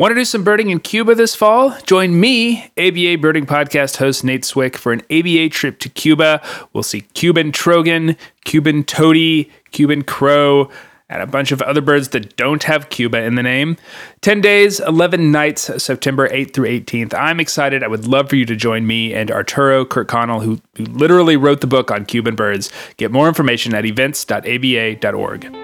Want 0.00 0.12
to 0.12 0.14
do 0.14 0.24
some 0.24 0.44
birding 0.44 0.70
in 0.70 0.80
Cuba 0.80 1.14
this 1.14 1.34
fall? 1.34 1.76
Join 1.82 2.18
me, 2.18 2.72
ABA 2.78 3.18
Birding 3.18 3.44
Podcast 3.44 3.98
host 3.98 4.24
Nate 4.24 4.46
Swick, 4.46 4.78
for 4.78 4.92
an 4.92 5.02
ABA 5.10 5.50
trip 5.50 5.78
to 5.80 5.90
Cuba. 5.90 6.40
We'll 6.72 6.82
see 6.82 7.02
Cuban 7.02 7.52
trogon, 7.52 8.16
Cuban 8.46 8.84
tody, 8.84 9.50
Cuban 9.72 10.00
crow, 10.02 10.70
and 11.10 11.20
a 11.20 11.26
bunch 11.26 11.52
of 11.52 11.60
other 11.60 11.82
birds 11.82 12.08
that 12.08 12.34
don't 12.36 12.62
have 12.62 12.88
Cuba 12.88 13.20
in 13.24 13.34
the 13.34 13.42
name. 13.42 13.76
10 14.22 14.40
days, 14.40 14.80
11 14.80 15.30
nights, 15.30 15.70
September 15.82 16.30
8th 16.30 16.54
through 16.54 16.68
18th. 16.68 17.12
I'm 17.12 17.38
excited. 17.38 17.84
I 17.84 17.88
would 17.88 18.06
love 18.06 18.30
for 18.30 18.36
you 18.36 18.46
to 18.46 18.56
join 18.56 18.86
me 18.86 19.12
and 19.12 19.30
Arturo 19.30 19.84
Kirkconnell, 19.84 20.42
who, 20.42 20.62
who 20.78 20.84
literally 20.84 21.36
wrote 21.36 21.60
the 21.60 21.66
book 21.66 21.90
on 21.90 22.06
Cuban 22.06 22.36
birds. 22.36 22.72
Get 22.96 23.12
more 23.12 23.28
information 23.28 23.74
at 23.74 23.84
events.aba.org. 23.84 25.54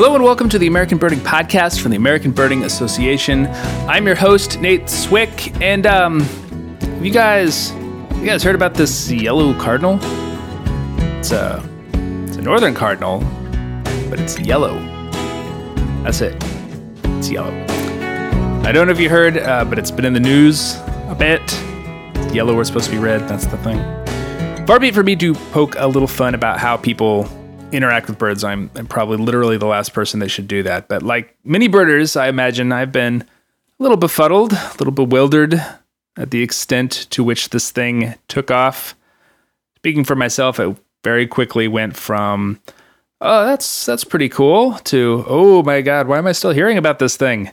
Hello 0.00 0.14
and 0.14 0.24
welcome 0.24 0.48
to 0.48 0.58
the 0.58 0.66
American 0.66 0.96
Birding 0.96 1.18
Podcast 1.18 1.82
from 1.82 1.90
the 1.90 1.98
American 1.98 2.30
Birding 2.30 2.62
Association. 2.62 3.46
I'm 3.86 4.06
your 4.06 4.14
host 4.14 4.58
Nate 4.58 4.88
Swick, 4.88 5.54
and 5.60 5.86
um, 5.86 6.20
have 6.20 7.04
you 7.04 7.12
guys, 7.12 7.70
you 8.14 8.24
guys 8.24 8.42
heard 8.42 8.54
about 8.54 8.72
this 8.72 9.10
yellow 9.10 9.52
cardinal? 9.60 9.98
It's 11.18 11.32
a, 11.32 11.62
it's 12.24 12.38
a 12.38 12.40
northern 12.40 12.72
cardinal, 12.72 13.20
but 14.08 14.18
it's 14.18 14.38
yellow. 14.38 14.80
That's 16.02 16.22
it. 16.22 16.34
It's 17.04 17.30
yellow. 17.30 17.52
I 18.64 18.72
don't 18.72 18.86
know 18.86 18.94
if 18.94 19.00
you 19.00 19.10
heard, 19.10 19.36
uh, 19.36 19.66
but 19.66 19.78
it's 19.78 19.90
been 19.90 20.06
in 20.06 20.14
the 20.14 20.18
news 20.18 20.76
a 21.10 21.16
bit. 21.18 21.42
Yellow 22.32 22.58
it's 22.60 22.70
supposed 22.70 22.86
to 22.86 22.92
be 22.92 22.98
red. 22.98 23.28
That's 23.28 23.44
the 23.44 23.58
thing. 23.58 23.76
Far 24.66 24.80
be 24.80 24.88
it 24.88 24.94
for 24.94 25.02
me 25.02 25.14
to 25.16 25.34
poke 25.52 25.74
a 25.76 25.86
little 25.86 26.08
fun 26.08 26.34
about 26.34 26.58
how 26.58 26.78
people 26.78 27.28
interact 27.72 28.08
with 28.08 28.18
birds, 28.18 28.44
I'm, 28.44 28.70
I'm 28.74 28.86
probably 28.86 29.16
literally 29.16 29.56
the 29.56 29.66
last 29.66 29.92
person 29.92 30.20
that 30.20 30.28
should 30.30 30.48
do 30.48 30.62
that. 30.62 30.88
But 30.88 31.02
like 31.02 31.36
many 31.44 31.68
birders, 31.68 32.16
I 32.16 32.28
imagine 32.28 32.72
I've 32.72 32.92
been 32.92 33.22
a 33.22 33.82
little 33.82 33.96
befuddled, 33.96 34.52
a 34.52 34.72
little 34.78 34.92
bewildered 34.92 35.54
at 36.16 36.30
the 36.30 36.42
extent 36.42 37.06
to 37.10 37.24
which 37.24 37.50
this 37.50 37.70
thing 37.70 38.14
took 38.28 38.50
off. 38.50 38.94
Speaking 39.76 40.04
for 40.04 40.14
myself, 40.14 40.60
it 40.60 40.76
very 41.02 41.26
quickly 41.26 41.68
went 41.68 41.96
from, 41.96 42.60
oh, 43.20 43.46
that's 43.46 43.86
that's 43.86 44.04
pretty 44.04 44.28
cool, 44.28 44.74
to, 44.84 45.24
oh 45.26 45.62
my 45.62 45.80
God, 45.80 46.08
why 46.08 46.18
am 46.18 46.26
I 46.26 46.32
still 46.32 46.50
hearing 46.50 46.76
about 46.76 46.98
this 46.98 47.16
thing? 47.16 47.50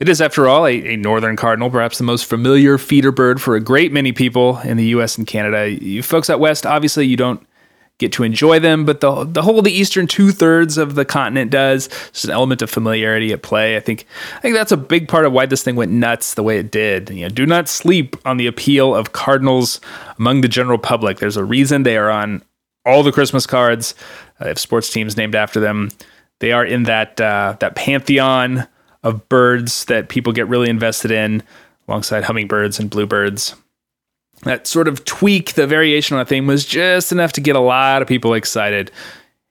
It 0.00 0.08
is, 0.08 0.22
after 0.22 0.48
all, 0.48 0.66
a, 0.66 0.94
a, 0.94 0.96
northern 0.96 1.36
cardinal, 1.36 1.68
perhaps 1.68 1.98
the 1.98 2.04
most 2.04 2.24
familiar 2.24 2.78
feeder 2.78 3.12
bird 3.12 3.40
for 3.40 3.54
a 3.54 3.60
great 3.60 3.92
many 3.92 4.12
people 4.12 4.58
in 4.60 4.78
the 4.78 4.86
U.S. 4.86 5.18
and 5.18 5.26
Canada. 5.26 5.70
You 5.70 6.02
folks 6.02 6.30
out 6.30 6.40
west, 6.40 6.64
obviously, 6.64 7.06
you 7.06 7.18
don't 7.18 7.46
get 8.00 8.12
to 8.14 8.24
enjoy 8.24 8.58
them, 8.58 8.84
but 8.84 9.00
the 9.00 9.24
the 9.24 9.42
whole 9.42 9.62
the 9.62 9.70
eastern 9.70 10.06
two 10.06 10.32
thirds 10.32 10.76
of 10.78 10.94
the 10.94 11.04
continent 11.04 11.50
does. 11.50 11.88
There's 11.88 12.24
an 12.24 12.30
element 12.30 12.62
of 12.62 12.70
familiarity 12.70 13.32
at 13.32 13.42
play. 13.42 13.76
I 13.76 13.80
think 13.80 14.06
I 14.36 14.40
think 14.40 14.56
that's 14.56 14.72
a 14.72 14.76
big 14.76 15.06
part 15.06 15.26
of 15.26 15.32
why 15.32 15.46
this 15.46 15.62
thing 15.62 15.76
went 15.76 15.92
nuts 15.92 16.34
the 16.34 16.42
way 16.42 16.58
it 16.58 16.70
did. 16.70 17.10
You 17.10 17.22
know, 17.22 17.28
do 17.28 17.46
not 17.46 17.68
sleep 17.68 18.16
on 18.24 18.38
the 18.38 18.46
appeal 18.46 18.94
of 18.94 19.12
cardinals 19.12 19.80
among 20.18 20.40
the 20.40 20.48
general 20.48 20.78
public. 20.78 21.18
There's 21.18 21.36
a 21.36 21.44
reason 21.44 21.84
they 21.84 21.96
are 21.96 22.10
on 22.10 22.42
all 22.84 23.02
the 23.02 23.12
Christmas 23.12 23.46
cards. 23.46 23.94
Uh, 24.40 24.46
have 24.46 24.58
sports 24.58 24.90
teams 24.90 25.16
named 25.16 25.34
after 25.34 25.60
them. 25.60 25.90
They 26.40 26.52
are 26.52 26.64
in 26.64 26.84
that 26.84 27.20
uh, 27.20 27.56
that 27.60 27.76
pantheon 27.76 28.66
of 29.02 29.28
birds 29.28 29.84
that 29.86 30.08
people 30.08 30.32
get 30.32 30.48
really 30.48 30.68
invested 30.68 31.10
in, 31.10 31.42
alongside 31.86 32.24
hummingbirds 32.24 32.80
and 32.80 32.90
bluebirds 32.90 33.54
that 34.42 34.66
sort 34.66 34.88
of 34.88 35.04
tweak, 35.04 35.54
the 35.54 35.66
variation 35.66 36.16
on 36.16 36.22
a 36.22 36.24
theme 36.24 36.46
was 36.46 36.64
just 36.64 37.12
enough 37.12 37.32
to 37.34 37.40
get 37.40 37.56
a 37.56 37.60
lot 37.60 38.02
of 38.02 38.08
people 38.08 38.34
excited. 38.34 38.90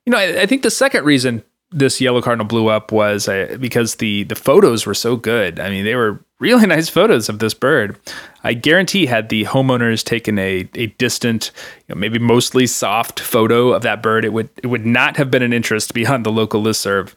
You 0.05 0.11
know, 0.11 0.17
I, 0.17 0.41
I 0.41 0.45
think 0.45 0.63
the 0.63 0.71
second 0.71 1.05
reason 1.05 1.43
this 1.71 2.01
yellow 2.01 2.21
cardinal 2.21 2.47
blew 2.47 2.67
up 2.67 2.91
was 2.91 3.27
uh, 3.27 3.57
because 3.59 3.95
the 3.95 4.23
the 4.23 4.35
photos 4.35 4.85
were 4.85 4.95
so 4.95 5.15
good. 5.15 5.59
I 5.59 5.69
mean, 5.69 5.85
they 5.85 5.95
were 5.95 6.23
really 6.39 6.65
nice 6.67 6.89
photos 6.89 7.29
of 7.29 7.39
this 7.39 7.53
bird. 7.53 7.97
I 8.43 8.53
guarantee 8.53 9.05
had 9.05 9.29
the 9.29 9.45
homeowners 9.45 10.03
taken 10.03 10.39
a 10.39 10.67
a 10.75 10.87
distant, 10.87 11.51
you 11.87 11.95
know, 11.95 11.99
maybe 11.99 12.19
mostly 12.19 12.65
soft 12.65 13.19
photo 13.19 13.73
of 13.73 13.83
that 13.83 14.01
bird, 14.01 14.25
it 14.25 14.33
would 14.33 14.49
it 14.63 14.67
would 14.67 14.85
not 14.85 15.17
have 15.17 15.29
been 15.29 15.43
an 15.43 15.53
interest 15.53 15.93
beyond 15.93 16.25
the 16.25 16.31
local 16.31 16.61
listserv. 16.61 17.13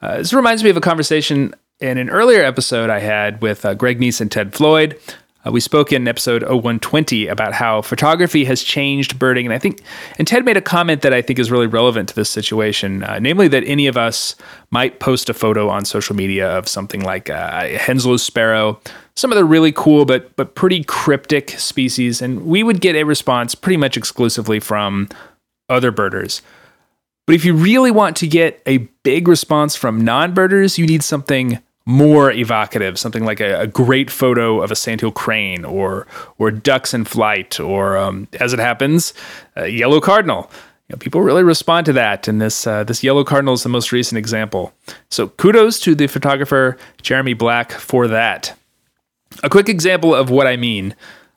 Uh, 0.00 0.18
this 0.18 0.32
reminds 0.32 0.62
me 0.62 0.70
of 0.70 0.76
a 0.76 0.82
conversation 0.82 1.54
in 1.80 1.98
an 1.98 2.08
earlier 2.08 2.42
episode 2.42 2.88
I 2.90 3.00
had 3.00 3.42
with 3.42 3.64
uh, 3.64 3.74
Greg 3.74 4.00
Neise 4.00 4.20
and 4.20 4.30
Ted 4.30 4.54
Floyd 4.54 4.98
uh, 5.46 5.52
we 5.52 5.60
spoke 5.60 5.92
in 5.92 6.08
episode 6.08 6.42
0120 6.42 7.26
about 7.26 7.52
how 7.52 7.82
photography 7.82 8.44
has 8.44 8.62
changed 8.62 9.18
birding. 9.18 9.46
And 9.46 9.52
I 9.52 9.58
think, 9.58 9.80
and 10.18 10.26
Ted 10.26 10.44
made 10.44 10.56
a 10.56 10.62
comment 10.62 11.02
that 11.02 11.12
I 11.12 11.22
think 11.22 11.38
is 11.38 11.50
really 11.50 11.66
relevant 11.66 12.08
to 12.10 12.14
this 12.14 12.30
situation, 12.30 13.02
uh, 13.02 13.18
namely 13.18 13.48
that 13.48 13.64
any 13.64 13.86
of 13.86 13.96
us 13.96 14.36
might 14.70 15.00
post 15.00 15.28
a 15.28 15.34
photo 15.34 15.68
on 15.68 15.84
social 15.84 16.16
media 16.16 16.48
of 16.48 16.68
something 16.68 17.02
like 17.02 17.28
uh, 17.30 17.66
Henslow's 17.68 18.22
sparrow, 18.22 18.80
some 19.16 19.30
of 19.30 19.36
the 19.36 19.44
really 19.44 19.72
cool 19.72 20.04
but, 20.04 20.34
but 20.36 20.54
pretty 20.54 20.82
cryptic 20.84 21.50
species. 21.50 22.22
And 22.22 22.46
we 22.46 22.62
would 22.62 22.80
get 22.80 22.96
a 22.96 23.04
response 23.04 23.54
pretty 23.54 23.76
much 23.76 23.96
exclusively 23.96 24.60
from 24.60 25.08
other 25.68 25.90
birders. 25.90 26.42
But 27.26 27.34
if 27.34 27.44
you 27.44 27.54
really 27.54 27.90
want 27.90 28.16
to 28.18 28.26
get 28.26 28.62
a 28.66 28.78
big 29.02 29.28
response 29.28 29.76
from 29.76 30.04
non 30.04 30.34
birders, 30.34 30.78
you 30.78 30.86
need 30.86 31.02
something 31.02 31.60
more 31.86 32.30
evocative, 32.32 32.98
something 32.98 33.24
like 33.24 33.40
a, 33.40 33.60
a, 33.60 33.66
great 33.66 34.10
photo 34.10 34.62
of 34.62 34.70
a 34.70 34.76
sandhill 34.76 35.12
crane 35.12 35.64
or 35.64 36.06
or 36.38 36.50
ducks 36.50 36.94
in 36.94 37.04
flight, 37.04 37.60
or 37.60 37.96
um, 37.96 38.26
as 38.40 38.52
it 38.52 38.58
happens, 38.58 39.12
a 39.56 39.68
yellow 39.68 40.00
cardinal. 40.00 40.50
You 40.88 40.94
know, 40.94 40.98
people 40.98 41.20
really 41.20 41.42
respond 41.42 41.86
to 41.86 41.92
that, 41.94 42.26
and 42.26 42.40
this 42.40 42.66
uh, 42.66 42.84
this 42.84 43.02
yellow 43.02 43.24
cardinal 43.24 43.54
is 43.54 43.62
the 43.62 43.68
most 43.68 43.92
recent 43.92 44.18
example. 44.18 44.72
So 45.10 45.28
kudos 45.28 45.78
to 45.80 45.94
the 45.94 46.06
photographer 46.06 46.78
Jeremy 47.02 47.34
Black 47.34 47.72
for 47.72 48.08
that. 48.08 48.56
A 49.42 49.50
quick 49.50 49.68
example 49.68 50.14
of 50.14 50.30
what 50.30 50.46
I 50.46 50.56
mean: 50.56 50.94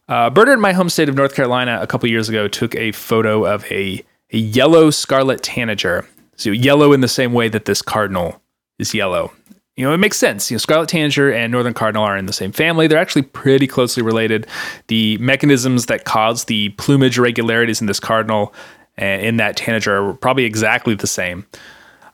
uh, 0.07 0.31
in 0.47 0.61
my 0.61 0.71
home 0.71 0.89
state 0.89 1.09
of 1.09 1.15
North 1.15 1.35
Carolina 1.35 1.79
a 1.81 1.87
couple 1.87 2.09
years 2.09 2.29
ago 2.29 2.47
took 2.47 2.73
a 2.75 2.93
photo 2.93 3.45
of 3.45 3.69
a 3.69 4.03
a 4.31 4.37
yellow 4.37 4.91
scarlet 4.91 5.43
tanager. 5.43 6.07
So 6.37 6.51
yellow 6.51 6.93
in 6.93 7.01
the 7.01 7.07
same 7.07 7.33
way 7.33 7.49
that 7.49 7.65
this 7.65 7.81
cardinal 7.81 8.41
is 8.77 8.93
yellow 8.93 9.31
you 9.77 9.85
know, 9.85 9.93
it 9.93 9.99
makes 9.99 10.17
sense. 10.17 10.49
You 10.49 10.55
know, 10.55 10.59
scarlet 10.59 10.89
tanager 10.89 11.31
and 11.31 11.51
northern 11.51 11.75
cardinal 11.75 12.03
are 12.03 12.17
in 12.17 12.25
the 12.25 12.33
same 12.33 12.51
family. 12.51 12.87
They're 12.87 12.97
actually 12.97 13.21
pretty 13.21 13.67
closely 13.67 14.01
related. 14.01 14.47
The 14.87 15.17
mechanisms 15.19 15.85
that 15.85 16.03
cause 16.03 16.45
the 16.45 16.69
plumage 16.69 17.19
irregularities 17.19 17.79
in 17.79 17.85
this 17.85 17.99
cardinal 17.99 18.53
and 18.97 19.21
in 19.21 19.37
that 19.37 19.55
tanager 19.55 19.95
are 20.09 20.13
probably 20.15 20.45
exactly 20.45 20.95
the 20.95 21.07
same. 21.07 21.45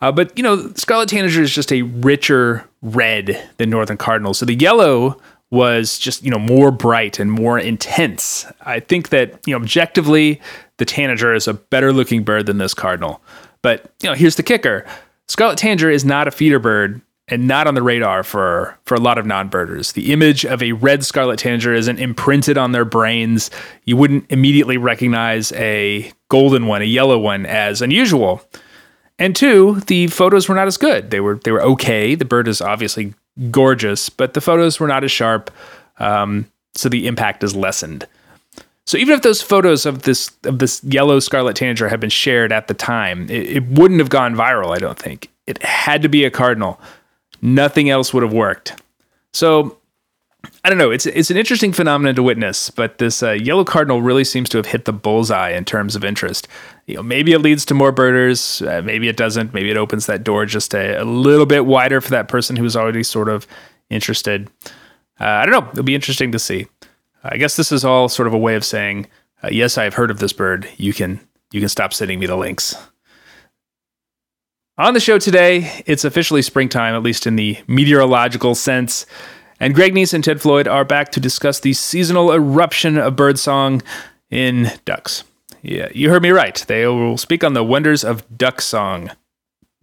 Uh, 0.01 0.11
but 0.11 0.37
you 0.37 0.43
know, 0.43 0.73
scarlet 0.75 1.07
tanager 1.07 1.41
is 1.41 1.55
just 1.55 1.71
a 1.71 1.83
richer 1.83 2.67
red 2.81 3.41
than 3.57 3.69
northern 3.69 3.95
cardinal. 3.95 4.33
So 4.33 4.45
the 4.45 4.55
yellow 4.55 5.17
was 5.49 5.97
just 5.97 6.21
you 6.23 6.31
know 6.31 6.39
more 6.39 6.69
bright 6.69 7.17
and 7.17 7.31
more 7.31 7.57
intense. 7.57 8.45
I 8.61 8.81
think 8.81 9.09
that 9.09 9.39
you 9.47 9.53
know 9.53 9.61
objectively, 9.61 10.41
the 10.77 10.85
tanager 10.85 11.33
is 11.33 11.47
a 11.47 11.53
better 11.53 11.93
looking 11.93 12.23
bird 12.23 12.47
than 12.47 12.57
this 12.57 12.73
cardinal. 12.73 13.21
But 13.61 13.93
you 14.01 14.09
know, 14.09 14.15
here's 14.15 14.35
the 14.35 14.43
kicker: 14.43 14.85
scarlet 15.29 15.57
tanager 15.57 15.89
is 15.89 16.03
not 16.03 16.27
a 16.27 16.31
feeder 16.31 16.59
bird 16.59 16.99
and 17.27 17.47
not 17.47 17.67
on 17.67 17.73
the 17.73 17.83
radar 17.83 18.23
for 18.23 18.77
for 18.85 18.95
a 18.95 18.99
lot 18.99 19.17
of 19.17 19.25
non-birders. 19.25 19.93
The 19.93 20.11
image 20.11 20.45
of 20.45 20.61
a 20.61 20.73
red 20.73 21.05
scarlet 21.05 21.39
tanager 21.39 21.73
isn't 21.73 21.99
imprinted 21.99 22.57
on 22.57 22.71
their 22.71 22.85
brains. 22.85 23.49
You 23.85 23.97
wouldn't 23.97 24.25
immediately 24.29 24.77
recognize 24.77 25.51
a 25.53 26.11
golden 26.29 26.67
one, 26.67 26.81
a 26.81 26.85
yellow 26.85 27.17
one 27.17 27.45
as 27.45 27.81
unusual. 27.81 28.41
And 29.19 29.35
two, 29.35 29.79
the 29.87 30.07
photos 30.07 30.49
were 30.49 30.55
not 30.55 30.67
as 30.67 30.77
good. 30.77 31.11
They 31.11 31.19
were 31.19 31.35
they 31.35 31.51
were 31.51 31.61
okay. 31.61 32.15
The 32.15 32.25
bird 32.25 32.47
is 32.47 32.61
obviously 32.61 33.13
gorgeous, 33.51 34.09
but 34.09 34.33
the 34.33 34.41
photos 34.41 34.79
were 34.79 34.87
not 34.87 35.03
as 35.03 35.11
sharp. 35.11 35.49
Um, 35.99 36.47
so 36.75 36.89
the 36.89 37.07
impact 37.07 37.43
is 37.43 37.55
lessened. 37.55 38.07
So 38.85 38.97
even 38.97 39.15
if 39.15 39.21
those 39.21 39.41
photos 39.41 39.85
of 39.85 40.01
this 40.01 40.31
of 40.43 40.59
this 40.59 40.83
yellow 40.83 41.19
scarlet 41.19 41.55
tanager 41.55 41.87
had 41.87 41.99
been 41.99 42.09
shared 42.09 42.51
at 42.51 42.67
the 42.67 42.73
time, 42.73 43.29
it, 43.29 43.47
it 43.47 43.67
wouldn't 43.67 43.99
have 44.01 44.09
gone 44.09 44.35
viral. 44.35 44.75
I 44.75 44.79
don't 44.79 44.99
think 44.99 45.29
it 45.47 45.61
had 45.63 46.01
to 46.01 46.09
be 46.09 46.25
a 46.25 46.31
cardinal 46.31 46.81
Nothing 47.43 47.89
else 47.89 48.13
would 48.13 48.23
have 48.23 48.31
worked. 48.31 48.81
So 49.33 49.77
I 50.63 50.69
don't 50.69 50.77
know. 50.77 50.91
It's 50.91 51.05
it's 51.05 51.29
an 51.29 51.35
interesting 51.35 51.73
phenomenon 51.73 52.15
to 52.15 52.23
witness, 52.23 52.69
but 52.69 52.97
this 52.97 53.21
uh, 53.21 53.31
yellow 53.31 53.65
cardinal 53.65 54.01
really 54.01 54.23
seems 54.23 54.47
to 54.49 54.57
have 54.57 54.65
hit 54.65 54.85
the 54.85 54.93
bullseye 54.93 55.49
in 55.49 55.65
terms 55.65 55.97
of 55.97 56.05
interest. 56.05 56.47
You 56.85 56.95
know, 56.95 57.03
maybe 57.03 57.33
it 57.33 57.39
leads 57.39 57.65
to 57.65 57.73
more 57.73 57.91
birders. 57.91 58.61
Uh, 58.61 58.81
maybe 58.81 59.09
it 59.09 59.17
doesn't. 59.17 59.53
Maybe 59.53 59.69
it 59.69 59.75
opens 59.75 60.05
that 60.05 60.23
door 60.23 60.45
just 60.45 60.73
a, 60.73 61.01
a, 61.01 61.03
little 61.03 61.45
bit 61.45 61.65
wider 61.65 61.99
for 61.99 62.11
that 62.11 62.29
person 62.29 62.55
who's 62.55 62.77
already 62.77 63.03
sort 63.03 63.27
of 63.27 63.45
interested. 63.89 64.49
Uh, 65.19 65.25
I 65.25 65.45
don't 65.45 65.51
know. 65.51 65.69
It'll 65.71 65.83
be 65.83 65.95
interesting 65.95 66.31
to 66.31 66.39
see. 66.39 66.67
I 67.25 67.35
guess 67.35 67.57
this 67.57 67.73
is 67.73 67.83
all 67.83 68.07
sort 68.07 68.27
of 68.27 68.33
a 68.33 68.37
way 68.37 68.55
of 68.55 68.63
saying, 68.63 69.07
uh, 69.43 69.49
yes, 69.51 69.77
I've 69.77 69.95
heard 69.95 70.11
of 70.11 70.19
this 70.19 70.31
bird. 70.31 70.69
You 70.77 70.93
can 70.93 71.19
you 71.51 71.59
can 71.59 71.69
stop 71.69 71.93
sending 71.93 72.19
me 72.19 72.25
the 72.25 72.37
links. 72.37 72.75
On 74.75 74.95
the 74.95 74.99
show 74.99 75.19
today, 75.19 75.83
it's 75.85 76.03
officially 76.03 76.41
springtime, 76.41 76.95
at 76.95 77.03
least 77.03 77.27
in 77.27 77.35
the 77.35 77.59
meteorological 77.67 78.55
sense. 78.55 79.05
And 79.59 79.75
Greg 79.75 79.93
Neise 79.93 80.15
and 80.15 80.23
Ted 80.23 80.41
Floyd 80.41 80.67
are 80.67 80.83
back 80.83 81.11
to 81.11 81.19
discuss 81.19 81.59
the 81.59 81.73
seasonal 81.73 82.31
eruption 82.31 82.97
of 82.97 83.15
birdsong 83.15 83.83
in 84.31 84.71
ducks. 84.83 85.25
Yeah, 85.61 85.89
you 85.93 86.09
heard 86.09 86.23
me 86.23 86.31
right. 86.31 86.55
They 86.67 86.87
will 86.87 87.19
speak 87.19 87.43
on 87.43 87.53
the 87.53 87.63
wonders 87.63 88.03
of 88.03 88.25
duck 88.35 88.61
song. 88.61 89.11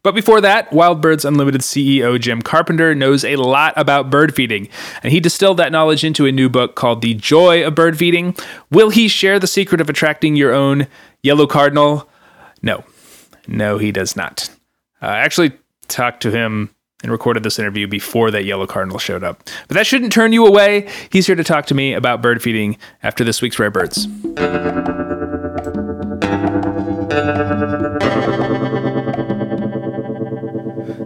But 0.03 0.17
before 0.17 0.41
that, 0.41 0.73
Wild 0.73 1.01
Birds 1.01 1.25
Unlimited 1.25 1.61
CEO 1.61 2.19
Jim 2.19 2.43
Carpenter 2.43 2.93
knows 2.93 3.25
a 3.25 3.37
lot 3.37 3.75
about 3.77 4.11
bird 4.11 4.35
feeding, 4.35 4.69
and 5.05 5.13
he 5.13 5.21
distilled 5.21 5.59
that 5.59 5.71
knowledge 5.71 6.03
into 6.03 6.27
a 6.27 6.33
new 6.33 6.49
book 6.49 6.75
called 6.75 7.01
The 7.01 7.15
Joy 7.15 7.65
of 7.65 7.77
Bird 7.77 7.97
Feeding. 7.97 8.35
Will 8.73 8.91
he 8.91 9.07
share 9.07 9.39
the 9.39 9.47
secret 9.47 9.81
of 9.81 9.89
attracting 9.89 10.35
your 10.35 10.53
own 10.53 10.89
yellow 11.23 11.47
cardinal? 11.47 12.09
No. 12.61 12.83
No, 13.47 13.79
he 13.79 13.93
does 13.93 14.17
not. 14.17 14.51
Uh, 15.03 15.07
I 15.07 15.19
actually 15.19 15.53
talked 15.89 16.23
to 16.23 16.31
him 16.31 16.71
and 17.03 17.11
recorded 17.11 17.43
this 17.43 17.59
interview 17.59 17.87
before 17.87 18.31
that 18.31 18.45
yellow 18.45 18.67
cardinal 18.67 18.99
showed 18.99 19.25
up. 19.25 19.43
But 19.69 19.75
that 19.75 19.87
shouldn't 19.87 20.13
turn 20.13 20.33
you 20.33 20.47
away. 20.47 20.89
He's 21.11 21.27
here 21.27 21.37
to 21.37 21.45
talk 21.45 21.67
to 21.67 21.75
me 21.75 21.95
about 21.95 22.21
bird 22.21 22.43
feeding 22.43 22.77
after 23.03 23.25
this 23.25 23.41
week's 23.41 23.59
Rare 23.59 23.71
Birds. 23.71 24.07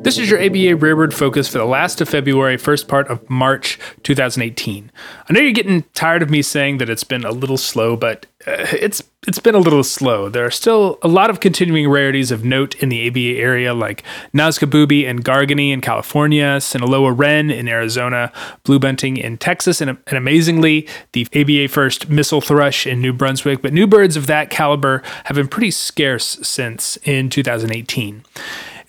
This 0.05 0.19
is 0.19 0.29
your 0.29 0.39
ABA 0.39 0.85
Rarebird 0.85 1.15
focus 1.15 1.49
for 1.49 1.57
the 1.57 1.65
last 1.65 1.99
of 2.03 2.11
February, 2.11 2.59
first 2.59 2.89
part 2.89 3.09
of 3.09 3.29
March 3.31 3.79
2018. 4.03 4.93
I 5.27 5.33
know 5.33 5.41
you're 5.41 5.51
getting 5.53 5.85
tired 5.95 6.23
of 6.23 6.29
me 6.29 6.43
saying 6.43 6.77
that 6.77 6.91
it's 6.91 7.05
been 7.05 7.25
a 7.25 7.31
little 7.31 7.57
slow, 7.57 7.97
but 7.97 8.27
uh, 8.47 8.67
it's 8.71 9.03
it's 9.27 9.39
been 9.39 9.55
a 9.55 9.59
little 9.59 9.83
slow. 9.83 10.29
There 10.29 10.45
are 10.45 10.51
still 10.51 10.99
a 11.01 11.09
lot 11.09 11.31
of 11.31 11.41
continuing 11.41 11.89
rarities 11.89 12.31
of 12.31 12.45
note 12.45 12.75
in 12.83 12.91
the 12.91 13.09
ABA 13.09 13.41
area, 13.41 13.73
like 13.73 14.03
Nazca 14.35 14.69
booby 14.69 15.07
and 15.07 15.25
Garganey 15.25 15.73
in 15.73 15.81
California, 15.81 16.61
Sinaloa 16.61 17.11
wren 17.11 17.51
in 17.51 17.67
Arizona, 17.67 18.31
blue 18.65 18.79
bunting 18.79 19.17
in 19.17 19.39
Texas, 19.39 19.81
and, 19.81 19.97
and 20.07 20.19
amazingly, 20.19 20.87
the 21.13 21.27
ABA 21.35 21.69
first 21.69 22.11
mistle 22.11 22.43
thrush 22.43 22.87
in 22.87 23.01
New 23.01 23.15
Brunswick. 23.15 23.63
But 23.63 23.73
new 23.73 23.87
birds 23.87 24.19
of 24.19 24.27
that 24.27 24.51
caliber 24.51 25.03
have 25.25 25.37
been 25.37 25.49
pretty 25.49 25.71
scarce 25.71 26.39
since 26.43 26.99
in 27.05 27.31
2018. 27.31 28.23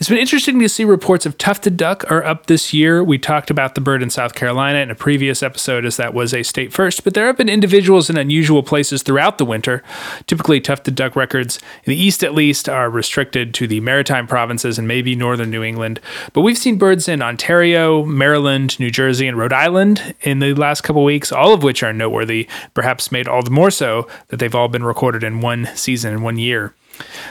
It's 0.05 0.09
been 0.11 0.19
interesting 0.19 0.59
to 0.59 0.69
see 0.69 0.85
reports 0.85 1.25
of 1.25 1.35
tufted 1.39 1.77
duck 1.77 2.05
are 2.11 2.23
up 2.23 2.45
this 2.45 2.75
year. 2.75 3.03
We 3.03 3.17
talked 3.17 3.49
about 3.49 3.73
the 3.73 3.81
bird 3.81 4.03
in 4.03 4.11
South 4.11 4.35
Carolina 4.35 4.77
in 4.77 4.91
a 4.91 4.93
previous 4.93 5.41
episode 5.41 5.83
as 5.83 5.97
that 5.97 6.13
was 6.13 6.31
a 6.31 6.43
state 6.43 6.71
first, 6.71 7.03
but 7.03 7.15
there 7.15 7.25
have 7.25 7.37
been 7.37 7.49
individuals 7.49 8.07
in 8.07 8.15
unusual 8.15 8.61
places 8.61 9.01
throughout 9.01 9.39
the 9.39 9.45
winter. 9.45 9.81
Typically, 10.27 10.61
tufted 10.61 10.93
duck 10.93 11.15
records, 11.15 11.57
in 11.85 11.89
the 11.89 11.99
east 11.99 12.23
at 12.23 12.35
least, 12.35 12.69
are 12.69 12.87
restricted 12.87 13.51
to 13.55 13.65
the 13.65 13.79
maritime 13.79 14.27
provinces 14.27 14.77
and 14.77 14.87
maybe 14.87 15.15
northern 15.15 15.49
New 15.49 15.63
England. 15.63 15.99
But 16.33 16.41
we've 16.41 16.55
seen 16.55 16.77
birds 16.77 17.07
in 17.07 17.23
Ontario, 17.23 18.05
Maryland, 18.05 18.79
New 18.79 18.91
Jersey, 18.91 19.25
and 19.25 19.39
Rhode 19.39 19.53
Island 19.53 20.13
in 20.21 20.37
the 20.37 20.53
last 20.53 20.81
couple 20.81 21.03
weeks, 21.03 21.31
all 21.31 21.51
of 21.51 21.63
which 21.63 21.81
are 21.81 21.93
noteworthy, 21.93 22.47
perhaps 22.75 23.11
made 23.11 23.27
all 23.27 23.41
the 23.41 23.49
more 23.49 23.71
so 23.71 24.07
that 24.27 24.37
they've 24.37 24.53
all 24.53 24.67
been 24.67 24.83
recorded 24.83 25.23
in 25.23 25.41
one 25.41 25.67
season, 25.73 26.13
in 26.13 26.21
one 26.21 26.37
year. 26.37 26.75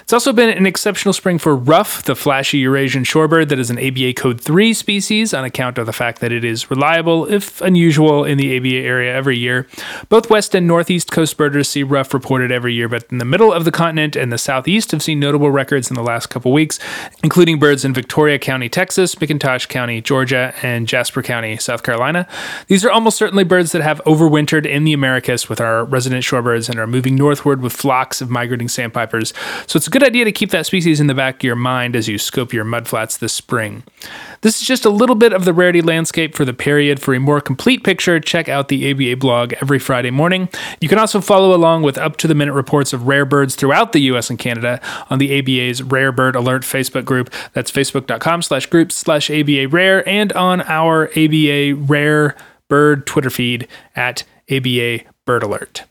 It's 0.02 0.12
also 0.12 0.32
been 0.32 0.50
an 0.50 0.66
exceptional 0.66 1.12
spring 1.12 1.38
for 1.38 1.56
Ruff, 1.56 2.02
the 2.02 2.14
flashy 2.14 2.58
Eurasian 2.58 3.04
shorebird 3.04 3.48
that 3.48 3.58
is 3.58 3.70
an 3.70 3.78
ABA 3.78 4.14
Code 4.14 4.40
3 4.40 4.74
species 4.74 5.32
on 5.32 5.44
account 5.44 5.78
of 5.78 5.86
the 5.86 5.92
fact 5.92 6.20
that 6.20 6.32
it 6.32 6.44
is 6.44 6.70
reliable, 6.70 7.30
if 7.30 7.60
unusual, 7.62 8.24
in 8.24 8.36
the 8.36 8.56
ABA 8.56 8.86
area 8.86 9.14
every 9.14 9.38
year. 9.38 9.66
Both 10.08 10.28
west 10.28 10.54
and 10.54 10.66
northeast 10.66 11.10
coast 11.10 11.36
birders 11.36 11.68
see 11.68 11.82
Ruff 11.82 12.12
reported 12.12 12.52
every 12.52 12.74
year, 12.74 12.88
but 12.88 13.04
in 13.10 13.18
the 13.18 13.24
middle 13.24 13.52
of 13.52 13.64
the 13.64 13.72
continent 13.72 14.16
and 14.16 14.30
the 14.30 14.38
southeast 14.38 14.90
have 14.90 15.02
seen 15.02 15.20
notable 15.20 15.50
records 15.50 15.90
in 15.90 15.94
the 15.94 16.02
last 16.02 16.26
couple 16.26 16.52
weeks, 16.52 16.78
including 17.22 17.58
birds 17.58 17.84
in 17.84 17.94
Victoria 17.94 18.38
County, 18.38 18.68
Texas, 18.68 19.14
McIntosh 19.14 19.68
County, 19.68 20.00
Georgia, 20.00 20.54
and 20.62 20.86
Jasper 20.86 21.22
County, 21.22 21.56
South 21.56 21.82
Carolina. 21.82 22.28
These 22.66 22.84
are 22.84 22.90
almost 22.90 23.16
certainly 23.16 23.44
birds 23.44 23.72
that 23.72 23.82
have 23.82 24.02
overwintered 24.04 24.66
in 24.66 24.84
the 24.84 24.92
Americas 24.92 25.48
with 25.48 25.60
our 25.60 25.84
resident 25.84 26.24
shorebirds 26.24 26.68
and 26.68 26.78
are 26.78 26.86
moving 26.86 27.14
northward 27.14 27.62
with 27.62 27.72
flocks 27.72 28.20
of 28.20 28.28
migrating 28.28 28.68
sandpipers 28.68 29.32
so 29.66 29.76
it's 29.76 29.86
a 29.86 29.90
good 29.90 30.02
idea 30.02 30.24
to 30.24 30.32
keep 30.32 30.50
that 30.50 30.66
species 30.66 31.00
in 31.00 31.06
the 31.06 31.14
back 31.14 31.36
of 31.36 31.42
your 31.42 31.56
mind 31.56 31.96
as 31.96 32.08
you 32.08 32.18
scope 32.18 32.52
your 32.52 32.64
mudflats 32.64 33.18
this 33.18 33.32
spring. 33.32 33.82
This 34.42 34.60
is 34.60 34.66
just 34.66 34.84
a 34.84 34.90
little 34.90 35.16
bit 35.16 35.32
of 35.32 35.44
the 35.44 35.54
rarity 35.54 35.80
landscape 35.80 36.34
for 36.34 36.44
the 36.44 36.52
period. 36.52 37.00
For 37.00 37.14
a 37.14 37.20
more 37.20 37.40
complete 37.40 37.82
picture, 37.82 38.20
check 38.20 38.48
out 38.48 38.68
the 38.68 38.90
ABA 38.90 39.16
blog 39.18 39.54
every 39.54 39.78
Friday 39.78 40.10
morning. 40.10 40.48
You 40.80 40.88
can 40.88 40.98
also 40.98 41.20
follow 41.20 41.54
along 41.54 41.82
with 41.82 41.96
up 41.96 42.16
to 42.18 42.28
the 42.28 42.34
minute 42.34 42.52
reports 42.52 42.92
of 42.92 43.06
rare 43.06 43.24
birds 43.24 43.54
throughout 43.54 43.92
the 43.92 44.00
US 44.02 44.30
and 44.30 44.38
Canada 44.38 44.80
on 45.08 45.18
the 45.18 45.38
ABA's 45.38 45.82
Rare 45.82 46.12
Bird 46.12 46.36
Alert 46.36 46.62
Facebook 46.62 47.04
group. 47.04 47.32
That's 47.52 47.70
facebook.com 47.70 48.42
slash 48.42 48.66
groups 48.66 48.96
slash 48.96 49.30
ABA 49.30 49.68
Rare 49.68 50.06
and 50.08 50.32
on 50.34 50.60
our 50.62 51.08
ABA 51.16 51.76
Rare 51.76 52.36
Bird 52.68 53.06
Twitter 53.06 53.30
feed 53.30 53.68
at 53.96 54.24
ABA 54.50 55.00
Bird 55.24 55.42
Alert. 55.42 55.84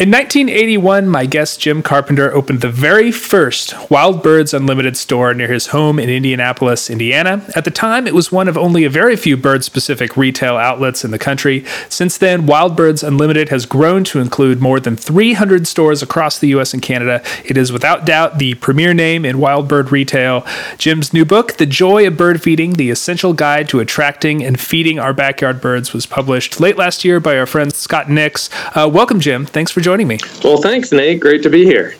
In 0.00 0.10
1981, 0.10 1.08
my 1.08 1.26
guest 1.26 1.60
Jim 1.60 1.82
Carpenter 1.82 2.32
opened 2.32 2.62
the 2.62 2.70
very 2.70 3.12
first 3.12 3.74
Wild 3.90 4.22
Birds 4.22 4.54
Unlimited 4.54 4.96
store 4.96 5.34
near 5.34 5.52
his 5.52 5.66
home 5.66 5.98
in 5.98 6.08
Indianapolis, 6.08 6.88
Indiana. 6.88 7.44
At 7.54 7.66
the 7.66 7.70
time, 7.70 8.06
it 8.06 8.14
was 8.14 8.32
one 8.32 8.48
of 8.48 8.56
only 8.56 8.84
a 8.84 8.88
very 8.88 9.14
few 9.14 9.36
bird 9.36 9.62
specific 9.62 10.16
retail 10.16 10.56
outlets 10.56 11.04
in 11.04 11.10
the 11.10 11.18
country. 11.18 11.66
Since 11.90 12.16
then, 12.16 12.46
Wild 12.46 12.78
Birds 12.78 13.02
Unlimited 13.02 13.50
has 13.50 13.66
grown 13.66 14.02
to 14.04 14.20
include 14.20 14.58
more 14.58 14.80
than 14.80 14.96
300 14.96 15.66
stores 15.66 16.02
across 16.02 16.38
the 16.38 16.48
US 16.48 16.72
and 16.72 16.80
Canada. 16.80 17.22
It 17.44 17.58
is 17.58 17.70
without 17.70 18.06
doubt 18.06 18.38
the 18.38 18.54
premier 18.54 18.94
name 18.94 19.26
in 19.26 19.38
wild 19.38 19.68
bird 19.68 19.92
retail. 19.92 20.46
Jim's 20.78 21.12
new 21.12 21.26
book, 21.26 21.58
The 21.58 21.66
Joy 21.66 22.06
of 22.06 22.16
Bird 22.16 22.42
Feeding 22.42 22.72
The 22.72 22.88
Essential 22.88 23.34
Guide 23.34 23.68
to 23.68 23.80
Attracting 23.80 24.42
and 24.42 24.58
Feeding 24.58 24.98
Our 24.98 25.12
Backyard 25.12 25.60
Birds, 25.60 25.92
was 25.92 26.06
published 26.06 26.58
late 26.58 26.78
last 26.78 27.04
year 27.04 27.20
by 27.20 27.36
our 27.36 27.44
friend 27.44 27.70
Scott 27.70 28.08
Nix. 28.08 28.48
Uh, 28.74 28.88
welcome, 28.90 29.20
Jim. 29.20 29.44
Thanks 29.44 29.70
for 29.70 29.82
joining 29.82 29.89
joining 29.90 30.06
me. 30.06 30.20
Well, 30.44 30.58
thanks, 30.58 30.92
Nate. 30.92 31.18
Great 31.18 31.42
to 31.42 31.50
be 31.50 31.64
here. 31.64 31.96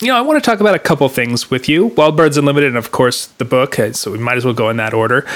You 0.00 0.06
know, 0.06 0.16
I 0.16 0.20
want 0.20 0.40
to 0.40 0.48
talk 0.48 0.60
about 0.60 0.76
a 0.76 0.78
couple 0.78 1.08
things 1.08 1.50
with 1.50 1.68
you 1.68 1.86
Wild 1.86 2.16
Birds 2.16 2.36
Unlimited, 2.36 2.68
and 2.68 2.76
of 2.76 2.92
course, 2.92 3.26
the 3.26 3.44
book. 3.44 3.76
Uh, 3.76 3.92
so 3.92 4.12
we 4.12 4.18
might 4.18 4.36
as 4.36 4.44
well 4.44 4.54
go 4.54 4.70
in 4.70 4.76
that 4.76 4.94
order. 4.94 5.26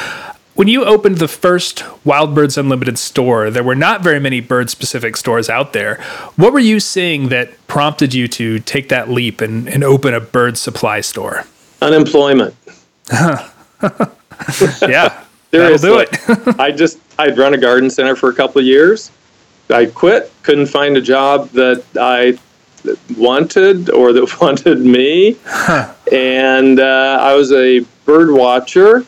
When 0.54 0.68
you 0.68 0.84
opened 0.84 1.18
the 1.18 1.26
first 1.26 1.82
Wild 2.06 2.36
Birds 2.36 2.56
Unlimited 2.56 2.98
store, 2.98 3.50
there 3.50 3.64
were 3.64 3.74
not 3.74 4.00
very 4.00 4.20
many 4.20 4.38
bird 4.38 4.70
specific 4.70 5.16
stores 5.16 5.50
out 5.50 5.72
there. 5.72 5.96
What 6.36 6.52
were 6.52 6.60
you 6.60 6.78
seeing 6.78 7.30
that 7.30 7.50
prompted 7.66 8.14
you 8.14 8.28
to 8.28 8.60
take 8.60 8.88
that 8.90 9.08
leap 9.08 9.40
and, 9.40 9.68
and 9.68 9.82
open 9.82 10.14
a 10.14 10.20
bird 10.20 10.56
supply 10.56 11.00
store? 11.00 11.46
Unemployment. 11.80 12.54
yeah. 13.12 13.50
That'll 15.50 15.78
do 15.78 15.98
it. 15.98 16.10
I 16.60 16.70
just, 16.70 17.00
I'd 17.18 17.36
run 17.36 17.54
a 17.54 17.58
garden 17.58 17.90
center 17.90 18.14
for 18.14 18.30
a 18.30 18.34
couple 18.34 18.60
of 18.60 18.66
years 18.66 19.10
I 19.70 19.86
quit, 19.86 20.32
couldn't 20.42 20.66
find 20.66 20.96
a 20.96 21.00
job 21.00 21.50
that 21.50 21.82
I 21.98 22.38
wanted 23.16 23.90
or 23.90 24.12
that 24.12 24.36
wanted 24.40 24.80
me. 24.80 25.36
Huh. 25.44 25.94
And 26.10 26.80
uh, 26.80 27.18
I 27.20 27.34
was 27.34 27.52
a 27.52 27.80
bird 28.04 28.32
watcher. 28.32 29.04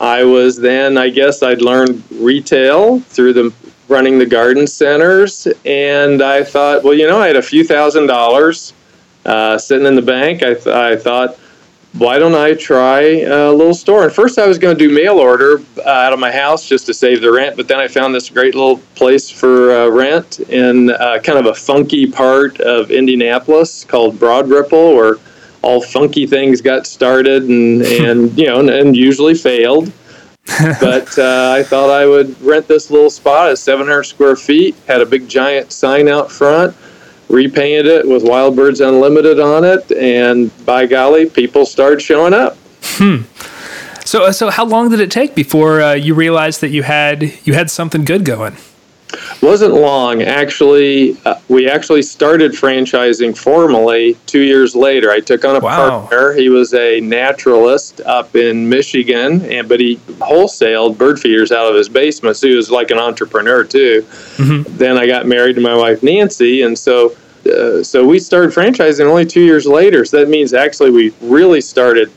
I 0.00 0.24
was 0.24 0.56
then, 0.56 0.98
I 0.98 1.10
guess 1.10 1.42
I'd 1.42 1.62
learned 1.62 2.02
retail 2.10 3.00
through 3.00 3.34
the 3.34 3.52
running 3.88 4.18
the 4.18 4.26
garden 4.26 4.66
centers. 4.66 5.46
And 5.64 6.22
I 6.22 6.42
thought, 6.42 6.82
well, 6.82 6.94
you 6.94 7.06
know, 7.06 7.20
I 7.20 7.28
had 7.28 7.36
a 7.36 7.42
few 7.42 7.64
thousand 7.64 8.06
dollars 8.06 8.72
uh, 9.24 9.58
sitting 9.58 9.86
in 9.86 9.94
the 9.94 10.02
bank. 10.02 10.42
I, 10.42 10.54
th- 10.54 10.66
I 10.66 10.96
thought, 10.96 11.38
why 11.98 12.18
don't 12.18 12.34
I 12.34 12.54
try 12.54 13.00
a 13.20 13.52
little 13.52 13.74
store? 13.74 14.04
And 14.04 14.12
first, 14.12 14.38
I 14.38 14.46
was 14.46 14.58
going 14.58 14.76
to 14.76 14.88
do 14.88 14.92
mail 14.92 15.18
order 15.18 15.60
uh, 15.78 15.88
out 15.88 16.12
of 16.12 16.18
my 16.18 16.32
house 16.32 16.66
just 16.66 16.86
to 16.86 16.94
save 16.94 17.20
the 17.20 17.30
rent, 17.30 17.56
but 17.56 17.68
then 17.68 17.78
I 17.78 17.86
found 17.86 18.14
this 18.14 18.30
great 18.30 18.54
little 18.54 18.78
place 18.94 19.28
for 19.28 19.72
uh, 19.72 19.88
rent 19.88 20.40
in 20.40 20.90
uh, 20.90 21.18
kind 21.22 21.38
of 21.38 21.46
a 21.46 21.54
funky 21.54 22.10
part 22.10 22.60
of 22.60 22.90
Indianapolis 22.90 23.84
called 23.84 24.18
Broad 24.18 24.48
Ripple, 24.48 24.94
where 24.94 25.16
all 25.60 25.82
funky 25.82 26.26
things 26.26 26.60
got 26.60 26.86
started 26.86 27.44
and, 27.44 27.82
and 27.82 28.38
you 28.38 28.46
know, 28.46 28.60
and, 28.60 28.70
and 28.70 28.96
usually 28.96 29.34
failed. 29.34 29.92
but 30.80 31.16
uh, 31.18 31.54
I 31.56 31.62
thought 31.62 31.90
I 31.90 32.04
would 32.04 32.40
rent 32.42 32.66
this 32.66 32.90
little 32.90 33.10
spot 33.10 33.50
at 33.50 33.58
700 33.58 34.02
square 34.02 34.34
feet, 34.34 34.74
had 34.88 35.00
a 35.00 35.06
big 35.06 35.28
giant 35.28 35.70
sign 35.70 36.08
out 36.08 36.32
front 36.32 36.74
repainted 37.28 37.86
it 37.86 38.08
with 38.08 38.22
Wild 38.24 38.56
Birds 38.56 38.80
Unlimited 38.80 39.40
on 39.40 39.64
it, 39.64 39.90
and 39.92 40.50
by 40.64 40.86
golly, 40.86 41.28
people 41.28 41.64
started 41.64 42.00
showing 42.00 42.34
up. 42.34 42.56
Hmm. 42.82 43.22
So, 44.04 44.30
so 44.32 44.50
how 44.50 44.64
long 44.64 44.90
did 44.90 45.00
it 45.00 45.10
take 45.10 45.34
before 45.34 45.80
uh, 45.80 45.94
you 45.94 46.14
realized 46.14 46.60
that 46.60 46.70
you 46.70 46.82
had 46.82 47.32
you 47.44 47.54
had 47.54 47.70
something 47.70 48.04
good 48.04 48.24
going? 48.24 48.56
Wasn't 49.42 49.74
long, 49.74 50.22
actually. 50.22 51.16
Uh, 51.24 51.38
we 51.48 51.68
actually 51.68 52.02
started 52.02 52.52
franchising 52.52 53.36
formally 53.36 54.16
two 54.26 54.40
years 54.40 54.74
later. 54.74 55.10
I 55.10 55.20
took 55.20 55.44
on 55.44 55.56
a 55.56 55.60
wow. 55.60 56.06
partner. 56.06 56.32
He 56.32 56.48
was 56.48 56.74
a 56.74 57.00
naturalist 57.00 58.00
up 58.02 58.36
in 58.36 58.68
Michigan, 58.68 59.44
and 59.46 59.68
but 59.68 59.80
he 59.80 59.96
wholesaled 59.96 60.96
bird 60.96 61.18
feeders 61.18 61.52
out 61.52 61.68
of 61.68 61.74
his 61.74 61.88
basement. 61.88 62.36
So 62.36 62.48
he 62.48 62.54
was 62.54 62.70
like 62.70 62.90
an 62.90 62.98
entrepreneur 62.98 63.64
too. 63.64 64.02
Mm-hmm. 64.36 64.76
Then 64.76 64.96
I 64.96 65.06
got 65.06 65.26
married 65.26 65.56
to 65.56 65.60
my 65.60 65.76
wife 65.76 66.02
Nancy, 66.02 66.62
and 66.62 66.78
so 66.78 67.16
uh, 67.46 67.82
so 67.82 68.06
we 68.06 68.18
started 68.18 68.50
franchising 68.50 69.04
only 69.04 69.26
two 69.26 69.40
years 69.40 69.66
later. 69.66 70.04
So 70.04 70.18
that 70.18 70.28
means 70.28 70.54
actually 70.54 70.90
we 70.90 71.12
really 71.20 71.60
started 71.60 72.10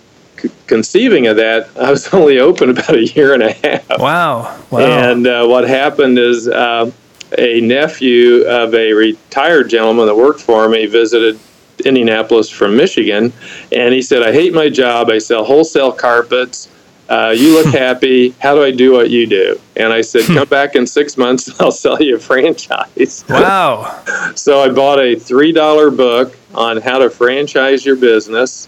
conceiving 0.68 1.28
of 1.28 1.38
that. 1.38 1.70
I 1.78 1.92
was 1.92 2.08
only 2.14 2.40
open 2.40 2.70
about 2.70 2.96
a 2.96 3.06
year 3.06 3.34
and 3.34 3.44
a 3.44 3.54
half. 3.54 4.00
Wow. 4.00 4.60
wow. 4.70 4.80
And 4.80 5.28
uh, 5.28 5.46
what 5.48 5.68
happened 5.68 6.18
is 6.20 6.48
uh, 6.48 6.92
a 7.38 7.62
nephew 7.62 8.44
of 8.46 8.74
a 8.74 8.94
retired 8.94 9.70
gentleman 9.70 10.08
that 10.08 10.16
worked 10.16 10.42
for 10.42 10.68
me 10.70 10.86
visited 10.86 11.40
Indianapolis 11.84 12.50
from 12.50 12.78
Michigan, 12.78 13.34
and 13.72 13.94
he 13.94 14.02
said, 14.02 14.24
"I 14.24 14.32
hate 14.32 14.54
my 14.54 14.70
job. 14.70 15.10
I 15.10 15.18
sell 15.18 15.44
wholesale 15.44 15.92
carpets." 15.92 16.70
Uh, 17.08 17.34
you 17.38 17.54
look 17.54 17.68
happy. 17.74 18.32
How 18.40 18.56
do 18.56 18.64
I 18.64 18.72
do 18.72 18.94
what 18.94 19.10
you 19.10 19.28
do? 19.28 19.60
And 19.76 19.94
I 19.94 20.02
said, 20.02 20.26
come 20.26 20.48
back 20.48 20.76
in 20.76 20.88
six 20.88 21.18
months 21.18 21.48
and 21.48 21.56
I'll 21.60 21.72
sell 21.72 22.02
you 22.02 22.16
a 22.16 22.20
franchise. 22.20 23.26
Wow. 23.30 24.04
so 24.36 24.62
I 24.62 24.70
bought 24.70 25.00
a 25.00 25.16
$3 25.16 25.96
book 25.96 26.36
on 26.54 26.82
how 26.82 27.00
to 27.00 27.10
franchise 27.10 27.86
your 27.86 27.96
business. 27.96 28.68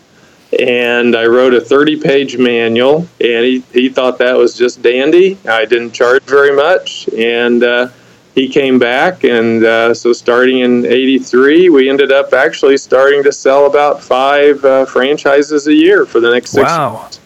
And 0.57 1.15
I 1.15 1.25
wrote 1.25 1.53
a 1.53 1.61
30 1.61 1.99
page 1.99 2.37
manual, 2.37 3.07
and 3.19 3.45
he, 3.45 3.63
he 3.73 3.89
thought 3.89 4.17
that 4.19 4.37
was 4.37 4.57
just 4.57 4.81
dandy. 4.81 5.37
I 5.47 5.65
didn't 5.65 5.91
charge 5.91 6.23
very 6.23 6.55
much. 6.55 7.09
And 7.09 7.63
uh, 7.63 7.89
he 8.33 8.47
came 8.47 8.77
back. 8.79 9.23
And 9.23 9.63
uh, 9.63 9.93
so 9.93 10.13
starting 10.13 10.59
in 10.59 10.85
83, 10.85 11.69
we 11.69 11.89
ended 11.89 12.11
up 12.11 12.33
actually 12.33 12.77
starting 12.77 13.23
to 13.23 13.31
sell 13.31 13.65
about 13.65 14.01
five 14.01 14.63
uh, 14.63 14.85
franchises 14.85 15.67
a 15.67 15.73
year 15.73 16.05
for 16.05 16.19
the 16.19 16.31
next 16.31 16.51
six 16.51 16.69
wow. 16.69 16.93
months. 16.93 17.19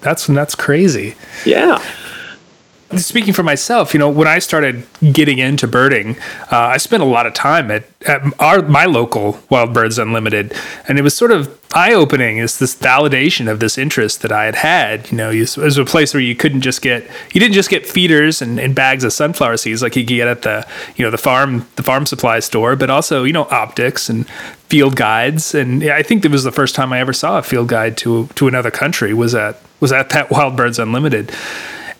That's 0.00 0.26
that's 0.26 0.54
crazy. 0.54 1.16
Yeah. 1.44 1.82
Speaking 2.98 3.32
for 3.32 3.42
myself, 3.42 3.94
you 3.94 3.98
know, 3.98 4.08
when 4.08 4.28
I 4.28 4.38
started 4.38 4.86
getting 5.12 5.38
into 5.38 5.66
birding, 5.66 6.18
uh, 6.50 6.56
I 6.58 6.76
spent 6.76 7.02
a 7.02 7.06
lot 7.06 7.26
of 7.26 7.34
time 7.34 7.70
at, 7.70 7.84
at 8.06 8.22
our 8.40 8.62
my 8.62 8.84
local 8.84 9.40
Wild 9.50 9.72
Birds 9.72 9.98
Unlimited, 9.98 10.54
and 10.88 10.98
it 10.98 11.02
was 11.02 11.16
sort 11.16 11.30
of 11.30 11.60
eye 11.74 11.92
opening. 11.92 12.38
Is 12.38 12.58
this 12.58 12.74
validation 12.76 13.50
of 13.50 13.60
this 13.60 13.76
interest 13.76 14.22
that 14.22 14.32
I 14.32 14.44
had 14.44 14.54
had? 14.54 15.10
You 15.10 15.16
know, 15.16 15.30
it 15.30 15.56
was 15.56 15.78
a 15.78 15.84
place 15.84 16.14
where 16.14 16.22
you 16.22 16.34
couldn't 16.34 16.60
just 16.60 16.82
get 16.82 17.08
you 17.32 17.40
didn't 17.40 17.54
just 17.54 17.70
get 17.70 17.86
feeders 17.86 18.40
and, 18.40 18.58
and 18.60 18.74
bags 18.74 19.04
of 19.04 19.12
sunflower 19.12 19.56
seeds 19.58 19.82
like 19.82 19.96
you 19.96 20.04
get 20.04 20.28
at 20.28 20.42
the 20.42 20.66
you 20.96 21.04
know 21.04 21.10
the 21.10 21.18
farm 21.18 21.66
the 21.76 21.82
farm 21.82 22.06
supply 22.06 22.40
store, 22.40 22.76
but 22.76 22.90
also 22.90 23.24
you 23.24 23.32
know 23.32 23.46
optics 23.50 24.08
and 24.08 24.28
field 24.68 24.96
guides. 24.96 25.54
And 25.54 25.84
I 25.84 26.02
think 26.02 26.24
it 26.24 26.30
was 26.30 26.44
the 26.44 26.52
first 26.52 26.74
time 26.74 26.92
I 26.92 27.00
ever 27.00 27.12
saw 27.12 27.38
a 27.38 27.42
field 27.42 27.68
guide 27.68 27.96
to 27.98 28.28
to 28.34 28.48
another 28.48 28.70
country 28.70 29.14
was 29.14 29.34
at 29.34 29.60
was 29.80 29.92
at 29.92 30.10
that 30.10 30.30
Wild 30.30 30.56
Birds 30.56 30.78
Unlimited 30.78 31.32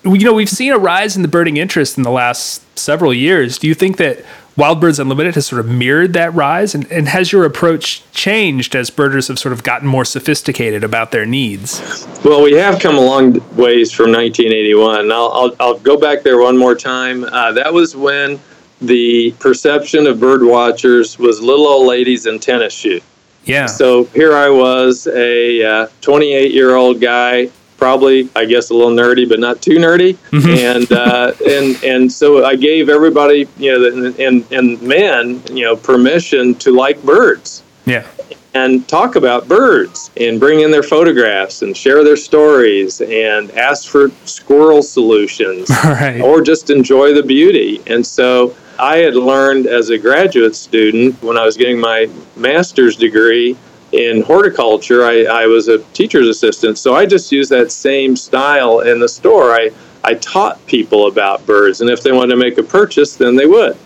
you 0.04 0.24
know, 0.24 0.34
we've 0.34 0.48
seen 0.48 0.72
a 0.72 0.78
rise 0.78 1.16
in 1.16 1.22
the 1.22 1.28
birding 1.28 1.56
interest 1.56 1.96
in 1.96 2.02
the 2.02 2.10
last 2.10 2.62
several 2.78 3.14
years. 3.14 3.58
Do 3.58 3.66
you 3.66 3.74
think 3.74 3.96
that 3.96 4.24
Wild 4.56 4.80
Birds 4.80 4.98
Unlimited 4.98 5.34
has 5.34 5.46
sort 5.46 5.60
of 5.60 5.66
mirrored 5.66 6.12
that 6.12 6.34
rise? 6.34 6.74
And, 6.74 6.90
and 6.92 7.08
has 7.08 7.32
your 7.32 7.44
approach 7.44 8.02
changed 8.12 8.76
as 8.76 8.90
birders 8.90 9.28
have 9.28 9.38
sort 9.38 9.52
of 9.52 9.62
gotten 9.62 9.88
more 9.88 10.04
sophisticated 10.04 10.84
about 10.84 11.10
their 11.10 11.24
needs? 11.24 12.06
Well, 12.24 12.42
we 12.42 12.52
have 12.52 12.80
come 12.80 12.96
a 12.96 13.00
long 13.00 13.32
ways 13.56 13.92
from 13.92 14.12
1981. 14.12 15.10
I'll, 15.10 15.32
I'll, 15.32 15.56
I'll 15.58 15.78
go 15.78 15.98
back 15.98 16.22
there 16.22 16.38
one 16.38 16.58
more 16.58 16.74
time. 16.74 17.24
Uh, 17.24 17.52
that 17.52 17.72
was 17.72 17.96
when 17.96 18.38
the 18.80 19.32
perception 19.40 20.06
of 20.06 20.20
bird 20.20 20.42
watchers 20.42 21.18
was 21.18 21.40
little 21.40 21.66
old 21.66 21.86
ladies 21.86 22.26
in 22.26 22.38
tennis 22.38 22.74
shoes. 22.74 23.02
Yeah. 23.44 23.66
So 23.66 24.04
here 24.04 24.34
I 24.34 24.48
was, 24.48 25.06
a 25.06 25.88
28 26.00 26.44
uh, 26.44 26.48
year 26.48 26.74
old 26.74 27.00
guy 27.00 27.50
probably 27.84 28.30
I 28.34 28.46
guess 28.46 28.70
a 28.70 28.74
little 28.74 28.92
nerdy, 28.92 29.28
but 29.28 29.40
not 29.40 29.60
too 29.60 29.76
nerdy. 29.76 30.16
Mm-hmm. 30.30 30.48
And 30.70 30.90
uh, 30.90 31.32
and 31.46 31.84
and 31.84 32.10
so 32.10 32.42
I 32.42 32.56
gave 32.56 32.88
everybody 32.88 33.46
you 33.58 33.78
know 33.78 34.14
and 34.18 34.50
and 34.50 34.80
men 34.80 35.42
you 35.52 35.64
know 35.66 35.76
permission 35.76 36.54
to 36.56 36.72
like 36.72 37.02
birds. 37.02 37.62
Yeah. 37.84 38.06
And 38.54 38.88
talk 38.88 39.16
about 39.16 39.48
birds 39.48 40.10
and 40.16 40.40
bring 40.40 40.60
in 40.60 40.70
their 40.70 40.82
photographs 40.82 41.60
and 41.60 41.76
share 41.76 42.04
their 42.04 42.16
stories 42.16 43.02
and 43.02 43.50
ask 43.50 43.88
for 43.88 44.10
squirrel 44.24 44.80
solutions 44.80 45.68
right. 45.84 46.20
or 46.22 46.40
just 46.40 46.70
enjoy 46.70 47.12
the 47.12 47.22
beauty. 47.22 47.82
And 47.88 48.06
so 48.06 48.54
I 48.78 48.98
had 48.98 49.16
learned 49.16 49.66
as 49.66 49.90
a 49.90 49.98
graduate 49.98 50.54
student 50.54 51.20
when 51.20 51.36
I 51.36 51.44
was 51.44 51.56
getting 51.56 51.80
my 51.80 52.08
master's 52.36 52.96
degree 52.96 53.56
in 53.94 54.22
horticulture, 54.22 55.04
I, 55.04 55.24
I 55.24 55.46
was 55.46 55.68
a 55.68 55.78
teacher's 55.92 56.26
assistant, 56.26 56.78
so 56.78 56.94
I 56.94 57.06
just 57.06 57.30
used 57.30 57.50
that 57.50 57.70
same 57.70 58.16
style 58.16 58.80
in 58.80 58.98
the 58.98 59.08
store. 59.08 59.52
I, 59.52 59.70
I 60.02 60.14
taught 60.14 60.64
people 60.66 61.06
about 61.06 61.46
birds, 61.46 61.80
and 61.80 61.88
if 61.88 62.02
they 62.02 62.10
wanted 62.10 62.32
to 62.32 62.36
make 62.36 62.58
a 62.58 62.62
purchase, 62.62 63.14
then 63.16 63.36
they 63.36 63.46
would. 63.46 63.76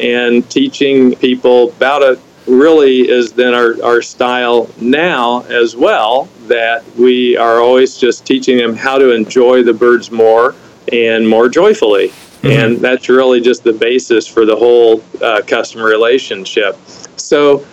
And 0.00 0.48
teaching 0.48 1.16
people 1.16 1.70
about 1.70 2.02
it 2.02 2.20
really 2.46 3.08
is 3.08 3.32
then 3.32 3.52
our, 3.52 3.82
our 3.82 4.00
style 4.00 4.70
now 4.80 5.42
as 5.42 5.74
well, 5.74 6.28
that 6.46 6.84
we 6.96 7.36
are 7.36 7.60
always 7.60 7.96
just 7.96 8.24
teaching 8.24 8.56
them 8.56 8.76
how 8.76 8.96
to 8.96 9.10
enjoy 9.10 9.64
the 9.64 9.74
birds 9.74 10.10
more 10.10 10.54
and 10.92 11.28
more 11.28 11.48
joyfully. 11.48 12.08
Mm-hmm. 12.08 12.46
And 12.46 12.76
that's 12.78 13.08
really 13.08 13.40
just 13.40 13.64
the 13.64 13.72
basis 13.72 14.26
for 14.28 14.46
the 14.46 14.54
whole 14.54 15.02
uh, 15.20 15.42
customer 15.44 15.86
relationship. 15.86 16.78
So, 17.16 17.66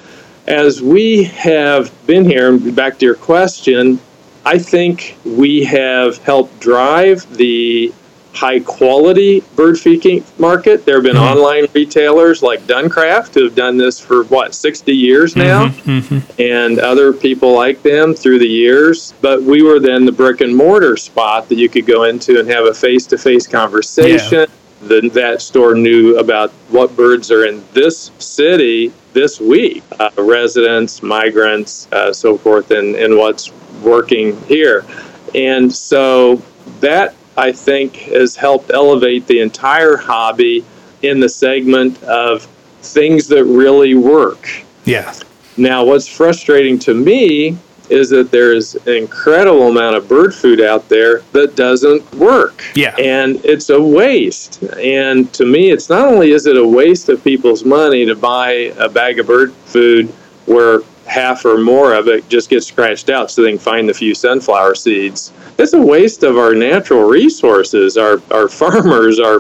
as 0.47 0.81
we 0.81 1.23
have 1.23 1.91
been 2.05 2.25
here, 2.25 2.49
and 2.49 2.75
back 2.75 2.97
to 2.99 3.05
your 3.05 3.15
question, 3.15 3.99
I 4.45 4.59
think 4.59 5.17
we 5.25 5.63
have 5.63 6.17
helped 6.19 6.59
drive 6.59 7.25
the 7.35 7.91
high 8.35 8.59
quality 8.59 9.39
bird 9.55 9.79
feeding 9.79 10.23
market. 10.37 10.85
There 10.85 10.95
have 10.95 11.03
been 11.03 11.15
mm-hmm. 11.15 11.37
online 11.37 11.65
retailers 11.73 12.43
like 12.43 12.61
Duncraft 12.61 13.33
who 13.33 13.45
have 13.45 13.55
done 13.55 13.77
this 13.77 13.99
for 13.99 14.25
what, 14.25 14.53
60 14.53 14.95
years 14.95 15.33
mm-hmm, 15.33 15.41
now, 15.41 15.67
mm-hmm. 15.69 16.41
and 16.41 16.79
other 16.79 17.13
people 17.13 17.53
like 17.53 17.81
them 17.81 18.13
through 18.13 18.39
the 18.39 18.47
years. 18.47 19.13
But 19.21 19.41
we 19.41 19.63
were 19.63 19.79
then 19.79 20.05
the 20.05 20.11
brick 20.11 20.41
and 20.41 20.55
mortar 20.55 20.97
spot 20.97 21.49
that 21.49 21.55
you 21.55 21.69
could 21.69 21.85
go 21.85 22.03
into 22.03 22.39
and 22.39 22.47
have 22.49 22.65
a 22.65 22.73
face 22.73 23.07
to 23.07 23.17
face 23.17 23.47
conversation. 23.47 24.39
Yeah. 24.41 24.45
The, 24.81 25.09
that 25.13 25.41
store 25.41 25.73
knew 25.73 26.19
about 26.19 26.51
what 26.69 26.95
birds 26.95 27.31
are 27.31 27.45
in 27.45 27.63
this 27.73 28.11
city 28.19 28.93
this 29.15 29.39
week 29.39 29.81
uh, 29.99 30.11
residents, 30.17 31.01
migrants, 31.01 31.87
uh, 31.91 32.13
so 32.13 32.37
forth, 32.37 32.69
and, 32.69 32.95
and 32.95 33.17
what's 33.17 33.51
working 33.81 34.39
here. 34.41 34.85
And 35.33 35.73
so 35.73 36.35
that 36.81 37.15
I 37.37 37.51
think 37.51 37.95
has 37.95 38.35
helped 38.35 38.69
elevate 38.71 39.25
the 39.25 39.39
entire 39.39 39.97
hobby 39.97 40.63
in 41.01 41.19
the 41.19 41.29
segment 41.29 42.03
of 42.03 42.43
things 42.81 43.27
that 43.29 43.45
really 43.45 43.95
work. 43.95 44.49
Yeah. 44.83 45.13
Now, 45.57 45.85
what's 45.85 46.07
frustrating 46.07 46.77
to 46.79 46.93
me 46.93 47.57
is 47.89 48.09
that 48.09 48.31
there's 48.31 48.75
an 48.75 48.95
incredible 48.95 49.69
amount 49.69 49.95
of 49.95 50.07
bird 50.07 50.33
food 50.33 50.61
out 50.61 50.87
there 50.89 51.19
that 51.31 51.55
doesn't 51.55 52.13
work. 52.15 52.63
Yeah. 52.75 52.95
And 52.97 53.43
it's 53.45 53.69
a 53.69 53.81
waste. 53.81 54.63
And 54.77 55.31
to 55.33 55.45
me, 55.45 55.71
it's 55.71 55.89
not 55.89 56.07
only 56.07 56.31
is 56.31 56.45
it 56.45 56.57
a 56.57 56.67
waste 56.67 57.09
of 57.09 57.23
people's 57.23 57.63
money 57.63 58.05
to 58.05 58.15
buy 58.15 58.73
a 58.77 58.89
bag 58.89 59.19
of 59.19 59.27
bird 59.27 59.53
food 59.53 60.07
where 60.45 60.81
half 61.05 61.45
or 61.45 61.57
more 61.57 61.93
of 61.93 62.07
it 62.07 62.27
just 62.29 62.49
gets 62.49 62.67
scratched 62.67 63.09
out 63.09 63.29
so 63.29 63.41
they 63.41 63.51
can 63.51 63.59
find 63.59 63.87
the 63.87 63.93
few 63.93 64.15
sunflower 64.15 64.75
seeds. 64.75 65.31
It's 65.57 65.73
a 65.73 65.81
waste 65.81 66.23
of 66.23 66.37
our 66.37 66.53
natural 66.55 67.03
resources, 67.03 67.97
our, 67.97 68.21
our 68.31 68.49
farmers, 68.49 69.19
our 69.19 69.39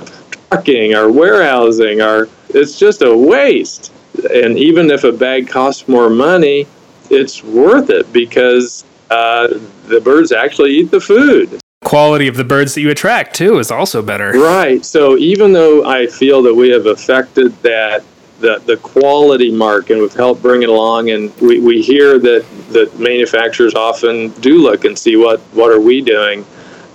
trucking, 0.49 0.95
our 0.95 1.11
warehousing, 1.11 2.01
our 2.01 2.29
it's 2.49 2.79
just 2.79 3.01
a 3.01 3.15
waste. 3.15 3.91
And 4.33 4.57
even 4.57 4.89
if 4.89 5.03
a 5.03 5.11
bag 5.11 5.49
costs 5.49 5.87
more 5.87 6.09
money, 6.09 6.67
it's 7.11 7.43
worth 7.43 7.89
it 7.89 8.11
because 8.11 8.85
uh, 9.09 9.47
the 9.87 10.01
birds 10.01 10.31
actually 10.31 10.71
eat 10.75 10.91
the 10.91 10.99
food. 10.99 11.59
Quality 11.83 12.27
of 12.27 12.35
the 12.35 12.43
birds 12.43 12.73
that 12.73 12.81
you 12.81 12.89
attract 12.89 13.35
too 13.35 13.59
is 13.59 13.69
also 13.69 14.01
better. 14.01 14.31
Right. 14.31 14.83
So 14.83 15.17
even 15.17 15.53
though 15.53 15.85
I 15.85 16.07
feel 16.07 16.41
that 16.43 16.53
we 16.53 16.69
have 16.69 16.87
affected 16.87 17.51
that 17.61 18.03
the, 18.39 18.61
the 18.65 18.77
quality 18.77 19.51
mark 19.51 19.91
and 19.91 20.01
we've 20.01 20.13
helped 20.13 20.41
bring 20.41 20.63
it 20.63 20.69
along 20.69 21.11
and 21.11 21.33
we, 21.39 21.59
we 21.59 21.81
hear 21.81 22.19
that 22.19 22.45
the 22.69 22.91
manufacturers 22.97 23.75
often 23.75 24.29
do 24.41 24.61
look 24.61 24.85
and 24.85 24.97
see 24.97 25.15
what, 25.15 25.39
what 25.53 25.71
are 25.71 25.79
we 25.79 26.01
doing 26.01 26.45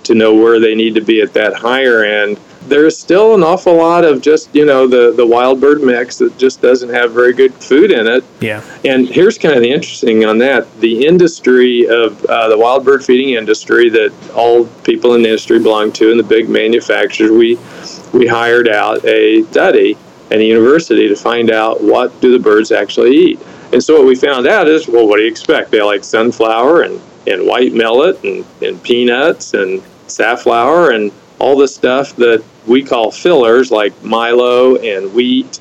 to 0.03 0.13
know 0.13 0.33
where 0.35 0.59
they 0.59 0.75
need 0.75 0.93
to 0.95 1.01
be 1.01 1.21
at 1.21 1.33
that 1.33 1.53
higher 1.53 2.03
end 2.03 2.39
there's 2.67 2.97
still 2.97 3.33
an 3.33 3.43
awful 3.43 3.75
lot 3.75 4.03
of 4.03 4.21
just 4.21 4.53
you 4.53 4.65
know 4.65 4.87
the 4.87 5.11
the 5.11 5.25
wild 5.25 5.59
bird 5.59 5.81
mix 5.81 6.17
that 6.17 6.37
just 6.37 6.61
doesn't 6.61 6.89
have 6.89 7.11
very 7.11 7.33
good 7.33 7.53
food 7.55 7.91
in 7.91 8.07
it. 8.07 8.23
Yeah. 8.39 8.63
And 8.85 9.07
here's 9.07 9.37
kind 9.37 9.55
of 9.55 9.61
the 9.61 9.71
interesting 9.71 10.25
on 10.25 10.37
that: 10.39 10.71
the 10.79 11.05
industry 11.05 11.87
of 11.87 12.23
uh, 12.25 12.49
the 12.49 12.57
wild 12.57 12.85
bird 12.85 13.03
feeding 13.03 13.35
industry 13.35 13.89
that 13.89 14.13
all 14.35 14.65
people 14.83 15.15
in 15.15 15.23
the 15.23 15.29
industry 15.29 15.59
belong 15.59 15.91
to, 15.93 16.11
and 16.11 16.19
the 16.19 16.23
big 16.23 16.49
manufacturers. 16.49 17.31
We 17.31 17.57
we 18.13 18.27
hired 18.27 18.67
out 18.67 19.03
a 19.05 19.43
study 19.43 19.97
at 20.31 20.37
a 20.37 20.43
university 20.43 21.07
to 21.09 21.15
find 21.15 21.51
out 21.51 21.83
what 21.83 22.19
do 22.21 22.31
the 22.31 22.39
birds 22.39 22.71
actually 22.71 23.11
eat. 23.11 23.39
And 23.73 23.83
so 23.83 23.97
what 23.97 24.05
we 24.05 24.15
found 24.15 24.47
out 24.47 24.67
is, 24.67 24.87
well, 24.87 25.07
what 25.07 25.17
do 25.17 25.23
you 25.23 25.29
expect? 25.29 25.71
They 25.71 25.81
like 25.81 26.03
sunflower 26.03 26.83
and, 26.83 27.01
and 27.27 27.45
white 27.45 27.73
millet 27.73 28.21
and, 28.23 28.45
and 28.61 28.81
peanuts 28.83 29.53
and 29.53 29.81
safflower 30.07 30.91
and 30.91 31.11
all 31.41 31.57
the 31.57 31.67
stuff 31.67 32.15
that 32.17 32.43
we 32.67 32.83
call 32.83 33.11
fillers 33.11 33.71
like 33.71 33.93
Milo 34.03 34.75
and 34.75 35.11
wheat 35.13 35.59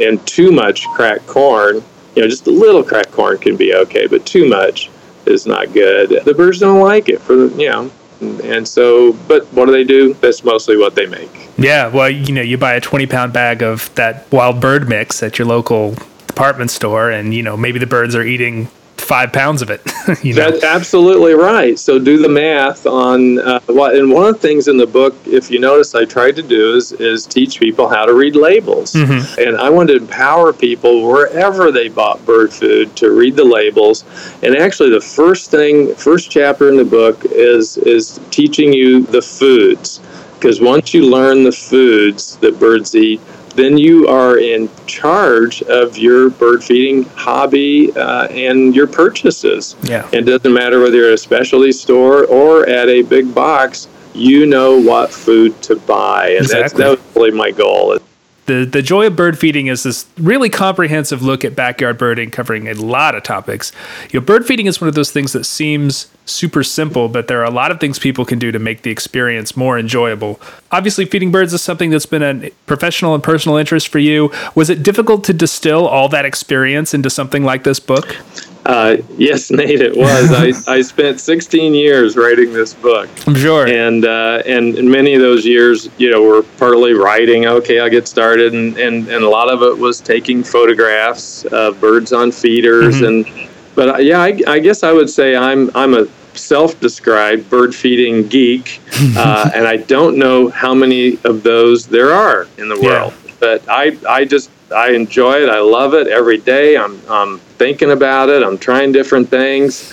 and 0.00 0.24
too 0.26 0.50
much 0.50 0.84
cracked 0.88 1.26
corn. 1.28 1.76
You 2.16 2.22
know, 2.22 2.28
just 2.28 2.46
a 2.48 2.50
little 2.50 2.82
cracked 2.82 3.12
corn 3.12 3.38
can 3.38 3.56
be 3.56 3.72
okay, 3.74 4.06
but 4.08 4.26
too 4.26 4.48
much 4.48 4.90
is 5.24 5.46
not 5.46 5.72
good. 5.72 6.24
The 6.24 6.34
birds 6.34 6.58
don't 6.58 6.80
like 6.80 7.08
it 7.08 7.20
for 7.20 7.46
you 7.46 7.70
know 7.70 7.90
And, 8.20 8.66
so, 8.66 9.12
but 9.28 9.44
what 9.52 9.66
do 9.66 9.72
they 9.72 9.84
do? 9.84 10.14
That's 10.14 10.44
mostly 10.44 10.76
what 10.76 10.94
they 10.94 11.06
make. 11.06 11.30
Yeah, 11.56 11.88
well, 11.88 12.10
you 12.10 12.32
know, 12.34 12.42
you 12.42 12.58
buy 12.58 12.74
a 12.74 12.80
20 12.80 13.06
pound 13.06 13.32
bag 13.32 13.62
of 13.62 13.92
that 13.94 14.30
wild 14.32 14.60
bird 14.60 14.88
mix 14.88 15.22
at 15.22 15.38
your 15.38 15.46
local 15.46 15.94
department 16.26 16.70
store, 16.70 17.10
and, 17.10 17.34
you 17.34 17.42
know, 17.42 17.56
maybe 17.56 17.78
the 17.78 17.86
birds 17.86 18.14
are 18.14 18.22
eating 18.22 18.68
five 19.12 19.30
pounds 19.30 19.60
of 19.60 19.68
it. 19.68 19.82
you 20.24 20.32
know? 20.32 20.50
That's 20.50 20.64
absolutely 20.64 21.34
right. 21.34 21.78
So 21.78 21.98
do 21.98 22.16
the 22.16 22.30
math 22.30 22.86
on 22.86 23.38
uh, 23.40 23.60
what. 23.66 23.94
And 23.94 24.10
one 24.10 24.24
of 24.24 24.40
the 24.40 24.40
things 24.40 24.68
in 24.68 24.78
the 24.78 24.86
book, 24.86 25.14
if 25.26 25.50
you 25.50 25.60
notice, 25.60 25.94
I 25.94 26.06
tried 26.06 26.34
to 26.36 26.42
do 26.42 26.76
is 26.76 26.92
is 26.92 27.26
teach 27.26 27.60
people 27.60 27.86
how 27.88 28.06
to 28.06 28.14
read 28.14 28.34
labels. 28.34 28.94
Mm-hmm. 28.94 29.38
And 29.38 29.58
I 29.58 29.68
wanted 29.68 29.98
to 29.98 30.00
empower 30.00 30.54
people 30.54 31.06
wherever 31.06 31.70
they 31.70 31.88
bought 31.88 32.24
bird 32.24 32.54
food 32.54 32.96
to 32.96 33.10
read 33.10 33.36
the 33.36 33.44
labels. 33.44 34.04
And 34.42 34.56
actually, 34.56 34.88
the 34.88 35.06
first 35.18 35.50
thing, 35.50 35.94
first 35.94 36.30
chapter 36.30 36.70
in 36.70 36.78
the 36.78 36.90
book 37.00 37.22
is 37.26 37.76
is 37.76 38.18
teaching 38.30 38.72
you 38.72 39.02
the 39.02 39.20
foods. 39.20 40.00
Because 40.36 40.58
once 40.62 40.94
you 40.94 41.02
learn 41.04 41.44
the 41.44 41.52
foods 41.52 42.36
that 42.38 42.58
birds 42.58 42.96
eat, 42.96 43.20
then 43.52 43.78
you 43.78 44.08
are 44.08 44.38
in 44.38 44.68
charge 44.86 45.62
of 45.62 45.96
your 45.96 46.30
bird 46.30 46.62
feeding 46.64 47.04
hobby 47.10 47.92
uh, 47.96 48.26
and 48.28 48.74
your 48.74 48.86
purchases. 48.86 49.76
Yeah. 49.82 50.08
It 50.12 50.22
doesn't 50.22 50.52
matter 50.52 50.80
whether 50.80 50.96
you're 50.96 51.08
at 51.08 51.14
a 51.14 51.18
specialty 51.18 51.72
store 51.72 52.24
or 52.26 52.68
at 52.68 52.88
a 52.88 53.02
big 53.02 53.34
box, 53.34 53.88
you 54.14 54.46
know 54.46 54.78
what 54.78 55.12
food 55.12 55.60
to 55.62 55.76
buy. 55.76 56.28
And 56.28 56.38
exactly. 56.38 56.60
that's, 56.60 56.72
that 56.74 57.06
was 57.06 57.16
really 57.16 57.30
my 57.30 57.50
goal. 57.50 57.98
The, 58.46 58.64
the 58.64 58.82
joy 58.82 59.06
of 59.06 59.14
bird 59.14 59.38
feeding 59.38 59.68
is 59.68 59.84
this 59.84 60.06
really 60.18 60.50
comprehensive 60.50 61.22
look 61.22 61.44
at 61.44 61.54
backyard 61.54 61.96
birding 61.96 62.30
covering 62.30 62.66
a 62.66 62.74
lot 62.74 63.14
of 63.14 63.22
topics. 63.22 63.70
You 64.10 64.18
know, 64.18 64.26
bird 64.26 64.46
feeding 64.46 64.66
is 64.66 64.80
one 64.80 64.88
of 64.88 64.94
those 64.94 65.12
things 65.12 65.32
that 65.32 65.44
seems 65.44 66.08
super 66.26 66.64
simple, 66.64 67.08
but 67.08 67.28
there 67.28 67.40
are 67.40 67.44
a 67.44 67.50
lot 67.50 67.70
of 67.70 67.78
things 67.78 67.98
people 67.98 68.24
can 68.24 68.38
do 68.38 68.50
to 68.50 68.58
make 68.58 68.82
the 68.82 68.90
experience 68.90 69.56
more 69.56 69.78
enjoyable. 69.78 70.40
Obviously, 70.72 71.04
feeding 71.04 71.30
birds 71.30 71.52
is 71.52 71.62
something 71.62 71.90
that's 71.90 72.06
been 72.06 72.22
a 72.22 72.50
professional 72.66 73.14
and 73.14 73.22
personal 73.22 73.56
interest 73.56 73.88
for 73.88 73.98
you. 74.00 74.32
Was 74.54 74.70
it 74.70 74.82
difficult 74.82 75.22
to 75.24 75.32
distill 75.32 75.86
all 75.86 76.08
that 76.08 76.24
experience 76.24 76.94
into 76.94 77.10
something 77.10 77.44
like 77.44 77.62
this 77.62 77.78
book? 77.78 78.16
Uh, 78.64 78.98
yes, 79.16 79.50
Nate, 79.50 79.80
it 79.80 79.96
was. 79.96 80.32
I, 80.32 80.72
I 80.72 80.82
spent 80.82 81.20
16 81.20 81.74
years 81.74 82.16
writing 82.16 82.52
this 82.52 82.74
book. 82.74 83.08
I'm 83.26 83.34
sure. 83.34 83.66
And, 83.66 84.04
uh, 84.04 84.42
and 84.46 84.74
many 84.90 85.14
of 85.14 85.20
those 85.20 85.44
years, 85.44 85.88
you 85.98 86.10
know, 86.10 86.22
were 86.22 86.42
partly 86.58 86.92
writing. 86.92 87.46
Okay, 87.46 87.80
I'll 87.80 87.90
get 87.90 88.06
started, 88.06 88.54
and, 88.54 88.76
and, 88.78 89.08
and 89.08 89.24
a 89.24 89.28
lot 89.28 89.50
of 89.50 89.62
it 89.62 89.76
was 89.76 90.00
taking 90.00 90.44
photographs 90.44 91.44
of 91.46 91.80
birds 91.80 92.12
on 92.12 92.30
feeders, 92.30 93.00
mm-hmm. 93.00 93.28
and 93.28 93.48
but 93.74 93.88
uh, 93.88 93.98
yeah, 93.98 94.20
I, 94.20 94.38
I 94.46 94.58
guess 94.58 94.82
I 94.82 94.92
would 94.92 95.08
say 95.08 95.34
I'm 95.34 95.70
I'm 95.74 95.94
a 95.94 96.06
self-described 96.34 97.48
bird 97.50 97.74
feeding 97.74 98.28
geek, 98.28 98.80
uh, 99.16 99.50
and 99.54 99.66
I 99.66 99.78
don't 99.78 100.18
know 100.18 100.50
how 100.50 100.74
many 100.74 101.18
of 101.24 101.42
those 101.42 101.86
there 101.86 102.12
are 102.12 102.46
in 102.58 102.68
the 102.68 102.80
world. 102.80 103.14
Yeah. 103.24 103.32
But 103.40 103.64
I 103.68 103.96
I 104.08 104.24
just 104.24 104.50
I 104.72 104.92
enjoy 104.92 105.42
it. 105.42 105.48
I 105.48 105.60
love 105.60 105.94
it 105.94 106.06
every 106.06 106.38
day. 106.38 106.76
I'm, 106.76 107.00
I'm 107.08 107.38
thinking 107.38 107.92
about 107.92 108.28
it. 108.28 108.42
I'm 108.42 108.58
trying 108.58 108.92
different 108.92 109.28
things. 109.28 109.92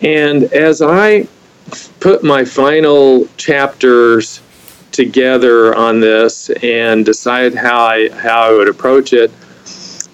And 0.00 0.44
as 0.44 0.82
I 0.82 1.28
put 2.00 2.22
my 2.24 2.44
final 2.44 3.26
chapters 3.36 4.40
together 4.92 5.74
on 5.74 6.00
this 6.00 6.50
and 6.62 7.04
decide 7.04 7.54
how 7.54 7.84
I 7.84 8.08
how 8.10 8.40
I 8.42 8.52
would 8.52 8.68
approach 8.68 9.12
it, 9.12 9.30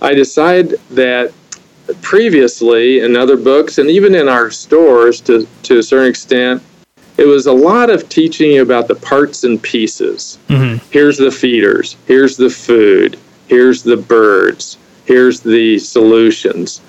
I 0.02 0.14
decide 0.14 0.70
that 0.90 1.32
previously 2.02 3.00
in 3.00 3.16
other 3.16 3.36
books 3.36 3.78
and 3.78 3.90
even 3.90 4.14
in 4.14 4.28
our 4.28 4.50
stores 4.50 5.20
to, 5.22 5.46
to 5.62 5.78
a 5.78 5.82
certain 5.82 6.08
extent, 6.08 6.62
it 7.16 7.26
was 7.26 7.46
a 7.46 7.52
lot 7.52 7.90
of 7.90 8.08
teaching 8.08 8.58
about 8.58 8.88
the 8.88 8.94
parts 8.94 9.44
and 9.44 9.62
pieces. 9.62 10.38
Mm-hmm. 10.48 10.84
Here's 10.90 11.18
the 11.18 11.30
feeders, 11.30 11.96
here's 12.06 12.36
the 12.36 12.50
food, 12.50 13.18
here's 13.48 13.82
the 13.82 13.96
birds, 13.96 14.78
here's 15.04 15.40
the 15.40 15.78
solutions. 15.78 16.80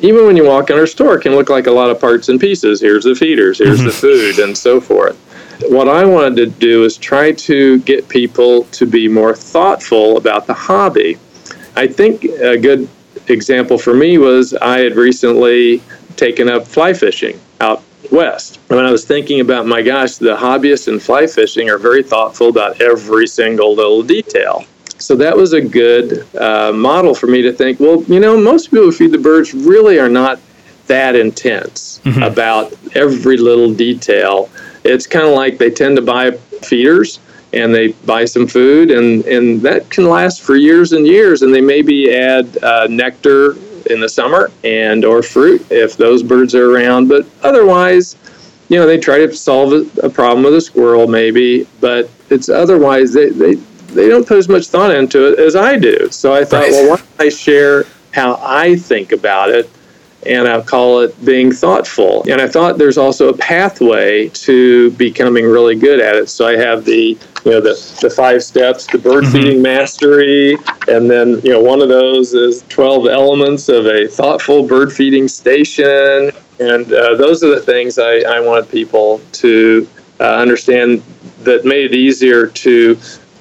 Even 0.00 0.26
when 0.26 0.36
you 0.36 0.44
walk 0.44 0.70
in 0.70 0.78
our 0.78 0.86
store, 0.86 1.16
it 1.16 1.22
can 1.22 1.34
look 1.34 1.48
like 1.48 1.66
a 1.66 1.70
lot 1.70 1.90
of 1.90 2.00
parts 2.00 2.28
and 2.28 2.38
pieces. 2.38 2.80
Here's 2.80 3.04
the 3.04 3.14
feeders, 3.14 3.58
here's 3.58 3.78
the 3.78 3.90
mm-hmm. 3.90 3.90
food, 4.36 4.38
and 4.38 4.56
so 4.56 4.80
forth. 4.80 5.16
What 5.68 5.88
I 5.88 6.04
wanted 6.04 6.36
to 6.36 6.46
do 6.46 6.84
is 6.84 6.96
try 6.96 7.32
to 7.32 7.78
get 7.80 8.08
people 8.08 8.64
to 8.64 8.86
be 8.86 9.08
more 9.08 9.34
thoughtful 9.34 10.16
about 10.16 10.46
the 10.46 10.54
hobby. 10.54 11.18
I 11.76 11.86
think 11.86 12.24
a 12.24 12.58
good 12.58 12.88
example 13.28 13.78
for 13.78 13.94
me 13.94 14.18
was 14.18 14.54
I 14.54 14.80
had 14.80 14.96
recently 14.96 15.82
taken 16.16 16.48
up 16.48 16.66
fly 16.66 16.92
fishing 16.92 17.40
out 17.60 17.82
west. 18.10 18.60
When 18.68 18.84
I 18.84 18.90
was 18.90 19.04
thinking 19.04 19.40
about, 19.40 19.66
my 19.66 19.82
gosh, 19.82 20.16
the 20.16 20.36
hobbyists 20.36 20.88
in 20.88 21.00
fly 21.00 21.26
fishing 21.26 21.70
are 21.70 21.78
very 21.78 22.02
thoughtful 22.02 22.48
about 22.48 22.80
every 22.80 23.26
single 23.26 23.74
little 23.74 24.02
detail. 24.02 24.64
So 25.04 25.14
that 25.16 25.36
was 25.36 25.52
a 25.52 25.60
good 25.60 26.26
uh, 26.36 26.72
model 26.72 27.14
for 27.14 27.26
me 27.26 27.42
to 27.42 27.52
think, 27.52 27.78
well, 27.78 28.02
you 28.04 28.20
know, 28.20 28.40
most 28.40 28.70
people 28.70 28.86
who 28.86 28.92
feed 28.92 29.12
the 29.12 29.18
birds 29.18 29.52
really 29.52 29.98
are 29.98 30.08
not 30.08 30.40
that 30.86 31.14
intense 31.14 32.00
mm-hmm. 32.04 32.22
about 32.22 32.72
every 32.94 33.36
little 33.36 33.72
detail. 33.72 34.48
It's 34.82 35.06
kind 35.06 35.26
of 35.26 35.32
like 35.32 35.58
they 35.58 35.70
tend 35.70 35.96
to 35.96 36.02
buy 36.02 36.30
feeders 36.62 37.20
and 37.52 37.74
they 37.74 37.88
buy 37.88 38.24
some 38.24 38.48
food, 38.48 38.90
and, 38.90 39.24
and 39.26 39.60
that 39.62 39.88
can 39.88 40.08
last 40.08 40.42
for 40.42 40.56
years 40.56 40.92
and 40.92 41.06
years. 41.06 41.42
And 41.42 41.54
they 41.54 41.60
maybe 41.60 42.12
add 42.12 42.58
uh, 42.64 42.88
nectar 42.90 43.52
in 43.90 44.00
the 44.00 44.08
summer 44.08 44.50
and 44.64 45.04
or 45.04 45.22
fruit 45.22 45.64
if 45.70 45.96
those 45.96 46.22
birds 46.22 46.54
are 46.54 46.74
around. 46.74 47.08
But 47.08 47.26
otherwise, 47.42 48.16
you 48.68 48.78
know, 48.78 48.86
they 48.86 48.98
try 48.98 49.18
to 49.18 49.32
solve 49.34 49.72
a, 50.02 50.08
problem 50.08 50.44
with 50.44 50.54
a 50.54 50.60
squirrel 50.60 51.06
maybe, 51.06 51.68
but 51.80 52.10
it's 52.30 52.48
otherwise 52.48 53.12
they, 53.12 53.28
they 53.28 53.56
they 53.94 54.08
don't 54.08 54.26
put 54.26 54.38
as 54.38 54.48
much 54.48 54.66
thought 54.66 54.94
into 54.94 55.32
it 55.32 55.38
as 55.38 55.56
I 55.56 55.78
do. 55.78 56.08
So 56.10 56.34
I 56.34 56.44
thought, 56.44 56.62
right. 56.62 56.72
well, 56.72 56.90
why 56.90 56.96
don't 56.96 57.20
I 57.20 57.28
share 57.28 57.84
how 58.12 58.38
I 58.42 58.76
think 58.76 59.12
about 59.12 59.50
it? 59.50 59.70
And 60.26 60.48
I'll 60.48 60.62
call 60.62 61.00
it 61.00 61.22
being 61.24 61.52
thoughtful. 61.52 62.24
And 62.30 62.40
I 62.40 62.48
thought 62.48 62.78
there's 62.78 62.96
also 62.96 63.28
a 63.28 63.36
pathway 63.36 64.28
to 64.30 64.90
becoming 64.92 65.44
really 65.44 65.76
good 65.76 66.00
at 66.00 66.16
it. 66.16 66.30
So 66.30 66.46
I 66.46 66.56
have 66.56 66.84
the 66.84 67.18
you 67.44 67.50
know 67.50 67.60
the, 67.60 67.98
the 68.00 68.08
five 68.08 68.42
steps 68.42 68.86
to 68.86 68.98
bird 68.98 69.24
mm-hmm. 69.24 69.32
feeding 69.32 69.62
mastery 69.62 70.56
and 70.88 71.10
then 71.10 71.40
you 71.42 71.50
know 71.50 71.62
one 71.62 71.82
of 71.82 71.88
those 71.88 72.32
is 72.32 72.64
12 72.70 73.06
elements 73.06 73.68
of 73.68 73.86
a 73.86 74.08
thoughtful 74.08 74.66
bird 74.66 74.90
feeding 74.90 75.28
station 75.28 76.30
and 76.60 76.92
uh, 76.92 77.14
those 77.16 77.42
are 77.42 77.54
the 77.54 77.60
things 77.60 77.98
I, 77.98 78.20
I 78.20 78.40
wanted 78.40 78.70
people 78.70 79.20
to 79.32 79.86
uh, 80.20 80.36
understand 80.36 81.02
that 81.40 81.64
made 81.64 81.92
it 81.92 81.94
easier 81.94 82.46
to 82.46 82.98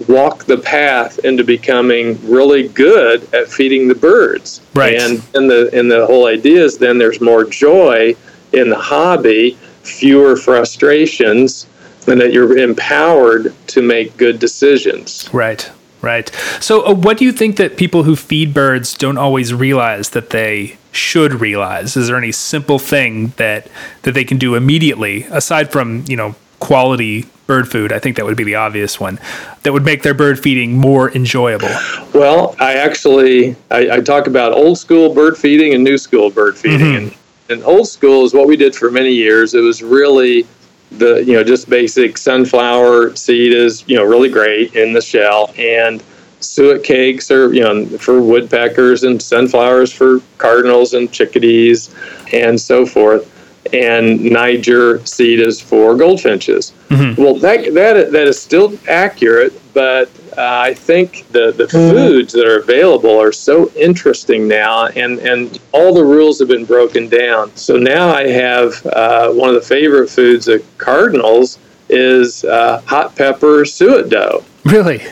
walk 0.08 0.46
the 0.46 0.58
path 0.58 1.20
into 1.20 1.44
becoming 1.44 2.20
really 2.30 2.68
good 2.70 3.32
at 3.34 3.48
feeding 3.48 3.88
the 3.88 3.96
birds. 3.96 4.62
Right. 4.74 5.00
And 5.00 5.24
and 5.34 5.50
the 5.50 5.70
and 5.78 5.90
the 5.90 6.06
whole 6.06 6.28
idea 6.28 6.64
is 6.64 6.78
then 6.78 6.98
there's 6.98 7.22
more 7.22 7.44
joy 7.44 8.16
in 8.54 8.70
the 8.70 8.80
hobby, 8.80 9.58
fewer 9.84 10.36
frustrations, 10.36 11.68
and 12.08 12.20
that 12.22 12.34
you're 12.34 12.58
empowered 12.58 13.54
to 13.68 13.82
make 13.82 14.16
good 14.18 14.40
decisions. 14.40 15.30
Right. 15.34 15.70
Right. 16.02 16.30
So, 16.60 16.86
uh, 16.86 16.94
what 16.94 17.18
do 17.18 17.24
you 17.24 17.32
think 17.32 17.56
that 17.56 17.78
people 17.78 18.04
who 18.04 18.18
feed 18.18 18.54
birds 18.54 18.94
don't 18.94 19.18
always 19.18 19.54
realize 19.54 20.10
that 20.10 20.32
they 20.32 20.78
should 20.92 21.36
realize? 21.36 21.96
Is 21.96 22.08
there 22.08 22.18
any 22.18 22.34
simple 22.34 22.78
thing 22.78 23.28
that 23.38 23.70
that 24.02 24.12
they 24.12 24.26
can 24.26 24.38
do 24.38 24.56
immediately 24.56 25.24
aside 25.32 25.72
from 25.72 26.04
you 26.10 26.18
know 26.18 26.36
quality 26.60 27.28
bird 27.48 27.70
food. 27.70 27.92
I 27.92 28.00
think 28.00 28.16
that 28.18 28.26
would 28.26 28.38
be 28.38 28.44
the 28.44 28.56
obvious 28.56 29.00
one 29.00 29.20
that 29.64 29.74
would 29.74 29.84
make 29.84 30.04
their 30.04 30.14
bird 30.14 30.40
feeding 30.40 30.78
more 30.78 31.12
enjoyable. 31.12 31.70
Well, 32.14 32.56
I 32.60 32.76
actually 32.76 33.56
I, 33.72 33.98
I 33.98 34.00
talk 34.02 34.28
about 34.28 34.54
old 34.54 34.78
school 34.78 35.14
bird 35.14 35.38
feeding 35.38 35.74
and 35.74 35.84
new 35.84 35.98
school 35.98 36.30
bird 36.30 36.58
feeding, 36.58 36.80
mm-hmm. 36.80 37.06
and 37.06 37.18
and 37.50 37.64
old 37.64 37.88
school 37.88 38.24
is 38.24 38.34
what 38.34 38.48
we 38.48 38.56
did 38.56 38.76
for 38.76 38.90
many 38.90 39.12
years. 39.12 39.54
It 39.54 39.62
was 39.62 39.82
really 39.82 40.48
the 40.92 41.24
you 41.24 41.34
know 41.34 41.44
just 41.44 41.70
basic 41.70 42.18
sunflower 42.18 43.16
seed 43.16 43.54
is 43.54 43.84
you 43.88 43.96
know 43.96 44.04
really 44.04 44.30
great 44.30 44.76
in 44.76 44.94
the 44.94 45.02
shell 45.02 45.52
and 45.58 46.04
suet 46.40 46.84
cakes 46.84 47.32
are 47.32 47.54
you 47.54 47.62
know 47.62 47.86
for 47.98 48.22
woodpeckers 48.22 49.04
and 49.04 49.22
sunflowers 49.22 49.92
for 49.92 50.22
cardinals 50.38 50.94
and 50.94 51.12
chickadees 51.12 51.94
and 52.32 52.60
so 52.60 52.86
forth 52.86 53.30
and 53.72 54.22
Niger 54.22 55.06
seed 55.06 55.40
is 55.40 55.62
for 55.62 55.96
goldfinches. 55.96 56.74
Mm-hmm. 56.90 57.22
Well, 57.22 57.36
that, 57.36 57.74
that, 57.74 58.12
that 58.12 58.28
is 58.28 58.42
still 58.42 58.78
accurate, 58.90 59.54
but 59.74 60.10
uh, 60.38 60.60
I 60.62 60.74
think 60.74 61.26
the, 61.32 61.52
the 61.52 61.66
mm-hmm. 61.66 61.96
foods 61.96 62.34
that 62.34 62.46
are 62.46 62.60
available 62.60 63.20
are 63.20 63.32
so 63.32 63.70
interesting 63.72 64.48
now, 64.48 64.88
and, 64.88 65.20
and 65.20 65.60
all 65.72 65.94
the 65.94 66.04
rules 66.04 66.40
have 66.40 66.50
been 66.50 66.66
broken 66.66 67.08
down. 67.08 67.56
So 67.56 67.78
now 67.78 68.10
I 68.10 68.28
have 68.28 68.86
uh, 68.88 69.32
one 69.32 69.50
of 69.50 69.56
the 69.56 69.62
favorite 69.62 70.10
foods 70.10 70.48
of 70.48 70.66
cardinals 70.78 71.60
is 71.90 72.44
uh, 72.44 72.82
hot 72.82 73.16
pepper 73.16 73.66
suet 73.66 74.10
dough. 74.10 74.44
Really? 74.66 75.04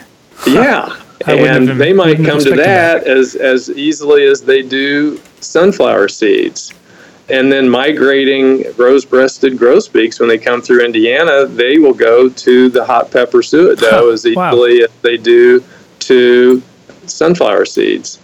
Yeah. 0.48 0.98
and 1.28 1.68
they 1.68 1.94
might 1.94 2.18
come 2.18 2.40
to 2.40 2.50
that, 2.56 3.04
that, 3.04 3.08
as 3.08 3.36
as 3.36 3.70
easily 3.70 4.26
as 4.26 4.42
they 4.42 4.64
do 4.64 5.22
sunflower 5.40 6.08
seeds 6.08 6.74
and 7.32 7.52
then 7.52 7.70
migrating 7.70 8.65
rose-breasted 8.76 9.58
grosbeaks 9.58 10.20
when 10.20 10.30
they 10.30 10.38
come 10.38 10.62
through 10.62 10.84
Indiana, 10.84 11.46
they 11.46 11.78
will 11.78 11.94
go 11.94 12.30
to 12.30 12.70
the 12.70 12.84
hot 12.84 13.10
pepper 13.12 13.41
suet 13.41 13.80
dough 13.80 14.12
as 14.12 14.26
easily 14.26 14.80
wow. 14.80 14.86
as 14.86 14.91
they 15.02 15.17
do 15.17 15.63
to 16.00 16.62
sunflower 17.06 17.65
seeds. 17.65 18.20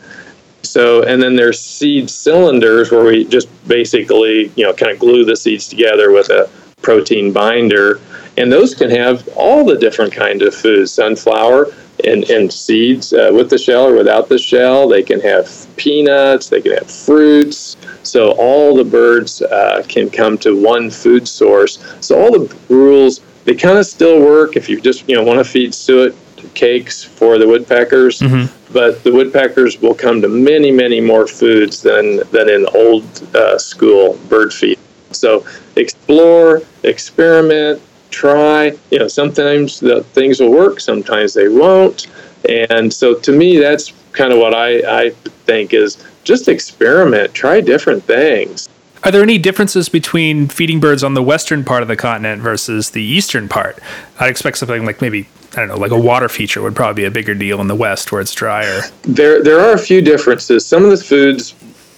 So, 0.63 1.03
and 1.03 1.21
then 1.21 1.35
there's 1.35 1.59
seed 1.59 2.09
cylinders 2.09 2.91
where 2.91 3.05
we 3.05 3.23
just 3.25 3.47
basically, 3.67 4.51
you 4.55 4.65
know, 4.65 4.73
kind 4.73 4.91
of 4.91 4.99
glue 4.99 5.23
the 5.23 5.35
seeds 5.35 5.67
together 5.67 6.11
with 6.11 6.29
a 6.29 6.49
protein 6.81 7.31
binder, 7.31 8.01
and 8.37 8.51
those 8.51 8.75
can 8.75 8.89
have 8.89 9.27
all 9.35 9.65
the 9.65 9.77
different 9.77 10.13
kind 10.13 10.41
of 10.41 10.53
foods: 10.53 10.91
sunflower 10.91 11.67
and, 12.03 12.29
and 12.29 12.51
seeds 12.51 13.13
uh, 13.13 13.31
with 13.33 13.49
the 13.49 13.57
shell 13.57 13.87
or 13.87 13.95
without 13.95 14.29
the 14.29 14.37
shell. 14.37 14.87
They 14.87 15.03
can 15.03 15.19
have 15.21 15.49
peanuts. 15.77 16.49
They 16.49 16.61
can 16.61 16.73
have 16.73 16.91
fruits. 16.91 17.77
So 18.07 18.31
all 18.31 18.75
the 18.75 18.83
birds 18.83 19.41
uh, 19.41 19.83
can 19.87 20.09
come 20.09 20.37
to 20.39 20.61
one 20.61 20.89
food 20.89 21.27
source. 21.27 21.83
So 21.99 22.19
all 22.19 22.31
the 22.31 22.55
rules 22.69 23.21
they 23.47 23.55
kind 23.55 23.77
of 23.77 23.85
still 23.85 24.19
work 24.19 24.57
if 24.57 24.67
you 24.67 24.81
just 24.81 25.07
you 25.07 25.15
know 25.15 25.23
want 25.23 25.39
to 25.39 25.45
feed 25.45 25.73
suet 25.73 26.13
cakes 26.53 27.03
for 27.03 27.37
the 27.37 27.47
woodpeckers, 27.47 28.19
mm-hmm. 28.19 28.45
but 28.73 29.03
the 29.03 29.11
woodpeckers 29.11 29.81
will 29.81 29.93
come 29.93 30.21
to 30.21 30.27
many, 30.27 30.71
many 30.71 30.99
more 30.99 31.27
foods 31.27 31.81
than 31.81 32.17
than 32.31 32.49
in 32.49 32.65
old 32.73 33.05
uh, 33.35 33.57
school 33.57 34.17
bird 34.29 34.53
feed. 34.53 34.77
So 35.11 35.45
explore, 35.77 36.61
experiment, 36.83 37.81
try. 38.09 38.77
You 38.91 38.99
know, 38.99 39.07
sometimes 39.07 39.79
the 39.79 40.03
things 40.03 40.39
will 40.39 40.51
work, 40.51 40.79
sometimes 40.79 41.33
they 41.33 41.47
won't, 41.47 42.07
and 42.49 42.93
so 42.93 43.15
to 43.15 43.31
me, 43.31 43.57
that's 43.57 43.93
kind 44.11 44.33
of 44.33 44.39
what 44.39 44.53
I, 44.53 45.05
I 45.05 45.09
think 45.45 45.73
is 45.73 46.03
just 46.27 46.47
experiment, 46.47 47.33
try 47.33 47.61
different 47.61 48.03
things. 48.03 48.67
Are 49.03 49.11
there 49.11 49.23
any 49.23 49.37
differences 49.37 49.89
between 49.89 50.47
feeding 50.47 50.79
birds 50.79 51.03
on 51.03 51.13
the 51.13 51.23
western 51.23 51.63
part 51.63 51.81
of 51.81 51.87
the 51.87 51.95
continent 51.95 52.41
versus 52.41 52.89
the 52.89 53.01
eastern 53.01 53.47
part? 53.47 53.79
I'd 54.19 54.29
expect 54.29 54.57
something 54.57 54.85
like 54.85 55.01
maybe 55.01 55.27
I 55.53 55.61
don't 55.61 55.69
know, 55.69 55.77
like 55.77 55.91
a 55.91 55.99
water 55.99 56.27
feature 56.27 56.61
would 56.61 56.75
probably 56.75 57.03
be 57.03 57.05
a 57.05 57.11
bigger 57.11 57.33
deal 57.33 57.61
in 57.61 57.67
the 57.67 57.75
west 57.75 58.11
where 58.11 58.19
it's 58.19 58.33
drier. 58.33 58.81
There, 59.03 59.41
there 59.41 59.59
are 59.59 59.73
a 59.73 59.77
few 59.77 60.01
differences. 60.01 60.65
Some 60.65 60.83
of 60.83 60.91
the 60.91 60.97
foods 60.97 61.55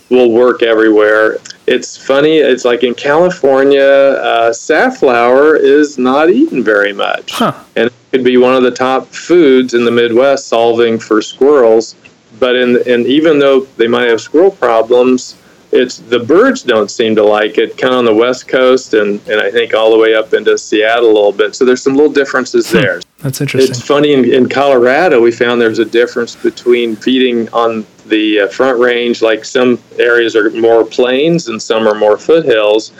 will 0.10 0.32
work 0.32 0.62
everywhere. 0.62 1.40
It's 1.68 1.98
funny. 1.98 2.38
It's 2.38 2.64
like 2.64 2.84
in 2.84 2.94
California, 2.94 3.82
uh, 3.82 4.54
safflower 4.54 5.56
is 5.56 5.98
not 5.98 6.30
eaten 6.30 6.64
very 6.64 6.94
much, 6.94 7.32
huh. 7.32 7.64
and 7.76 7.88
it 7.88 7.94
could 8.12 8.24
be 8.24 8.38
one 8.38 8.56
of 8.56 8.64
the 8.64 8.72
top 8.72 9.08
foods 9.08 9.74
in 9.74 9.84
the 9.84 9.92
Midwest, 9.92 10.48
solving 10.48 11.00
for 11.00 11.22
squirrels. 11.22 11.96
But 12.40 12.56
in 12.56 12.82
and 12.88 13.06
even 13.06 13.40
though 13.40 13.62
they 13.78 13.88
might 13.88 14.08
have 14.08 14.22
squirrel 14.22 14.52
problems, 14.52 15.36
it's 15.72 15.98
the 15.98 16.20
birds 16.20 16.64
don't 16.64 16.90
seem 16.90 17.16
to 17.16 17.24
like 17.24 17.58
it 17.58 17.78
kind 17.78 17.94
of 17.94 18.00
on 18.00 18.06
the 18.06 18.14
west 18.14 18.48
coast 18.48 18.96
and, 18.96 19.22
and 19.28 19.40
i 19.40 19.52
think 19.52 19.76
all 19.76 19.92
the 19.92 19.98
way 19.98 20.16
up 20.16 20.34
into 20.34 20.58
seattle 20.58 21.06
a 21.06 21.14
little 21.14 21.32
bit. 21.32 21.56
So 21.56 21.66
there's 21.66 21.84
some 21.84 21.96
little 21.96 22.12
differences 22.12 22.72
hmm. 22.72 22.78
there. 22.78 23.02
That's 23.20 23.42
interesting. 23.42 23.70
It's 23.70 23.86
funny 23.86 24.14
in, 24.14 24.26
in 24.26 24.50
colorado 24.50 25.22
we 25.22 25.32
found 25.32 25.62
there's 25.62 25.80
a 25.80 25.86
difference 25.86 26.36
between 26.36 26.96
feeding 26.96 27.50
on 27.50 27.86
the 28.08 28.42
uh, 28.42 28.48
front 28.48 28.80
range 28.80 29.22
like 29.22 29.46
some 29.46 29.80
areas 30.00 30.36
are 30.36 30.50
more 30.52 30.84
plains 30.84 31.48
and 31.48 31.62
some 31.62 31.88
are 31.88 31.96
more 31.96 32.18
foothills. 32.18 32.92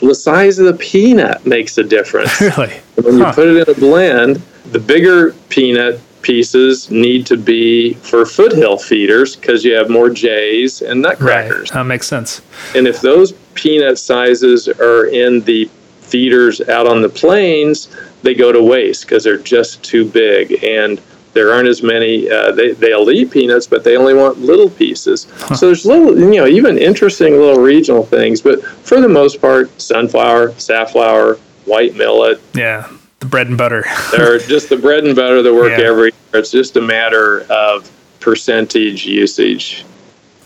The 0.00 0.14
size 0.14 0.58
of 0.58 0.66
the 0.66 0.74
peanut 0.74 1.46
makes 1.46 1.78
a 1.78 1.84
difference. 1.84 2.40
Really? 2.48 2.80
When 2.96 3.18
huh. 3.18 3.28
you 3.28 3.32
put 3.32 3.48
it 3.48 3.68
in 3.68 3.74
a 3.74 3.78
blend 3.78 4.42
the 4.72 4.78
bigger 4.78 5.32
peanut 5.48 6.00
pieces 6.22 6.90
need 6.90 7.26
to 7.26 7.36
be 7.36 7.94
for 7.94 8.26
foothill 8.26 8.78
feeders 8.78 9.36
because 9.36 9.64
you 9.64 9.74
have 9.74 9.88
more 9.88 10.10
jays 10.10 10.82
and 10.82 11.02
nutcrackers. 11.02 11.70
Right. 11.70 11.78
That 11.78 11.84
makes 11.84 12.06
sense. 12.06 12.42
And 12.74 12.86
if 12.86 13.00
those 13.00 13.32
peanut 13.54 13.98
sizes 13.98 14.68
are 14.68 15.06
in 15.06 15.40
the 15.42 15.70
feeders 16.00 16.60
out 16.68 16.86
on 16.86 17.02
the 17.02 17.08
plains, 17.08 17.94
they 18.22 18.34
go 18.34 18.52
to 18.52 18.62
waste 18.62 19.04
because 19.04 19.24
they're 19.24 19.38
just 19.38 19.82
too 19.82 20.04
big 20.04 20.64
and 20.64 21.00
there 21.34 21.52
aren't 21.52 21.68
as 21.68 21.82
many. 21.82 22.28
Uh, 22.28 22.52
they 22.52 22.72
they'll 22.72 23.10
eat 23.10 23.30
peanuts, 23.30 23.66
but 23.66 23.84
they 23.84 23.96
only 23.96 24.14
want 24.14 24.38
little 24.38 24.70
pieces. 24.70 25.26
Huh. 25.36 25.54
So 25.54 25.66
there's 25.66 25.86
little, 25.86 26.18
you 26.18 26.40
know, 26.40 26.46
even 26.46 26.78
interesting 26.78 27.34
little 27.38 27.62
regional 27.62 28.04
things. 28.04 28.40
But 28.40 28.64
for 28.64 29.00
the 29.00 29.08
most 29.08 29.40
part, 29.40 29.80
sunflower, 29.80 30.54
safflower, 30.58 31.36
white 31.64 31.94
millet. 31.94 32.40
Yeah, 32.54 32.90
the 33.20 33.26
bread 33.26 33.48
and 33.48 33.58
butter. 33.58 33.84
They're 34.12 34.38
just 34.38 34.68
the 34.68 34.76
bread 34.76 35.04
and 35.04 35.14
butter 35.14 35.42
that 35.42 35.54
work 35.54 35.78
yeah. 35.78 35.86
every. 35.86 36.04
Year. 36.06 36.40
It's 36.40 36.50
just 36.50 36.76
a 36.76 36.80
matter 36.80 37.42
of 37.50 37.90
percentage 38.20 39.06
usage. 39.06 39.84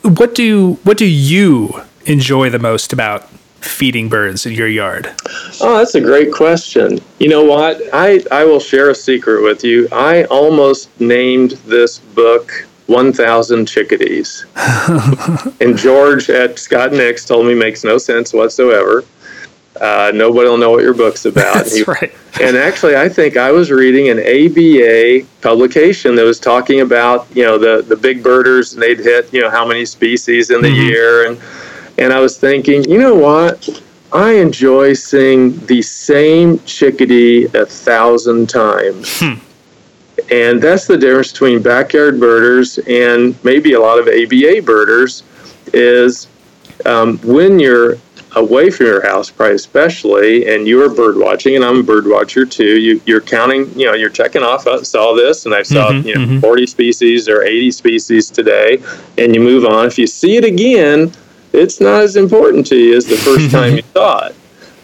What 0.02 0.34
do 0.34 0.74
what 0.84 0.96
do 0.96 1.06
you 1.06 1.82
enjoy 2.06 2.50
the 2.50 2.58
most 2.58 2.92
about 2.92 3.28
feeding 3.60 4.08
birds 4.08 4.44
in 4.44 4.52
your 4.52 4.68
yard? 4.68 5.12
Oh, 5.60 5.78
that's 5.78 5.94
a 5.94 6.00
great 6.00 6.32
question. 6.32 7.00
You 7.18 7.28
know 7.28 7.44
what? 7.44 7.80
I, 7.92 8.22
I 8.30 8.44
will 8.44 8.60
share 8.60 8.90
a 8.90 8.94
secret 8.94 9.42
with 9.42 9.62
you. 9.64 9.88
I 9.92 10.24
almost 10.24 10.88
named 11.00 11.52
this 11.66 11.98
book 11.98 12.66
1000 12.86 13.66
Chickadees. 13.66 14.46
and 15.60 15.76
George 15.76 16.28
at 16.30 16.58
Scott 16.58 16.92
Nix 16.92 17.24
told 17.24 17.46
me 17.46 17.54
makes 17.54 17.84
no 17.84 17.98
sense 17.98 18.32
whatsoever. 18.32 19.04
Uh, 19.82 20.12
nobody 20.14 20.48
will 20.48 20.56
know 20.56 20.70
what 20.70 20.84
your 20.84 20.94
book's 20.94 21.24
about. 21.24 21.54
That's 21.54 21.74
he, 21.74 21.82
right. 21.82 22.12
and 22.40 22.56
actually, 22.56 22.96
I 22.96 23.08
think 23.08 23.36
I 23.36 23.50
was 23.50 23.72
reading 23.72 24.10
an 24.10 24.20
ABA 24.20 25.26
publication 25.40 26.14
that 26.14 26.24
was 26.24 26.38
talking 26.38 26.82
about 26.82 27.26
you 27.34 27.42
know 27.42 27.58
the 27.58 27.82
the 27.82 27.96
big 27.96 28.22
birders 28.22 28.74
and 28.74 28.82
they'd 28.82 29.00
hit 29.00 29.32
you 29.32 29.40
know 29.40 29.50
how 29.50 29.66
many 29.66 29.84
species 29.84 30.50
in 30.50 30.62
the 30.62 30.68
mm-hmm. 30.68 30.88
year 30.88 31.26
and 31.26 31.40
and 31.98 32.12
I 32.12 32.20
was 32.20 32.38
thinking, 32.38 32.84
you 32.84 32.98
know 32.98 33.14
what? 33.14 33.82
I 34.12 34.34
enjoy 34.34 34.92
seeing 34.92 35.58
the 35.66 35.82
same 35.82 36.60
chickadee 36.60 37.46
a 37.46 37.66
thousand 37.66 38.48
times. 38.48 39.20
Hmm. 39.20 39.34
And 40.30 40.62
that's 40.62 40.86
the 40.86 40.96
difference 40.96 41.32
between 41.32 41.60
backyard 41.60 42.20
birders 42.20 42.78
and 42.78 43.42
maybe 43.44 43.72
a 43.72 43.80
lot 43.80 43.98
of 43.98 44.06
ABA 44.06 44.62
birders 44.62 45.24
is 45.72 46.28
um, 46.86 47.18
when 47.18 47.58
you're 47.58 47.96
away 48.34 48.70
from 48.70 48.86
your 48.86 49.06
house, 49.06 49.30
probably 49.30 49.56
especially, 49.56 50.54
and 50.54 50.66
you 50.66 50.82
are 50.82 50.88
bird 50.88 51.16
watching, 51.16 51.56
and 51.56 51.64
I'm 51.64 51.80
a 51.80 51.82
bird 51.82 52.06
watcher 52.06 52.46
too. 52.46 52.80
You, 52.80 53.00
you're 53.06 53.20
counting, 53.20 53.68
you 53.78 53.86
know, 53.86 53.94
you're 53.94 54.10
checking 54.10 54.42
off. 54.42 54.66
I 54.66 54.82
saw 54.82 55.14
this, 55.14 55.46
and 55.46 55.54
I 55.54 55.62
saw 55.62 55.90
mm-hmm, 55.90 56.06
you 56.06 56.14
know 56.14 56.20
mm-hmm. 56.22 56.40
40 56.40 56.66
species 56.66 57.28
or 57.28 57.42
80 57.42 57.70
species 57.70 58.30
today, 58.30 58.82
and 59.18 59.34
you 59.34 59.40
move 59.40 59.64
on. 59.64 59.86
If 59.86 59.98
you 59.98 60.06
see 60.06 60.36
it 60.36 60.44
again, 60.44 61.12
it's 61.52 61.80
not 61.80 62.02
as 62.02 62.16
important 62.16 62.66
to 62.68 62.76
you 62.76 62.96
as 62.96 63.06
the 63.06 63.16
first 63.16 63.50
time 63.52 63.76
you 63.76 63.82
saw 63.92 64.26
it. 64.26 64.36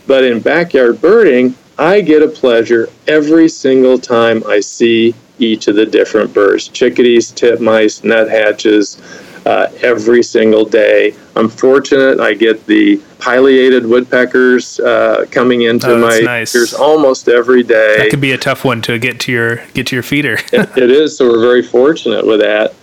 But 0.07 0.25
in 0.25 0.41
backyard 0.41 1.01
birding, 1.01 1.55
I 1.79 2.01
get 2.01 2.23
a 2.23 2.29
pleasure 2.29 2.89
every 3.07 3.49
single 3.49 3.99
time 3.99 4.43
I 4.47 4.61
see 4.61 5.15
each 5.39 5.69
of 5.69 5.77
the 5.77 5.87
different 5.87 6.35
birds: 6.35 6.69
chickadees, 6.69 7.33
titmice, 7.33 8.05
nuthatches 8.05 9.01
uh, 9.47 9.69
every 9.83 10.23
single 10.23 10.65
day. 10.65 11.15
I'm 11.37 11.49
fortunate 11.49 12.21
I 12.21 12.35
get 12.35 12.67
the 12.67 12.97
pileated 13.19 13.87
woodpeckers 13.87 14.81
uh, 14.81 15.27
coming 15.31 15.63
into 15.63 15.91
oh, 15.91 15.99
my 15.99 16.19
nice. 16.21 16.55
ears 16.55 16.75
almost 16.75 17.29
every 17.29 17.63
day. 17.63 17.97
That 17.99 18.11
could 18.11 18.21
be 18.21 18.33
a 18.33 18.39
tough 18.39 18.65
one 18.65 18.83
to 18.83 18.99
get 18.99 19.21
to 19.21 19.33
your 19.33 19.57
get 19.75 19.87
to 19.89 19.97
your 19.97 20.03
feeder. 20.03 20.35
it, 20.53 20.77
it 20.77 20.91
is, 20.91 21.17
so 21.17 21.29
we're 21.29 21.41
very 21.41 21.63
fortunate 21.63 22.27
with 22.27 22.41
that. 22.41 22.75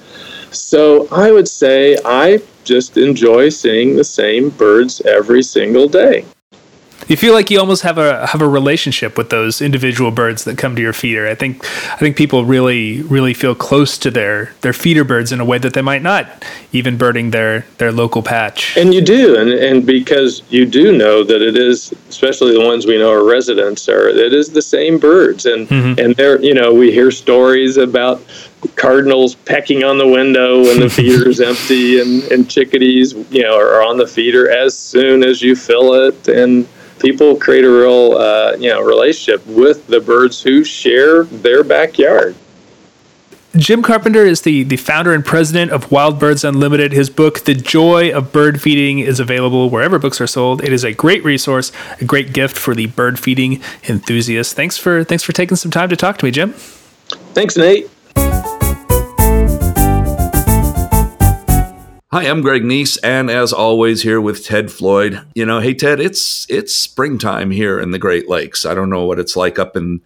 So 0.52 1.08
I 1.12 1.32
would 1.32 1.48
say 1.48 1.98
I 2.06 2.42
just 2.64 2.98
enjoy 2.98 3.50
seeing 3.50 3.96
the 3.96 4.04
same 4.04 4.50
birds 4.50 5.02
every 5.02 5.44
single 5.44 5.88
day 5.88 6.26
you 7.08 7.18
feel 7.18 7.34
like 7.34 7.52
you 7.52 7.60
almost 7.60 7.84
have 7.84 7.98
a 7.98 8.26
have 8.28 8.42
a 8.42 8.48
relationship 8.48 9.18
with 9.18 9.30
those 9.30 9.62
individual 9.62 10.12
birds 10.12 10.44
that 10.46 10.58
come 10.58 10.76
to 10.76 10.82
your 10.82 10.94
feeder. 10.94 11.28
I 11.28 11.36
think 11.36 11.64
I 11.92 11.98
think 11.98 12.16
people 12.16 12.46
really 12.46 13.02
really 13.04 13.34
feel 13.34 13.54
close 13.54 13.98
to 14.00 14.12
their 14.12 14.54
their 14.62 14.74
feeder 14.74 15.04
birds 15.04 15.32
in 15.32 15.40
a 15.40 15.46
way 15.46 15.58
that 15.60 15.74
they 15.74 15.82
might 15.82 16.02
not 16.02 16.44
even 16.72 16.98
birding 16.98 17.32
their 17.32 17.66
their 17.78 17.92
local 17.92 18.24
patch. 18.24 18.76
And 18.78 18.94
you 18.94 19.02
do, 19.02 19.38
and 19.38 19.50
and 19.50 19.86
because 19.86 20.42
you 20.50 20.66
do 20.66 20.98
know 20.98 21.24
that 21.24 21.42
it 21.42 21.58
is, 21.58 21.94
especially 22.10 22.54
the 22.54 22.66
ones 22.66 22.86
we 22.86 22.98
know 22.98 23.12
are 23.12 23.24
residents, 23.24 23.88
are 23.88 24.08
it 24.08 24.34
is 24.34 24.50
the 24.50 24.62
same 24.62 24.98
birds, 24.98 25.46
and 25.46 25.68
mm-hmm. 25.68 26.00
and 26.00 26.16
they're 26.16 26.42
you 26.42 26.54
know 26.54 26.74
we 26.74 26.92
hear 26.92 27.12
stories 27.12 27.78
about 27.78 28.22
cardinals 28.76 29.36
pecking 29.36 29.84
on 29.84 29.98
the 29.98 30.08
window 30.08 30.62
when 30.62 30.80
the 30.80 30.90
feeder 30.90 31.28
is 31.28 31.42
empty 31.42 32.00
and, 32.00 32.24
and 32.32 32.50
chickadees 32.50 33.14
you 33.32 33.44
know 33.44 33.58
are 33.58 33.84
on 33.84 33.98
the 33.98 34.08
feeder 34.08 34.50
as 34.50 34.78
soon 34.78 35.24
as 35.24 35.42
you 35.42 35.56
fill 35.56 35.94
it 35.94 36.28
and 36.28 36.68
people 37.00 37.36
create 37.36 37.64
a 37.64 37.70
real 37.70 38.14
uh, 38.14 38.56
you 38.58 38.70
know 38.70 38.82
relationship 38.82 39.46
with 39.48 39.86
the 39.88 40.00
birds 40.00 40.42
who 40.42 40.64
share 40.64 41.24
their 41.26 41.64
backyard. 41.64 42.36
Jim 43.56 43.82
Carpenter 43.82 44.26
is 44.26 44.42
the, 44.42 44.64
the 44.64 44.76
founder 44.76 45.14
and 45.14 45.24
president 45.24 45.72
of 45.72 45.90
Wild 45.90 46.20
Birds 46.20 46.44
Unlimited. 46.44 46.92
His 46.92 47.10
book, 47.10 47.46
The 47.46 47.54
Joy 47.54 48.12
of 48.12 48.34
Bird 48.34 48.62
Feeding, 48.62 49.00
is 49.00 49.18
available 49.18 49.70
wherever 49.70 49.98
books 49.98 50.20
are 50.20 50.28
sold. 50.28 50.62
It 50.62 50.74
is 50.74 50.84
a 50.84 50.92
great 50.92 51.24
resource, 51.24 51.72
a 52.02 52.06
great 52.06 52.34
gift 52.34 52.58
for 52.58 52.76
the 52.76 52.88
bird 52.88 53.18
feeding 53.18 53.62
enthusiast. 53.88 54.56
Thanks 54.56 54.78
for 54.78 55.04
thanks 55.04 55.24
for 55.24 55.32
taking 55.32 55.56
some 55.56 55.72
time 55.72 55.90
to 55.90 55.96
talk 55.96 56.18
to 56.18 56.26
me, 56.26 56.32
Jim. 56.32 56.52
Thanks, 57.34 57.56
Nate. 57.56 57.90
Hi, 62.16 62.30
I'm 62.30 62.42
Greg 62.42 62.64
Neise, 62.64 62.98
and 63.04 63.30
as 63.30 63.52
always, 63.52 64.04
here 64.04 64.22
with 64.22 64.46
Ted 64.46 64.72
Floyd. 64.72 65.22
You 65.36 65.46
know, 65.46 65.60
hey 65.60 65.74
Ted, 65.74 66.00
it's 66.00 66.50
it's 66.50 66.74
springtime 66.74 67.52
here 67.52 67.78
in 67.78 67.92
the 67.92 68.00
Great 68.00 68.30
Lakes. 68.30 68.66
I 68.66 68.74
don't 68.74 68.90
know 68.90 69.04
what 69.04 69.20
it's 69.20 69.36
like 69.36 69.60
up 69.60 69.76
in 69.76 70.00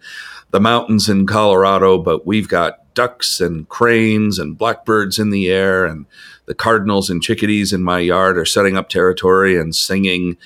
the 0.50 0.58
mountains 0.58 1.08
in 1.08 1.24
Colorado, 1.24 1.98
but 1.98 2.26
we've 2.26 2.48
got 2.48 2.92
ducks 2.94 3.40
and 3.40 3.68
cranes 3.68 4.40
and 4.40 4.58
blackbirds 4.58 5.20
in 5.20 5.30
the 5.30 5.52
air, 5.52 5.84
and 5.84 6.04
the 6.46 6.54
cardinals 6.56 7.10
and 7.10 7.22
chickadees 7.22 7.72
in 7.72 7.84
my 7.84 8.00
yard 8.00 8.36
are 8.36 8.44
setting 8.44 8.76
up 8.76 8.88
territory 8.88 9.56
and 9.56 9.76
singing. 9.76 10.36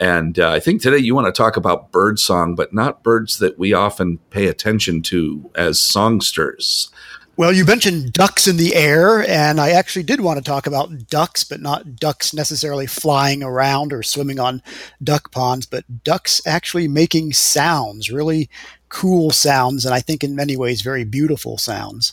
And 0.00 0.40
uh, 0.40 0.50
I 0.50 0.58
think 0.58 0.82
today 0.82 0.98
you 0.98 1.14
want 1.14 1.32
to 1.32 1.40
talk 1.40 1.56
about 1.56 1.92
bird 1.92 2.18
song, 2.18 2.56
but 2.56 2.74
not 2.74 3.04
birds 3.04 3.38
that 3.38 3.60
we 3.60 3.72
often 3.72 4.18
pay 4.30 4.48
attention 4.48 5.02
to 5.02 5.48
as 5.54 5.80
songsters. 5.80 6.90
Well, 7.36 7.52
you 7.52 7.64
mentioned 7.64 8.12
ducks 8.12 8.46
in 8.46 8.58
the 8.58 8.74
air, 8.74 9.26
and 9.26 9.58
I 9.58 9.70
actually 9.70 10.02
did 10.02 10.20
want 10.20 10.38
to 10.38 10.44
talk 10.44 10.66
about 10.66 11.08
ducks, 11.08 11.44
but 11.44 11.62
not 11.62 11.96
ducks 11.96 12.34
necessarily 12.34 12.86
flying 12.86 13.42
around 13.42 13.92
or 13.92 14.02
swimming 14.02 14.38
on 14.38 14.62
duck 15.02 15.30
ponds, 15.32 15.64
but 15.64 16.04
ducks 16.04 16.42
actually 16.46 16.88
making 16.88 17.32
sounds, 17.32 18.10
really 18.10 18.50
cool 18.90 19.30
sounds, 19.30 19.86
and 19.86 19.94
I 19.94 20.00
think 20.00 20.22
in 20.22 20.36
many 20.36 20.58
ways 20.58 20.82
very 20.82 21.04
beautiful 21.04 21.56
sounds. 21.56 22.12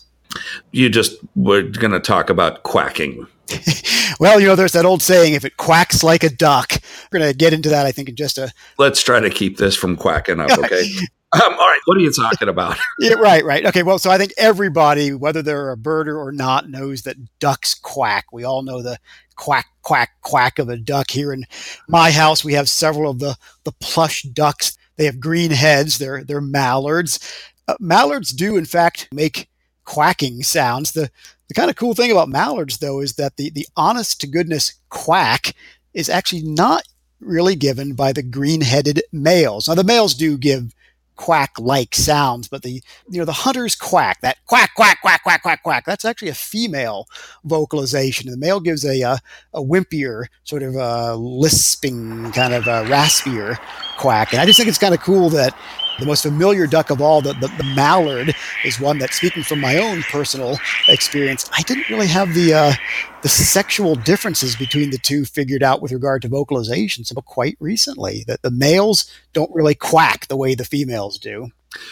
You 0.72 0.90
just 0.90 1.18
were 1.36 1.64
going 1.64 1.92
to 1.92 2.00
talk 2.00 2.30
about 2.30 2.64
quacking. 2.64 3.28
well, 4.20 4.40
you 4.40 4.48
know, 4.48 4.56
there's 4.56 4.72
that 4.72 4.86
old 4.86 5.02
saying, 5.02 5.34
if 5.34 5.44
it 5.44 5.58
quacks 5.58 6.02
like 6.02 6.24
a 6.24 6.30
duck. 6.30 6.74
We're 7.12 7.20
going 7.20 7.32
to 7.32 7.38
get 7.38 7.52
into 7.52 7.70
that, 7.70 7.86
I 7.86 7.92
think, 7.92 8.08
in 8.10 8.16
just 8.16 8.38
a. 8.38 8.54
Let's 8.78 9.02
try 9.02 9.20
to 9.20 9.30
keep 9.30 9.58
this 9.58 9.76
from 9.76 9.98
quacking 9.98 10.40
up, 10.40 10.52
okay? 10.60 10.86
Um, 11.32 11.42
all 11.42 11.68
right, 11.68 11.80
what 11.86 11.96
are 11.96 12.02
you 12.02 12.12
talking 12.12 12.50
about? 12.50 12.78
yeah, 13.00 13.13
right, 13.13 13.46
right. 13.46 13.63
Okay, 13.65 13.84
well, 13.84 14.00
so 14.00 14.10
I 14.10 14.18
think 14.18 14.34
everybody, 14.38 15.13
whether 15.13 15.44
they're 15.44 15.72
a 15.72 15.78
birder 15.78 16.18
or 16.18 16.32
not, 16.32 16.70
knows 16.70 17.04
that 17.04 17.18
ducks 17.39 17.76
quack. 17.76 18.26
We 18.34 18.44
all 18.44 18.63
know 18.63 18.82
the 18.82 18.98
quack, 19.36 19.68
quack, 19.84 20.10
quack 20.22 20.58
of 20.58 20.70
a 20.70 20.78
duck. 20.78 21.12
Here 21.12 21.32
in 21.32 21.46
my 21.88 22.10
house, 22.10 22.44
we 22.44 22.54
have 22.54 22.68
several 22.68 23.12
of 23.12 23.20
the 23.20 23.36
the 23.63 23.74
plush 23.74 24.24
ducks. 24.24 24.76
They 24.98 25.06
have 25.06 25.20
green 25.20 25.52
heads. 25.52 26.00
They're 26.00 26.24
they're 26.24 26.42
mallards. 26.42 27.20
Uh, 27.68 27.76
mallards 27.80 28.32
do, 28.32 28.58
in 28.58 28.65
fact, 28.65 29.08
make 29.13 29.50
quacking 29.86 30.42
sounds. 30.42 30.94
The 30.94 31.12
the 31.48 31.54
kind 31.54 31.70
of 31.70 31.76
cool 31.76 31.94
thing 31.94 32.12
about 32.12 32.30
mallards, 32.30 32.80
though, 32.80 33.02
is 33.02 33.13
that 33.13 33.38
the 33.38 33.52
the 33.52 33.68
honest 33.76 34.20
to 34.22 34.28
goodness 34.28 34.74
quack 34.89 35.54
is 35.94 36.10
actually 36.10 36.42
not 36.44 36.84
really 37.20 37.56
given 37.56 37.94
by 37.94 38.13
the 38.13 38.24
green-headed 38.24 39.04
males. 39.12 39.68
Now, 39.68 39.76
the 39.76 39.84
males 39.84 40.13
do 40.15 40.38
give 40.38 40.74
quack 41.20 41.52
like 41.60 41.94
sounds, 41.94 42.48
but 42.48 42.62
the 42.64 42.82
you 43.10 43.20
know 43.20 43.26
the 43.26 43.34
hunter's 43.34 43.76
quack, 43.76 44.22
that 44.22 44.38
quack 44.46 44.74
quack 44.74 45.02
quack 45.02 45.22
quack 45.22 45.44
quack 45.44 45.62
quack, 45.62 45.86
that's 45.86 46.06
actually 46.06 46.30
a 46.30 46.34
female 46.34 47.08
vocalization. 47.44 48.32
The 48.32 48.38
male 48.38 48.62
gives 48.62 48.86
a 48.86 49.02
a, 49.02 49.20
a 49.54 49.62
wimpier 49.62 50.28
sort 50.46 50.64
of 50.64 50.76
a 50.76 51.16
lisping 51.16 52.32
kind 52.32 52.54
of 52.54 52.68
a 52.68 52.86
raspier 52.86 53.58
quack, 53.98 54.32
and 54.32 54.42
I 54.42 54.46
just 54.46 54.58
think 54.58 54.70
it's 54.70 54.78
kind 54.78 54.94
of 54.94 55.02
cool 55.02 55.30
that 55.32 55.54
the 56.00 56.06
most 56.06 56.24
familiar 56.24 56.68
duck 56.68 56.90
of 56.90 57.02
all, 57.02 57.22
the, 57.22 57.34
the, 57.34 57.48
the, 57.58 57.64
mallard, 57.76 58.34
is 58.64 58.80
one 58.80 59.00
that, 59.00 59.14
speaking 59.14 59.44
from 59.44 59.60
my 59.60 59.78
own 59.78 60.02
personal 60.04 60.58
experience, 60.88 61.50
I 61.58 61.62
didn't 61.64 61.90
really 61.90 62.08
have 62.08 62.34
the 62.34 62.54
uh, 62.54 62.74
the 63.22 63.30
sexual 63.30 63.96
differences 63.96 64.56
between 64.56 64.92
the 64.92 64.98
two 64.98 65.26
figured 65.26 65.62
out 65.62 65.82
with 65.82 65.92
regard 65.92 66.22
to 66.22 66.30
vocalizations 66.30 67.10
until 67.10 67.22
quite 67.22 67.58
recently. 67.60 68.24
That 68.28 68.42
the 68.42 68.52
males 68.52 69.12
don't 69.34 69.54
really 69.54 69.76
quack 69.76 70.28
the 70.28 70.38
way 70.38 70.56
the 70.56 70.66
females 70.66 71.18
do. 71.18 71.52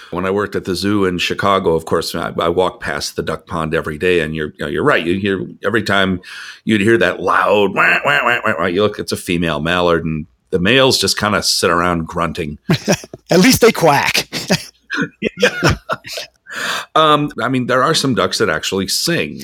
When 0.10 0.26
I 0.26 0.32
worked 0.32 0.56
at 0.56 0.65
the 0.65 0.76
zoo 0.76 1.06
in 1.06 1.20
Chicago, 1.20 1.76
of 1.76 1.86
course, 1.86 2.15
I, 2.15 2.34
I 2.39 2.50
walked 2.50 2.82
past 2.82 3.15
the 3.15 3.22
duck 3.22 3.46
pond 3.46 3.76
every 3.76 3.98
day, 3.98 4.22
and 4.22 4.36
you're 4.36 4.54
you 4.58 4.67
you're 4.67 4.84
right. 4.84 5.06
You 5.06 5.20
hear 5.20 5.48
every 5.63 5.84
time 5.84 6.22
you'd 6.63 6.82
hear 6.82 6.98
that 6.98 7.20
loud 7.20 7.76
wah, 7.76 8.00
wah, 8.04 8.20
wah, 8.24 8.39
wah, 8.43 8.54
wah, 8.58 8.65
you 8.65 8.82
look, 8.82 8.98
it's 8.98 9.12
a 9.12 9.17
female 9.17 9.60
mallard, 9.60 10.04
and 10.04 10.26
the 10.49 10.60
males 10.60 10.97
just 10.97 11.17
kind 11.17 11.36
of 11.36 11.45
sit 11.45 11.69
around 11.69 12.07
grunting. 12.07 12.57
At 13.31 13.39
least 13.39 13.62
they 13.62 13.71
quack. 13.71 14.29
um, 16.95 17.31
I 17.41 17.49
mean, 17.49 17.67
there 17.67 17.83
are 17.83 17.93
some 17.93 18.15
ducks 18.15 18.38
that 18.38 18.49
actually 18.49 18.88
sing. 18.88 19.41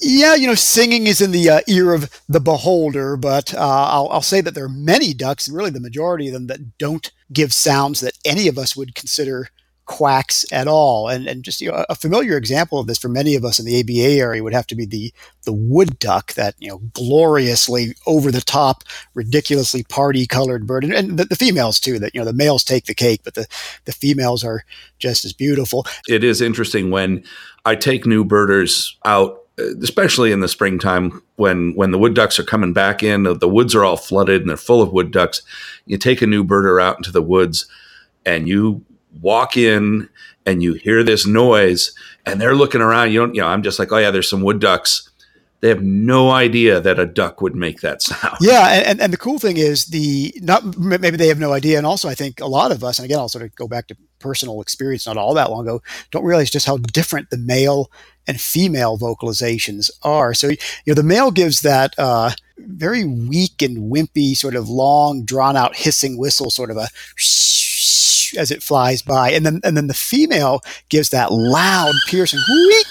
Yeah, 0.00 0.34
you 0.34 0.46
know, 0.46 0.54
singing 0.54 1.06
is 1.06 1.20
in 1.20 1.32
the 1.32 1.48
uh, 1.48 1.60
ear 1.66 1.94
of 1.94 2.22
the 2.28 2.40
beholder, 2.40 3.16
but 3.16 3.54
uh, 3.54 3.58
I'll, 3.58 4.08
I'll, 4.10 4.22
say 4.22 4.40
that 4.40 4.54
there 4.54 4.64
are 4.64 4.68
many 4.68 5.14
ducks, 5.14 5.48
and 5.48 5.56
really 5.56 5.70
the 5.70 5.80
majority 5.80 6.28
of 6.28 6.34
them, 6.34 6.46
that 6.48 6.78
don't 6.78 7.10
give 7.32 7.52
sounds 7.52 8.00
that 8.00 8.18
any 8.24 8.46
of 8.46 8.58
us 8.58 8.76
would 8.76 8.94
consider 8.94 9.48
quacks 9.90 10.44
at 10.52 10.68
all. 10.68 11.08
And 11.08 11.26
and 11.26 11.42
just 11.42 11.60
you 11.60 11.68
know, 11.68 11.84
a 11.88 11.96
familiar 11.96 12.36
example 12.36 12.78
of 12.78 12.86
this 12.86 12.96
for 12.96 13.08
many 13.08 13.34
of 13.34 13.44
us 13.44 13.58
in 13.58 13.66
the 13.66 13.80
ABA 13.80 14.20
area 14.20 14.42
would 14.42 14.54
have 14.54 14.68
to 14.68 14.76
be 14.76 14.86
the 14.86 15.12
the 15.42 15.52
wood 15.52 15.98
duck, 15.98 16.32
that 16.34 16.54
you 16.60 16.68
know 16.68 16.78
gloriously 16.94 17.96
over 18.06 18.30
the 18.30 18.40
top, 18.40 18.84
ridiculously 19.14 19.82
party 19.82 20.28
colored 20.28 20.64
bird, 20.64 20.84
and, 20.84 20.92
and 20.92 21.18
the, 21.18 21.24
the, 21.24 21.34
females 21.34 21.80
too. 21.80 21.98
That 21.98 22.14
you 22.14 22.20
know 22.20 22.24
the 22.24 22.32
males 22.32 22.62
take 22.62 22.84
the 22.84 22.94
cake, 22.94 23.22
but 23.24 23.34
the 23.34 23.48
the 23.84 23.92
females 23.92 24.44
are 24.44 24.64
just 25.00 25.24
as 25.24 25.32
beautiful. 25.32 25.84
It 26.08 26.22
is 26.22 26.40
interesting 26.40 26.92
when 26.92 27.24
I 27.64 27.74
take 27.74 28.06
new 28.06 28.24
birders 28.24 28.96
out 29.04 29.40
uh, 29.58 29.76
especially 29.82 30.30
in 30.30 30.38
the 30.38 30.46
springtime 30.46 31.20
when 31.34 31.74
when 31.74 31.90
the 31.90 31.98
wood 31.98 32.14
ducks 32.14 32.38
are 32.38 32.44
coming 32.44 32.72
back 32.72 33.02
in 33.02 33.24
the 33.24 33.48
woods 33.48 33.74
are 33.74 33.84
all 33.84 33.96
flooded 33.96 34.42
and 34.42 34.50
they're 34.50 34.56
full 34.56 34.80
of 34.80 34.92
wood 34.92 35.10
ducks 35.10 35.42
you 35.86 35.98
take 35.98 36.22
a 36.22 36.26
new 36.26 36.44
birder 36.44 36.80
out 36.80 36.96
into 36.96 37.10
the 37.10 37.20
woods 37.22 37.66
and 38.24 38.48
you 38.48 38.84
walk 39.20 39.56
in 39.56 40.08
and 40.46 40.62
you 40.62 40.74
hear 40.74 41.02
this 41.02 41.26
noise 41.26 41.92
and 42.26 42.40
they're 42.40 42.54
looking 42.54 42.80
around. 42.80 43.12
You 43.12 43.20
don't, 43.20 43.34
you 43.34 43.40
know, 43.40 43.48
I'm 43.48 43.62
just 43.62 43.78
like, 43.78 43.92
oh 43.92 43.98
yeah, 43.98 44.10
there's 44.10 44.28
some 44.28 44.42
wood 44.42 44.60
ducks. 44.60 45.08
They 45.60 45.68
have 45.68 45.82
no 45.82 46.30
idea 46.30 46.80
that 46.80 46.98
a 46.98 47.04
duck 47.04 47.42
would 47.42 47.54
make 47.54 47.82
that 47.82 48.00
sound. 48.02 48.38
Yeah, 48.40 48.82
and, 48.86 49.00
and 49.00 49.12
the 49.12 49.18
cool 49.18 49.38
thing 49.38 49.58
is 49.58 49.86
the 49.86 50.32
not 50.40 50.78
maybe 50.78 51.16
they 51.16 51.28
have 51.28 51.38
no 51.38 51.52
idea, 51.52 51.76
and 51.76 51.86
also 51.86 52.08
I 52.08 52.14
think 52.14 52.40
a 52.40 52.46
lot 52.46 52.72
of 52.72 52.82
us, 52.82 52.98
and 52.98 53.04
again 53.04 53.18
I'll 53.18 53.28
sort 53.28 53.44
of 53.44 53.54
go 53.56 53.68
back 53.68 53.86
to 53.88 53.96
personal 54.18 54.60
experience 54.62 55.06
not 55.06 55.18
all 55.18 55.34
that 55.34 55.50
long 55.50 55.66
ago, 55.66 55.82
don't 56.10 56.24
realize 56.24 56.50
just 56.50 56.66
how 56.66 56.78
different 56.78 57.28
the 57.30 57.36
male 57.36 57.90
and 58.26 58.40
female 58.40 58.96
vocalizations 58.96 59.90
are. 60.02 60.32
So 60.32 60.48
you 60.48 60.56
know 60.86 60.94
the 60.94 61.02
male 61.02 61.30
gives 61.30 61.60
that 61.60 61.94
uh, 61.98 62.30
very 62.56 63.04
weak 63.04 63.60
and 63.60 63.92
wimpy, 63.92 64.34
sort 64.34 64.54
of 64.54 64.70
long, 64.70 65.24
drawn 65.24 65.56
out 65.56 65.76
hissing 65.76 66.16
whistle, 66.16 66.50
sort 66.50 66.70
of 66.70 66.78
a 66.78 66.88
as 68.36 68.50
it 68.50 68.62
flies 68.62 69.02
by, 69.02 69.30
and 69.30 69.44
then 69.44 69.60
and 69.64 69.76
then 69.76 69.86
the 69.86 69.94
female 69.94 70.60
gives 70.88 71.10
that 71.10 71.32
loud, 71.32 71.92
piercing 72.08 72.40
week, 72.48 72.86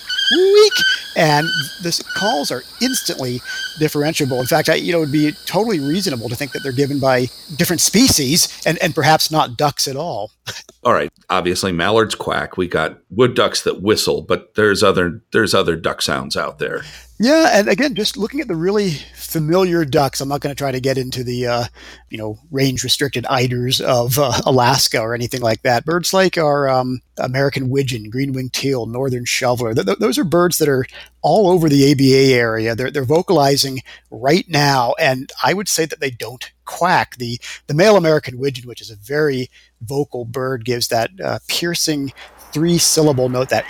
and 1.16 1.48
the 1.82 2.04
calls 2.16 2.52
are 2.52 2.64
instantly 2.82 3.40
differentiable. 3.80 4.40
In 4.40 4.46
fact, 4.46 4.70
I, 4.70 4.76
you 4.76 4.92
know, 4.92 5.00
it 5.00 5.02
would 5.02 5.12
be 5.12 5.32
totally 5.46 5.80
reasonable 5.80 6.30
to 6.30 6.36
think 6.36 6.52
that 6.52 6.62
they're 6.64 6.72
given 6.72 7.00
by 7.00 7.28
different 7.56 7.82
species 7.82 8.62
and 8.66 8.78
and 8.80 8.94
perhaps 8.94 9.32
not 9.32 9.58
ducks 9.58 9.88
at 9.88 9.96
all. 9.96 10.32
all 10.84 10.94
right, 10.94 11.12
obviously 11.30 11.72
mallards 11.72 12.16
quack. 12.16 12.58
We 12.58 12.68
got 12.68 13.00
wood 13.10 13.36
ducks 13.36 13.64
that 13.64 13.82
whistle, 13.82 14.22
but 14.22 14.56
there's 14.56 14.84
other 14.84 15.22
there's 15.32 15.54
other 15.54 15.76
duck 15.76 16.02
sounds 16.02 16.38
out 16.38 16.60
there. 16.60 16.84
Yeah, 17.20 17.60
and 17.60 17.68
again, 17.68 17.96
just 17.96 18.16
looking 18.16 18.40
at 18.40 18.48
the 18.48 18.56
really 18.56 18.92
familiar 19.30 19.86
ducks, 19.86 20.20
I'm 20.20 20.30
not 20.30 20.42
going 20.42 20.54
to 20.54 20.58
try 20.58 20.72
to 20.72 20.80
get 20.80 20.98
into 20.98 21.24
the 21.24 21.48
uh, 21.48 21.64
you 22.10 22.18
know 22.18 22.40
range 22.52 22.84
restricted 22.84 23.26
eiders 23.26 23.80
of 23.80 24.18
uh, 24.18 24.42
Alaska 24.46 25.00
or 25.00 25.14
anything 25.14 25.42
like 25.42 25.62
that. 25.62 25.86
Birds 25.86 26.14
like 26.14 26.38
our 26.38 26.68
um, 26.68 27.02
American 27.18 27.70
widgeon, 27.70 28.10
green-winged 28.10 28.54
teal, 28.54 28.86
northern 28.86 29.26
shoveler. 29.26 29.74
Th- 29.74 29.86
th- 29.86 30.00
those 30.00 30.18
are 30.18 30.24
birds 30.24 30.58
that 30.58 30.68
are 30.68 30.86
all 31.22 31.50
over 31.50 31.70
the 31.70 31.92
ABA 31.92 32.34
area. 32.34 32.76
They're 32.76 32.92
they're 32.92 33.06
vocalizing 33.06 33.80
right 34.10 34.46
now, 34.50 34.94
and 35.00 35.32
I 35.44 35.54
would 35.54 35.68
say 35.68 35.86
that 35.86 36.00
they 36.00 36.12
don't 36.12 36.52
quack. 36.66 37.18
The 37.18 37.40
the 37.68 37.74
male 37.74 37.96
American 37.96 38.40
widgeon, 38.40 38.68
which 38.68 38.82
is 38.82 38.90
a 38.92 38.96
very 38.96 39.50
vocal 39.82 40.26
bird, 40.26 40.66
gives 40.66 40.88
that 40.88 41.12
uh, 41.24 41.40
piercing 41.48 42.12
three 42.52 42.80
syllable 42.80 43.30
note 43.30 43.50
that 43.50 43.66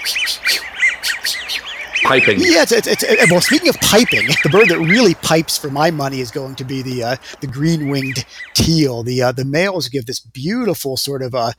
piping. 2.04 2.40
Yeah, 2.40 2.64
it's, 2.64 2.72
it's, 2.72 2.88
it's, 2.88 3.32
well. 3.32 3.42
Speaking 3.42 3.70
of 3.70 3.76
piping, 3.82 4.28
the 4.44 4.50
bird 4.50 4.70
that 4.70 4.80
really 4.80 5.16
pipes 5.16 5.58
for 5.58 5.70
my 5.70 5.92
money 5.92 6.20
is 6.20 6.32
going 6.32 6.56
to 6.56 6.64
be 6.64 6.82
the 6.82 7.04
uh, 7.04 7.16
the 7.42 7.48
green 7.48 7.90
winged 7.90 8.26
teal. 8.54 9.04
The 9.04 9.22
uh, 9.22 9.32
the 9.32 9.46
males 9.46 9.90
give 9.90 10.06
this 10.06 10.20
beautiful 10.20 10.98
sort 10.98 11.22
of 11.22 11.34
a 11.34 11.38
uh, 11.38 11.52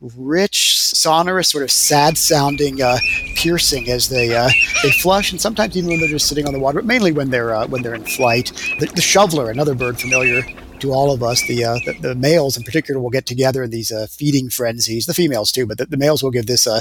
rich, 0.00 0.78
sonorous, 0.78 1.48
sort 1.48 1.64
of 1.64 1.70
sad 1.70 2.16
sounding 2.16 2.82
uh, 2.82 2.98
piercing 3.36 3.88
as 3.90 4.08
they 4.08 4.36
uh, 4.36 4.48
they 4.82 4.90
flush, 4.90 5.32
and 5.32 5.40
sometimes 5.40 5.76
even 5.76 5.90
when 5.90 6.00
they're 6.00 6.08
just 6.08 6.28
sitting 6.28 6.46
on 6.46 6.52
the 6.52 6.58
water, 6.58 6.78
but 6.78 6.86
mainly 6.86 7.12
when 7.12 7.30
they're 7.30 7.54
uh, 7.54 7.66
when 7.66 7.82
they're 7.82 7.94
in 7.94 8.04
flight. 8.04 8.52
The, 8.78 8.86
the, 8.86 9.02
shoveler, 9.02 9.50
another 9.50 9.74
bird 9.74 9.98
familiar 9.98 10.42
to 10.80 10.92
all 10.92 11.12
of 11.12 11.22
us, 11.22 11.44
the, 11.48 11.64
uh, 11.64 11.78
the, 11.84 11.96
the 12.00 12.14
males 12.14 12.56
in 12.56 12.62
particular 12.62 13.00
will 13.00 13.10
get 13.10 13.26
together 13.26 13.62
in 13.62 13.70
these 13.70 13.90
uh, 13.90 14.06
feeding 14.10 14.48
frenzies. 14.48 15.06
The 15.06 15.14
females 15.14 15.50
too, 15.50 15.66
but 15.66 15.78
the, 15.78 15.86
the 15.86 15.96
males 15.96 16.22
will 16.22 16.30
give 16.30 16.46
this 16.46 16.66
uh, 16.66 16.80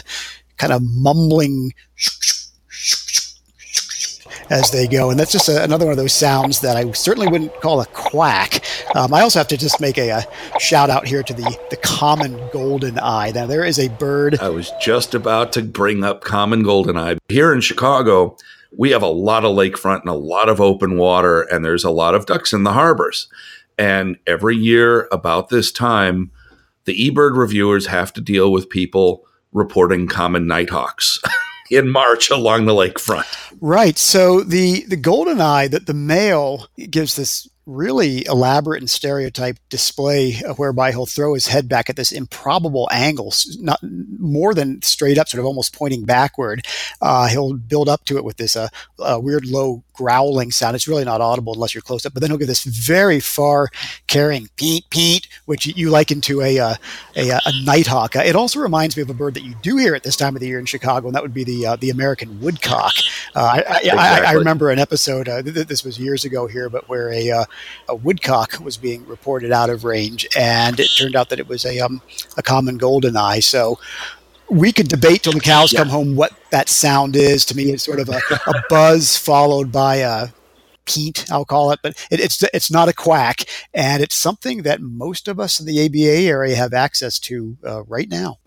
kind 0.58 0.74
of 0.74 0.82
mumbling 0.84 1.74
as 4.50 4.72
they 4.72 4.88
go. 4.88 5.10
And 5.10 5.20
that's 5.20 5.32
just 5.32 5.50
a, 5.50 5.64
another 5.64 5.86
one 5.86 5.92
of 5.92 5.98
those 5.98 6.14
sounds 6.14 6.62
that 6.62 6.78
I 6.78 6.92
certainly 6.92 7.28
wouldn't 7.28 7.54
call 7.62 7.82
a 7.82 7.86
quack. 7.88 8.64
Um, 8.96 9.14
I 9.14 9.22
also 9.22 9.40
have 9.40 9.48
to 9.50 9.58
just 9.58 9.80
make 9.82 9.98
a, 9.98 10.10
a, 10.10 10.60
shout 10.60 10.90
out 10.90 11.08
here 11.08 11.24
to 11.24 11.34
the, 11.34 11.58
the 11.70 11.78
common 11.78 12.40
golden 12.52 13.00
eye. 13.00 13.32
Now, 13.32 13.46
there 13.46 13.64
is 13.64 13.80
a 13.80 13.90
bird. 13.90 14.40
I 14.40 14.50
was 14.50 14.72
just 14.82 15.14
about 15.14 15.52
to 15.54 15.62
bring 15.62 16.04
up 16.04 16.24
common 16.24 16.64
golden 16.64 16.98
eye. 16.98 17.18
Here 17.30 17.54
in 17.54 17.62
Chicago, 17.62 18.38
we 18.76 18.92
have 18.92 19.04
a 19.04 19.08
lot 19.08 19.46
of 19.46 19.56
lakefront 19.56 20.02
and 20.02 20.10
a 20.10 20.14
lot 20.14 20.50
of 20.50 20.62
open 20.62 20.98
water, 20.98 21.42
and 21.42 21.64
there's 21.64 21.84
a 21.84 21.92
lot 21.92 22.16
of 22.16 22.26
ducks 22.26 22.54
in 22.54 22.64
the 22.64 22.74
harbors. 22.74 23.28
And 23.78 24.18
every 24.26 24.56
year 24.56 25.08
about 25.12 25.50
this 25.50 25.72
time, 25.72 26.32
the 26.86 27.10
eBird 27.10 27.38
reviewers 27.38 27.88
have 27.88 28.14
to 28.14 28.22
deal 28.22 28.52
with 28.52 28.70
people 28.70 29.26
reporting 29.52 30.08
common 30.08 30.48
nighthawks. 30.48 31.22
in 31.70 31.90
March 31.90 32.30
along 32.30 32.66
the 32.66 32.74
lakefront. 32.74 33.26
Right. 33.60 33.98
So 33.98 34.42
the 34.42 34.86
the 34.86 34.98
golden 34.98 35.42
eye 35.42 35.68
that 35.68 35.86
the 35.86 35.94
male 35.94 36.68
gives 36.90 37.16
this 37.16 37.50
really 37.68 38.26
elaborate 38.26 38.82
and 38.82 38.90
stereotyped 38.90 39.62
display 39.70 40.36
whereby 40.56 40.92
he'll 40.92 41.06
throw 41.06 41.34
his 41.34 41.48
head 41.48 41.68
back 41.68 41.90
at 41.90 41.98
this 41.98 42.14
improbable 42.14 42.88
angle, 42.92 43.34
not 43.60 43.80
more 43.84 44.54
than 44.54 44.82
straight 44.82 45.18
up, 45.18 45.28
sort 45.28 45.40
of 45.40 45.46
almost 45.46 45.76
pointing 45.76 46.06
backward. 46.06 46.66
Uh, 47.02 47.28
he'll 47.28 47.54
build 47.54 47.90
up 47.90 48.06
to 48.06 48.18
it 48.18 48.24
with 48.24 48.38
this 48.38 48.56
uh, 48.56 48.70
uh, 49.00 49.20
weird 49.22 49.46
low 49.46 49.84
growling 49.98 50.52
sound. 50.52 50.76
It's 50.76 50.88
really 50.88 51.06
not 51.06 51.22
audible 51.22 51.54
unless 51.54 51.74
you're 51.74 51.82
close 51.82 52.06
up, 52.06 52.14
but 52.14 52.22
then 52.22 52.30
he'll 52.30 52.38
give 52.38 52.48
this 52.48 52.64
very 52.64 53.20
far 53.20 53.70
carrying 54.08 54.50
peet 54.56 54.90
peet, 54.90 55.28
which 55.46 55.66
you 55.66 55.90
liken 55.90 56.22
to 56.22 56.42
a, 56.42 56.60
uh, 56.60 56.76
a, 57.16 57.32
a, 57.46 57.64
nighthawk. 57.64 58.16
Uh, 58.16 58.22
it 58.26 58.36
also 58.36 58.60
reminds 58.60 58.96
me 58.96 59.04
of 59.04 59.10
a 59.10 59.14
bird 59.14 59.34
that 59.34 59.44
you 59.44 59.56
do 59.62 59.78
hear 59.78 59.96
at 59.96 60.04
this 60.04 60.16
time 60.16 60.36
of 60.36 60.40
the 60.40 60.48
year 60.48 60.60
in 60.60 60.66
Chicago, 60.66 61.08
and 61.08 61.16
that 61.16 61.24
would 61.24 61.34
be 61.34 61.44
the, 61.44 61.66
uh, 61.66 61.76
the 61.78 61.90
American 61.90 62.40
woodcock. 62.40 62.94
I, 63.36 63.42
I, 63.42 63.78
exactly. 63.80 63.92
I, 63.92 64.30
I, 64.30 64.34
remember 64.34 64.70
an 64.70 64.80
episode, 64.80 65.26
th- 65.26 65.68
this 65.68 65.84
was 65.84 66.00
years 66.00 66.26
ago 66.26 66.48
here, 66.48 66.70
but 66.70 66.88
where 66.88 67.12
a 67.12 67.46
a 67.90 67.96
woodcock 67.96 68.60
was 68.62 68.78
being 68.78 69.06
reported 69.08 69.52
out 69.52 69.70
of 69.70 69.84
range, 69.84 70.28
and 70.38 70.80
it 70.80 70.90
turned 70.98 71.16
out 71.16 71.30
that 71.30 71.40
it 71.40 71.48
was 71.48 71.66
a 71.66 71.80
um, 71.80 72.02
a 72.38 72.44
common 72.44 72.78
golden 72.78 73.16
eye. 73.16 73.40
So 73.40 73.80
we 74.50 74.72
could 74.72 74.88
debate 74.88 75.24
till 75.24 75.34
the 75.34 75.40
cows 75.40 75.74
yeah. 75.74 75.80
come 75.80 75.90
home 75.90 76.16
what 76.16 76.34
that 76.52 76.70
sound 76.70 77.16
is. 77.16 77.46
To 77.46 77.56
me, 77.56 77.72
it's 77.72 77.84
sort 77.84 78.00
of 78.00 78.10
a, 78.10 78.22
a 78.48 78.64
buzz 78.70 79.18
followed 79.18 79.72
by 79.72 79.98
a 79.98 80.30
peat, 80.86 81.30
I'll 81.30 81.46
call 81.46 81.72
it, 81.72 81.80
but 81.84 81.98
it, 82.10 82.20
it's 82.20 82.42
it's 82.54 82.72
not 82.72 82.88
a 82.88 82.94
quack, 82.94 83.44
and 83.74 84.02
it's 84.02 84.16
something 84.16 84.64
that 84.64 84.82
most 84.82 85.28
of 85.28 85.40
us 85.40 85.60
in 85.60 85.66
the 85.66 85.86
ABA 85.86 86.28
area 86.28 86.56
have 86.56 86.74
access 86.74 87.20
to 87.20 87.58
uh, 87.66 87.84
right 87.84 88.10
now. 88.10 88.40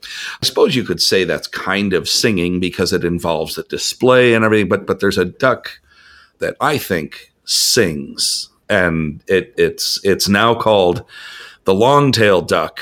I 0.43 0.47
suppose 0.47 0.75
you 0.75 0.85
could 0.85 1.03
say 1.03 1.25
that's 1.25 1.47
kind 1.47 1.93
of 1.93 2.09
singing 2.09 2.59
because 2.59 2.93
it 2.93 3.05
involves 3.05 3.59
a 3.59 3.63
display 3.65 4.35
and 4.35 4.45
everything, 4.45 4.69
but 4.69 4.87
but 4.87 5.01
there's 5.01 5.19
a 5.19 5.27
duck 5.27 5.81
that 6.39 6.57
I 6.61 6.79
think 6.79 7.33
sings 7.45 8.49
and 8.71 9.23
it, 9.27 9.53
it's 9.59 10.03
it's 10.05 10.29
now 10.29 10.55
called 10.55 11.05
the 11.65 11.75
long-tailed 11.75 12.49
duck 12.49 12.81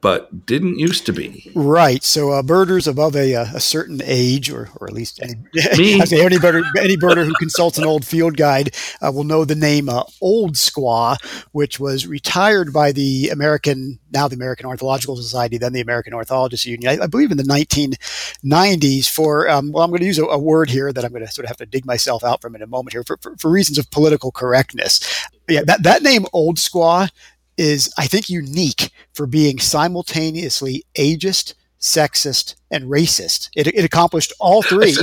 but 0.00 0.46
didn't 0.46 0.78
used 0.78 1.06
to 1.06 1.12
be. 1.12 1.50
Right. 1.54 2.04
So 2.04 2.30
uh, 2.30 2.42
birders 2.42 2.86
above 2.86 3.16
a, 3.16 3.34
uh, 3.34 3.46
a 3.54 3.60
certain 3.60 4.00
age, 4.04 4.50
or, 4.50 4.70
or 4.76 4.86
at 4.86 4.92
least 4.92 5.20
any, 5.22 5.32
any 5.72 6.36
birder, 6.36 6.62
any 6.78 6.96
birder 6.96 7.26
who 7.26 7.34
consults 7.34 7.78
an 7.78 7.84
old 7.84 8.04
field 8.04 8.36
guide 8.36 8.74
uh, 9.00 9.10
will 9.12 9.24
know 9.24 9.44
the 9.44 9.54
name 9.54 9.88
uh, 9.88 10.04
Old 10.20 10.54
Squaw, 10.54 11.16
which 11.52 11.80
was 11.80 12.06
retired 12.06 12.72
by 12.72 12.92
the 12.92 13.30
American, 13.30 13.98
now 14.12 14.28
the 14.28 14.36
American 14.36 14.66
Ornithological 14.66 15.16
Society, 15.16 15.58
then 15.58 15.72
the 15.72 15.80
American 15.80 16.14
Ornithologists 16.14 16.66
Union, 16.66 17.00
I, 17.00 17.04
I 17.04 17.06
believe 17.06 17.32
in 17.32 17.36
the 17.36 17.42
1990s 17.44 19.08
for, 19.08 19.48
um, 19.50 19.72
well, 19.72 19.82
I'm 19.82 19.90
going 19.90 20.00
to 20.00 20.06
use 20.06 20.18
a, 20.18 20.24
a, 20.24 20.38
word 20.38 20.70
here 20.70 20.92
that 20.92 21.04
I'm 21.04 21.10
going 21.10 21.26
to 21.26 21.32
sort 21.32 21.44
of 21.44 21.48
have 21.48 21.56
to 21.58 21.66
dig 21.66 21.84
myself 21.84 22.22
out 22.22 22.40
from 22.40 22.54
in 22.54 22.62
a 22.62 22.66
moment 22.66 22.92
here 22.92 23.02
for, 23.02 23.16
for, 23.18 23.36
for 23.36 23.50
reasons 23.50 23.78
of 23.78 23.90
political 23.90 24.30
correctness. 24.30 25.00
Yeah, 25.48 25.62
that, 25.64 25.82
that 25.82 26.02
name 26.02 26.26
Old 26.32 26.56
Squaw 26.56 27.10
is, 27.58 27.92
I 27.98 28.06
think, 28.06 28.30
unique 28.30 28.90
for 29.12 29.26
being 29.26 29.58
simultaneously 29.58 30.84
ageist, 30.94 31.54
sexist, 31.80 32.54
and 32.70 32.84
racist. 32.84 33.50
It, 33.54 33.66
it 33.66 33.84
accomplished 33.84 34.32
all 34.40 34.62
three. 34.72 34.96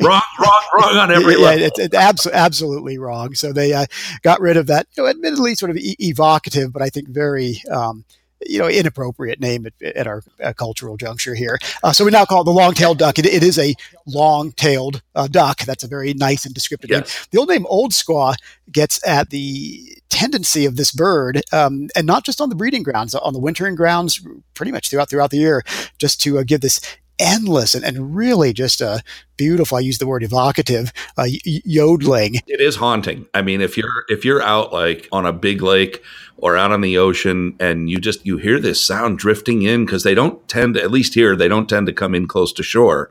wrong, 0.00 0.22
wrong, 0.40 0.62
wrong 0.74 0.96
on 0.96 1.10
every 1.10 1.36
level. 1.40 1.60
Yeah, 1.60 1.66
it's 1.66 1.78
it, 1.78 1.92
abso- 1.92 2.32
absolutely 2.32 2.96
wrong. 2.98 3.34
So 3.34 3.52
they 3.52 3.72
uh, 3.72 3.86
got 4.22 4.40
rid 4.40 4.56
of 4.56 4.66
that, 4.68 4.86
you 4.96 5.02
know, 5.02 5.08
admittedly 5.08 5.54
sort 5.54 5.70
of 5.70 5.76
e- 5.76 5.96
evocative, 5.98 6.72
but 6.72 6.82
I 6.82 6.88
think 6.88 7.08
very 7.08 7.60
um, 7.70 8.04
you 8.48 8.58
know, 8.58 8.68
inappropriate 8.68 9.40
name 9.40 9.66
at, 9.66 9.96
at 9.96 10.06
our 10.06 10.22
uh, 10.42 10.52
cultural 10.52 10.96
juncture 10.96 11.34
here. 11.34 11.58
Uh, 11.82 11.92
so 11.92 12.04
we 12.04 12.10
now 12.10 12.24
call 12.24 12.42
it 12.42 12.44
the 12.44 12.50
long-tailed 12.50 12.98
duck. 12.98 13.18
It, 13.18 13.26
it 13.26 13.42
is 13.42 13.58
a 13.58 13.74
long-tailed 14.06 15.02
uh, 15.14 15.26
duck. 15.26 15.60
That's 15.60 15.84
a 15.84 15.88
very 15.88 16.14
nice 16.14 16.44
and 16.44 16.54
descriptive 16.54 16.90
yes. 16.90 17.00
name. 17.00 17.26
The 17.30 17.38
old 17.38 17.48
name 17.48 17.66
Old 17.68 17.92
Squaw 17.92 18.34
gets 18.70 19.06
at 19.06 19.30
the 19.30 19.98
tendency 20.08 20.64
of 20.64 20.76
this 20.76 20.92
bird, 20.92 21.42
um, 21.52 21.88
and 21.94 22.06
not 22.06 22.24
just 22.24 22.40
on 22.40 22.48
the 22.48 22.54
breeding 22.54 22.82
grounds, 22.82 23.14
on 23.14 23.32
the 23.32 23.38
wintering 23.38 23.74
grounds, 23.74 24.26
pretty 24.54 24.72
much 24.72 24.88
throughout 24.90 25.10
throughout 25.10 25.30
the 25.30 25.38
year, 25.38 25.62
just 25.98 26.20
to 26.22 26.38
uh, 26.38 26.42
give 26.42 26.60
this 26.60 26.80
endless 27.18 27.74
and, 27.74 27.84
and 27.84 28.14
really 28.14 28.52
just 28.52 28.80
a 28.80 29.02
beautiful. 29.36 29.78
I 29.78 29.80
use 29.80 29.98
the 29.98 30.06
word 30.06 30.22
evocative, 30.22 30.92
uh, 31.16 31.26
yodeling. 31.44 32.36
It 32.46 32.60
is 32.60 32.76
haunting. 32.76 33.26
I 33.34 33.42
mean, 33.42 33.60
if 33.60 33.76
you're 33.76 34.04
if 34.08 34.24
you're 34.24 34.42
out 34.42 34.72
like 34.72 35.08
on 35.12 35.26
a 35.26 35.32
big 35.32 35.62
lake 35.62 36.02
or 36.38 36.56
out 36.56 36.72
on 36.72 36.80
the 36.80 36.98
ocean 36.98 37.56
and 37.58 37.88
you 37.88 37.98
just 37.98 38.24
you 38.26 38.36
hear 38.36 38.58
this 38.58 38.82
sound 38.82 39.18
drifting 39.18 39.62
in 39.62 39.84
because 39.84 40.02
they 40.02 40.14
don't 40.14 40.46
tend 40.48 40.74
to, 40.74 40.82
at 40.82 40.90
least 40.90 41.14
here 41.14 41.34
they 41.34 41.48
don't 41.48 41.68
tend 41.68 41.86
to 41.86 41.92
come 41.92 42.14
in 42.14 42.28
close 42.28 42.52
to 42.52 42.62
shore 42.62 43.10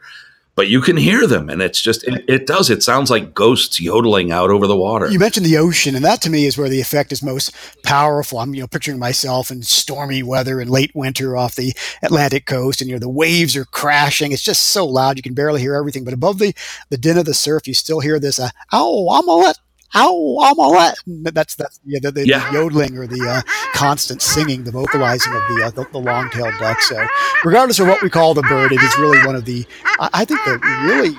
but 0.55 0.67
you 0.67 0.81
can 0.81 0.97
hear 0.97 1.27
them 1.27 1.49
and 1.49 1.61
it's 1.61 1.81
just 1.81 2.03
it, 2.05 2.23
it, 2.27 2.47
does 2.47 2.69
it 2.69 2.81
sounds 2.81 3.11
like 3.11 3.33
ghosts 3.33 3.79
yodeling 3.79 4.31
out 4.31 4.49
over 4.49 4.67
the 4.67 4.77
water. 4.77 5.09
You 5.09 5.19
mentioned 5.19 5.45
the 5.45 5.57
ocean 5.57 5.95
and 5.95 6.05
that 6.05 6.21
to 6.21 6.29
me 6.29 6.45
is 6.45 6.57
where 6.57 6.69
the 6.69 6.81
effect 6.81 7.11
is 7.11 7.21
most 7.21 7.53
powerful. 7.83 8.39
I'm 8.39 8.55
you 8.55 8.61
know 8.61 8.67
picturing 8.67 8.99
myself 8.99 9.51
in 9.51 9.63
stormy 9.63 10.23
weather 10.23 10.61
in 10.61 10.69
late 10.69 10.91
winter 10.95 11.35
off 11.35 11.55
the 11.55 11.73
atlantic 12.01 12.45
coast 12.45 12.81
and 12.81 12.89
you 12.89 12.95
know 12.95 12.99
the 12.99 13.09
waves 13.09 13.55
are 13.55 13.65
crashing. 13.65 14.31
It's 14.31 14.41
just 14.41 14.63
so 14.63 14.85
loud 14.85 15.17
you 15.17 15.23
can 15.23 15.33
barely 15.33 15.61
hear 15.61 15.75
everything. 15.75 16.03
But 16.03 16.13
above 16.13 16.39
the 16.39 16.55
the 16.89 16.97
din 16.97 17.17
of 17.17 17.25
the 17.25 17.33
surf 17.33 17.67
you 17.67 17.73
still 17.73 17.99
hear 17.99 18.19
this 18.19 18.39
uh, 18.39 18.49
oh 18.71 19.09
i'm 19.11 19.25
gonna 19.25 19.43
let 19.43 19.59
ow, 19.93 20.37
I'm 20.41 20.59
all 20.59 20.73
that. 20.73 20.95
That's 21.05 21.55
that's 21.55 21.79
yeah, 21.85 21.99
the, 22.01 22.11
the, 22.11 22.27
yeah. 22.27 22.49
the 22.51 22.57
yodeling 22.57 22.97
or 22.97 23.07
the 23.07 23.27
uh, 23.27 23.41
constant 23.73 24.21
singing, 24.21 24.63
the 24.63 24.71
vocalizing 24.71 25.33
of 25.33 25.41
the, 25.49 25.63
uh, 25.65 25.69
the, 25.71 25.85
the 25.91 25.99
long-tailed 25.99 26.53
duck. 26.59 26.81
So, 26.81 27.05
regardless 27.43 27.79
of 27.79 27.87
what 27.87 28.01
we 28.01 28.09
call 28.09 28.33
the 28.33 28.43
bird, 28.43 28.71
it 28.71 28.81
is 28.81 28.97
really 28.97 29.25
one 29.25 29.35
of 29.35 29.45
the 29.45 29.65
I, 29.99 30.09
I 30.13 30.25
think 30.25 30.39
the 30.45 30.59
really 30.85 31.15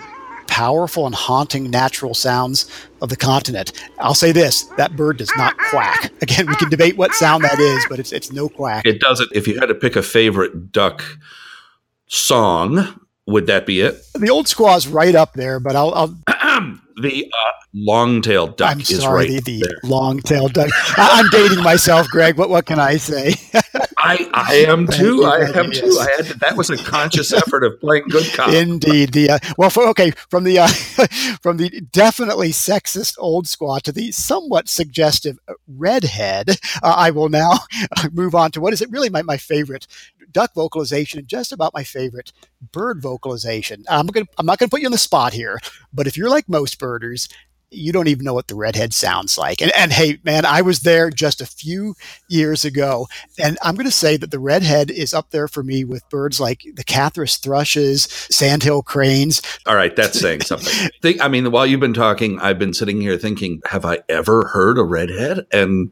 powerful 0.47 1.05
and 1.07 1.15
haunting 1.15 1.71
natural 1.71 2.15
sounds 2.15 2.71
of 3.03 3.11
the 3.11 3.17
continent. 3.17 3.73
I'll 3.99 4.15
say 4.15 4.33
this: 4.33 4.65
that 4.77 4.97
bird 4.97 5.19
does 5.19 5.31
not 5.37 5.57
quack. 5.59 6.13
Again, 6.23 6.47
we 6.47 6.57
can 6.57 6.71
debate 6.71 6.97
what 6.97 7.13
sound 7.15 7.45
that 7.45 7.59
is, 7.59 7.87
but 7.89 7.99
it's 7.99 8.13
it's 8.13 8.33
no 8.33 8.49
quack. 8.49 8.87
It 8.87 9.01
doesn't. 9.01 9.31
If 9.33 9.47
you 9.47 9.59
had 9.59 9.67
to 9.67 9.75
pick 9.75 9.97
a 9.97 10.03
favorite 10.03 10.73
duck 10.73 11.05
song, 12.09 13.01
would 13.27 13.47
that 13.47 13.67
be 13.67 13.81
it? 13.81 14.01
The 14.15 14.31
old 14.31 14.49
squaw's 14.49 14.87
right 14.87 15.15
up 15.15 15.35
there, 15.35 15.61
but 15.61 15.77
I'll, 15.77 16.17
I'll 16.29 16.79
the 16.97 17.25
uh, 17.27 17.53
long-tailed 17.75 18.57
duck 18.57 18.73
I'm 18.73 18.81
is 18.81 19.03
sorry, 19.03 19.31
right 19.31 19.45
the, 19.45 19.61
the 19.61 19.81
long-tailed 19.85 20.55
duck. 20.55 20.71
I, 20.97 21.21
am 21.21 21.29
dating 21.31 21.63
myself, 21.63 22.09
Greg. 22.09 22.39
What 22.39 22.49
what 22.49 22.67
can 22.67 22.79
I 22.79 22.97
say? 22.97 23.35
I 24.07 24.31
I 24.33 24.55
am 24.69 24.87
too. 24.87 25.25
I 25.25 25.39
am 25.59 25.73
yes. 25.73 25.81
too. 25.81 25.99
I 25.99 26.17
had 26.17 26.27
to, 26.27 26.39
that 26.39 26.57
was 26.57 26.71
a 26.71 26.77
conscious 26.77 27.33
effort 27.33 27.65
of 27.65 27.81
playing 27.81 28.05
good 28.09 28.33
cop. 28.33 28.53
Indeed. 28.53 29.13
The 29.13 29.31
uh, 29.31 29.39
well, 29.59 29.71
for, 29.71 29.87
okay, 29.89 30.13
from 30.31 30.45
the 30.45 30.61
uh, 30.61 30.69
from 31.43 31.57
the 31.57 31.81
definitely 31.93 32.51
sexist 32.51 33.17
old 33.19 33.47
squaw 33.47 33.83
to 33.83 33.93
the 33.93 34.13
somewhat 34.13 34.69
suggestive 34.69 35.39
redhead, 35.67 36.51
uh, 36.83 36.95
I 36.97 37.11
will 37.11 37.29
now 37.29 37.59
move 38.13 38.35
on 38.35 38.53
to 38.53 38.61
what 38.61 38.73
is 38.73 38.81
it 38.81 38.91
really 38.91 39.11
my, 39.11 39.23
my 39.23 39.37
favorite 39.37 39.87
duck 40.33 40.55
vocalization 40.55 41.19
and 41.19 41.29
just 41.29 41.53
about 41.53 41.75
my 41.75 41.83
favorite 41.83 42.33
bird 42.73 43.01
vocalization. 43.01 43.85
I'm 43.89 44.07
gonna 44.07 44.27
I'm 44.39 44.47
not 44.47 44.59
gonna 44.59 44.69
put 44.69 44.81
you 44.81 44.87
on 44.87 44.93
the 44.93 44.99
spot 44.99 45.33
here, 45.33 45.59
but 45.93 46.07
if 46.07 46.17
you're 46.17 46.31
like 46.31 46.49
most 46.49 46.79
birders, 46.79 47.29
you 47.71 47.93
don't 47.93 48.09
even 48.09 48.25
know 48.25 48.35
what 48.35 48.49
the 48.49 48.55
redhead 48.55 48.95
sounds 48.95 49.37
like. 49.37 49.61
And, 49.61 49.73
and 49.77 49.93
hey, 49.93 50.19
man, 50.25 50.45
I 50.45 50.63
was 50.63 50.81
there 50.81 51.11
just 51.11 51.41
a 51.41 51.47
few 51.47 51.95
years 52.29 52.65
ago, 52.65 53.09
and 53.39 53.59
I'm 53.63 53.75
going 53.75 53.87
to 53.87 53.93
say 53.93 54.17
that 54.17 54.31
the 54.31 54.39
redhead 54.39 54.91
is 54.91 55.13
up 55.13 55.31
there 55.31 55.49
for 55.49 55.63
me 55.63 55.85
with 55.85 56.09
birds 56.09 56.39
like 56.41 56.63
the 56.75 56.85
Catharus 56.85 57.41
thrushes, 57.41 58.05
sandhill 58.31 58.83
cranes. 58.83 59.43
All 59.67 59.75
right, 59.75 59.95
that's 59.95 60.19
saying 60.19 60.43
something. 60.43 60.91
Think, 61.03 61.21
I 61.21 61.29
mean, 61.29 61.51
while 61.51 61.67
you've 61.67 61.81
been 61.81 61.95
talking, 61.95 62.39
I've 62.41 62.59
been 62.59 62.75
sitting 62.75 63.01
here 63.01 63.19
thinking, 63.19 63.61
have 63.67 63.85
I 63.85 63.99
ever 64.09 64.47
heard 64.47 64.79
a 64.79 64.85
redhead? 64.85 65.47
And 65.53 65.91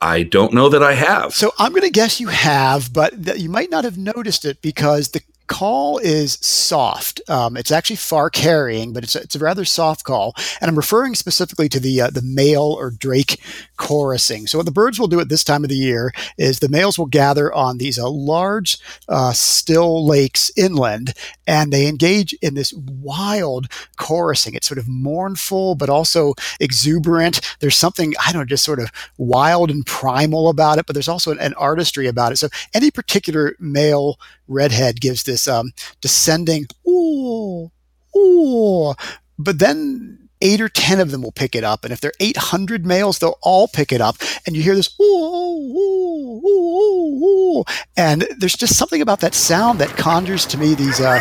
I 0.00 0.22
don't 0.22 0.52
know 0.52 0.68
that 0.68 0.82
I 0.82 0.92
have. 0.92 1.32
So 1.32 1.52
I'm 1.58 1.70
going 1.70 1.82
to 1.82 1.90
guess 1.90 2.20
you 2.20 2.28
have, 2.28 2.92
but 2.92 3.38
you 3.38 3.48
might 3.48 3.70
not 3.70 3.84
have 3.84 3.96
noticed 3.96 4.44
it 4.44 4.60
because 4.60 5.08
the 5.08 5.22
call 5.46 5.98
is 5.98 6.38
soft. 6.40 7.20
Um, 7.28 7.56
it's 7.56 7.70
actually 7.70 7.96
far 7.96 8.30
carrying, 8.30 8.92
but 8.92 9.04
it's 9.04 9.14
a, 9.14 9.20
it's 9.20 9.36
a 9.36 9.38
rather 9.38 9.64
soft 9.64 10.04
call. 10.04 10.34
And 10.60 10.68
I'm 10.68 10.76
referring 10.76 11.14
specifically 11.14 11.68
to 11.68 11.80
the 11.80 12.00
uh, 12.00 12.10
the 12.10 12.22
male 12.22 12.76
or 12.78 12.90
drake 12.90 13.40
chorusing. 13.78 14.48
So 14.48 14.58
what 14.58 14.66
the 14.66 14.72
birds 14.72 14.98
will 14.98 15.08
do 15.08 15.20
at 15.20 15.28
this 15.28 15.44
time 15.44 15.64
of 15.64 15.70
the 15.70 15.76
year 15.76 16.12
is 16.38 16.58
the 16.58 16.68
males 16.68 16.98
will 16.98 17.06
gather 17.06 17.52
on 17.52 17.78
these 17.78 17.98
uh, 17.98 18.08
large 18.08 18.78
uh, 19.08 19.32
still 19.32 20.06
lakes 20.06 20.50
inland, 20.56 21.14
and 21.46 21.72
they 21.72 21.86
engage 21.86 22.32
in 22.34 22.54
this 22.54 22.72
wild 22.72 23.68
chorusing. 23.96 24.54
It's 24.54 24.66
sort 24.66 24.78
of 24.78 24.88
mournful, 24.88 25.74
but 25.74 25.88
also 25.88 26.34
exuberant. 26.60 27.40
There's 27.60 27.76
something 27.76 28.14
I 28.24 28.32
don't 28.32 28.42
know, 28.42 28.46
just 28.46 28.64
sort 28.64 28.80
of 28.80 28.90
wild 29.18 29.70
and 29.70 29.84
primal 29.84 30.48
about 30.48 30.78
it. 30.78 30.86
But 30.86 30.94
there's 30.94 31.08
also 31.08 31.30
an, 31.32 31.38
an 31.38 31.54
artistry 31.54 32.06
about 32.06 32.32
it. 32.32 32.36
So 32.36 32.48
any 32.72 32.90
particular 32.90 33.56
male 33.58 34.18
redhead 34.46 35.00
gives 35.00 35.22
this 35.22 35.33
um, 35.48 35.72
descending 36.00 36.66
ooh 36.88 37.70
ooh 38.16 38.94
but 39.38 39.58
then 39.58 40.23
eight 40.40 40.60
or 40.60 40.68
10 40.68 41.00
of 41.00 41.10
them 41.10 41.22
will 41.22 41.32
pick 41.32 41.54
it 41.54 41.64
up. 41.64 41.84
And 41.84 41.92
if 41.92 42.00
there 42.00 42.10
are 42.10 42.20
800 42.20 42.86
males, 42.86 43.18
they'll 43.18 43.38
all 43.42 43.68
pick 43.68 43.92
it 43.92 44.00
up. 44.00 44.16
And 44.46 44.56
you 44.56 44.62
hear 44.62 44.74
this, 44.74 44.94
ooh, 45.00 45.04
ooh, 45.04 46.42
ooh, 46.46 47.24
ooh, 47.24 47.64
and 47.96 48.26
there's 48.38 48.56
just 48.56 48.76
something 48.76 49.00
about 49.00 49.20
that 49.20 49.34
sound 49.34 49.78
that 49.78 49.96
conjures 49.96 50.46
to 50.46 50.58
me 50.58 50.74
these 50.74 51.00
uh, 51.00 51.20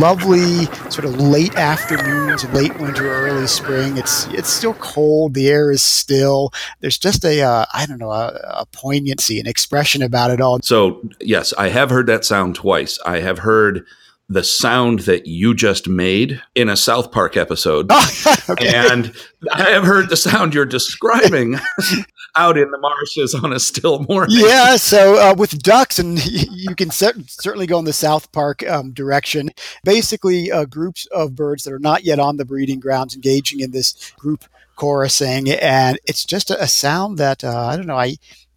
lovely 0.00 0.66
sort 0.90 1.04
of 1.04 1.20
late 1.20 1.54
afternoons, 1.56 2.44
late 2.52 2.76
winter, 2.78 3.08
early 3.08 3.46
spring. 3.46 3.96
It's 3.96 4.26
it's 4.26 4.48
still 4.48 4.74
cold. 4.74 5.34
The 5.34 5.48
air 5.48 5.70
is 5.70 5.82
still. 5.82 6.52
There's 6.80 6.98
just 6.98 7.24
a 7.24 7.42
uh, 7.42 7.66
I 7.72 7.86
don't 7.86 7.98
know 7.98 8.10
a, 8.10 8.28
a 8.60 8.66
poignancy, 8.66 9.40
an 9.40 9.46
expression 9.46 10.02
about 10.02 10.30
it 10.30 10.40
all. 10.40 10.60
So 10.62 11.02
yes, 11.20 11.52
I 11.58 11.68
have 11.68 11.90
heard 11.90 12.06
that 12.06 12.24
sound 12.24 12.54
twice. 12.56 12.98
I 13.04 13.20
have 13.20 13.40
heard 13.40 13.86
the 14.28 14.42
sound 14.42 15.00
that 15.00 15.26
you 15.26 15.54
just 15.54 15.88
made 15.88 16.40
in 16.54 16.68
a 16.68 16.76
South 16.76 17.12
Park 17.12 17.36
episode. 17.36 17.90
okay. 18.48 18.74
And 18.74 19.14
I 19.52 19.70
have 19.70 19.84
heard 19.84 20.08
the 20.08 20.16
sound 20.16 20.54
you're 20.54 20.64
describing 20.64 21.58
out 22.36 22.56
in 22.56 22.70
the 22.70 22.78
marshes 22.78 23.34
on 23.34 23.52
a 23.52 23.60
still 23.60 24.00
morning. 24.08 24.38
Yeah, 24.40 24.76
so 24.76 25.16
uh, 25.20 25.34
with 25.36 25.58
ducks, 25.62 25.98
and 25.98 26.24
you 26.50 26.74
can 26.74 26.90
certainly 26.90 27.66
go 27.66 27.78
in 27.78 27.84
the 27.84 27.92
South 27.92 28.32
Park 28.32 28.66
um, 28.68 28.92
direction. 28.92 29.50
Basically, 29.84 30.50
uh, 30.50 30.64
groups 30.64 31.06
of 31.06 31.34
birds 31.34 31.64
that 31.64 31.72
are 31.72 31.78
not 31.78 32.04
yet 32.04 32.18
on 32.18 32.36
the 32.36 32.44
breeding 32.44 32.80
grounds 32.80 33.14
engaging 33.14 33.60
in 33.60 33.72
this 33.72 34.12
group 34.18 34.44
chorusing, 34.76 35.56
and 35.60 35.98
it's 36.06 36.24
just 36.24 36.50
a, 36.50 36.62
a 36.62 36.66
sound 36.66 37.18
that 37.18 37.44
uh, 37.44 37.66
I 37.66 37.76
don't 37.76 37.86
know. 37.86 37.98
I 37.98 38.16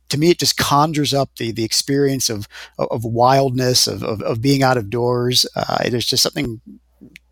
to 0.10 0.18
me, 0.18 0.30
it 0.32 0.40
just 0.40 0.58
conjures 0.58 1.14
up 1.14 1.30
the 1.38 1.52
the 1.52 1.64
experience 1.64 2.30
of 2.30 2.48
of 2.78 3.04
wildness 3.04 3.88
of 3.88 4.04
of, 4.04 4.22
of 4.22 4.42
being 4.42 4.64
out 4.64 4.78
of 4.78 4.90
doors. 4.90 5.46
Uh, 5.56 5.90
there's 5.90 6.06
just 6.06 6.24
something. 6.24 6.62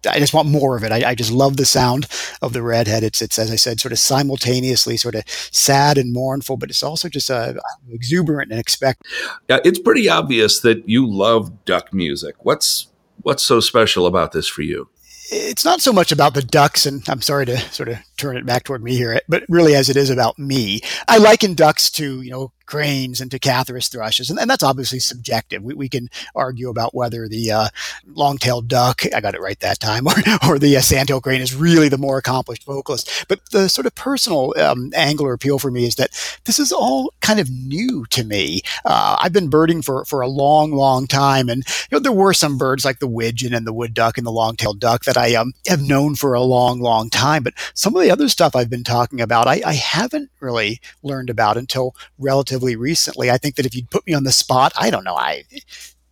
I 0.07 0.19
just 0.19 0.36
want 0.36 0.47
more 0.47 0.78
of 0.78 0.84
it. 0.84 0.91
I, 0.91 1.09
I, 1.09 1.15
just 1.15 1.32
love 1.32 1.57
the 1.57 1.65
sound 1.65 2.05
of 2.39 2.53
the 2.53 2.61
redhead. 2.61 3.01
It's 3.01 3.23
it's 3.23 3.39
as 3.39 3.49
I 3.49 3.55
said, 3.55 3.80
sort 3.80 3.91
of 3.91 3.97
simultaneously 3.97 4.97
sort 4.97 5.15
of 5.15 5.23
sad 5.28 5.97
and 5.97 6.13
mournful, 6.13 6.57
but 6.57 6.69
it's 6.69 6.84
also 6.84 7.09
just 7.09 7.32
uh, 7.32 7.53
exuberant 7.89 8.51
and 8.51 8.59
expect. 8.59 9.01
Yeah, 9.49 9.59
it's 9.65 9.80
pretty 9.80 10.07
obvious 10.07 10.59
that 10.59 10.88
you 10.88 11.09
love 11.09 11.65
duck 11.65 11.91
music. 11.91 12.36
What's 12.45 12.88
what's 13.23 13.41
so 13.41 13.59
special 13.59 14.05
about 14.05 14.32
this 14.32 14.47
for 14.47 14.61
you? 14.61 14.89
it's 15.32 15.65
not 15.65 15.82
so 15.82 15.91
much 15.91 16.11
about 16.11 16.34
the 16.34 16.41
ducks, 16.41 16.86
and 16.86 17.07
I'm 17.09 17.21
sorry 17.21 17.45
to 17.47 17.57
sort 17.71 17.89
of 17.89 17.97
turn 18.17 18.38
it 18.38 18.45
back 18.45 18.63
toward 18.63 18.84
me 18.84 18.95
here, 18.95 19.19
but 19.28 19.43
really 19.49 19.76
as 19.76 19.89
it 19.89 19.97
is 19.97 20.09
about 20.09 20.38
me. 20.38 20.82
I 21.07 21.17
liken 21.17 21.55
ducks 21.55 21.89
to, 21.91 22.21
you 22.21 22.32
know, 22.32 22.51
cranes 22.66 23.22
and 23.22 23.32
to 23.32 23.39
thrushes, 23.39 24.30
and, 24.30 24.39
and 24.39 24.49
that's 24.49 24.63
obviously 24.63 24.99
subjective. 24.99 25.63
We, 25.63 25.74
we 25.74 25.89
can 25.89 26.09
argue 26.34 26.70
about 26.70 26.93
whether 26.95 27.28
the 27.28 27.51
uh, 27.51 27.68
long-tailed 28.07 28.68
duck, 28.68 29.01
I 29.13 29.22
got 29.22 29.36
it 29.36 29.41
right 29.41 29.59
that 29.59 29.80
time, 29.80 30.07
or, 30.07 30.13
or 30.47 30.59
the 30.59 30.78
uh, 30.78 30.82
sandhill 30.82 31.22
crane 31.22 31.41
is 31.41 31.55
really 31.55 31.89
the 31.89 31.97
more 31.97 32.18
accomplished 32.18 32.63
vocalist. 32.63 33.26
But 33.28 33.39
the 33.51 33.70
sort 33.70 33.88
of 33.88 33.95
personal 33.95 34.53
um, 34.57 34.91
angle 34.95 35.26
or 35.26 35.34
appeal 35.34 35.59
for 35.59 35.72
me 35.72 35.86
is 35.86 35.95
that 35.95 36.09
this 36.45 36.59
is 36.59 36.72
all 36.72 37.13
kind 37.22 37.39
of 37.39 37.49
new 37.49 38.05
to 38.09 38.24
me. 38.24 38.61
Uh, 38.84 39.18
I've 39.20 39.34
been 39.34 39.49
birding 39.49 39.82
for, 39.82 40.05
for 40.05 40.22
a 40.22 40.28
long, 40.28 40.72
long 40.72 41.07
time, 41.07 41.49
and 41.49 41.63
you 41.68 41.95
know 41.95 41.99
there 41.99 42.11
were 42.11 42.34
some 42.34 42.57
birds 42.57 42.86
like 42.86 42.99
the 42.99 43.07
widgeon 43.07 43.53
and 43.53 43.66
the 43.66 43.74
wood 43.74 43.93
duck 43.93 44.18
and 44.18 44.26
the 44.26 44.32
long-tailed 44.32 44.80
duck 44.80 45.05
that 45.05 45.18
I 45.18 45.36
um, 45.36 45.53
have 45.68 45.82
known 45.82 46.16
for 46.16 46.34
a 46.34 46.41
long, 46.41 46.80
long 46.80 47.09
time. 47.09 47.43
But 47.43 47.53
some 47.74 47.95
of 47.95 48.01
the 48.01 48.11
other 48.11 48.30
stuff 48.30 48.55
I've 48.55 48.70
been 48.70 48.84
talking 48.84 49.22
about, 49.22 49.47
I, 49.47 49.61
I 49.66 49.74
haven't 49.74 50.30
really 50.39 50.80
learned 51.03 51.30
about 51.30 51.57
until 51.57 51.95
relatively 52.18 52.55
recently. 52.58 53.30
I 53.30 53.38
think 53.38 53.56
that 53.56 53.66
if 53.66 53.76
you'd 53.76 53.89
put 53.89 54.06
me 54.08 54.14
on 54.14 54.24
the 54.24 54.32
spot, 54.32 54.72
I 54.78 54.89
don't 54.89 55.03
know, 55.03 55.16
I 55.16 55.43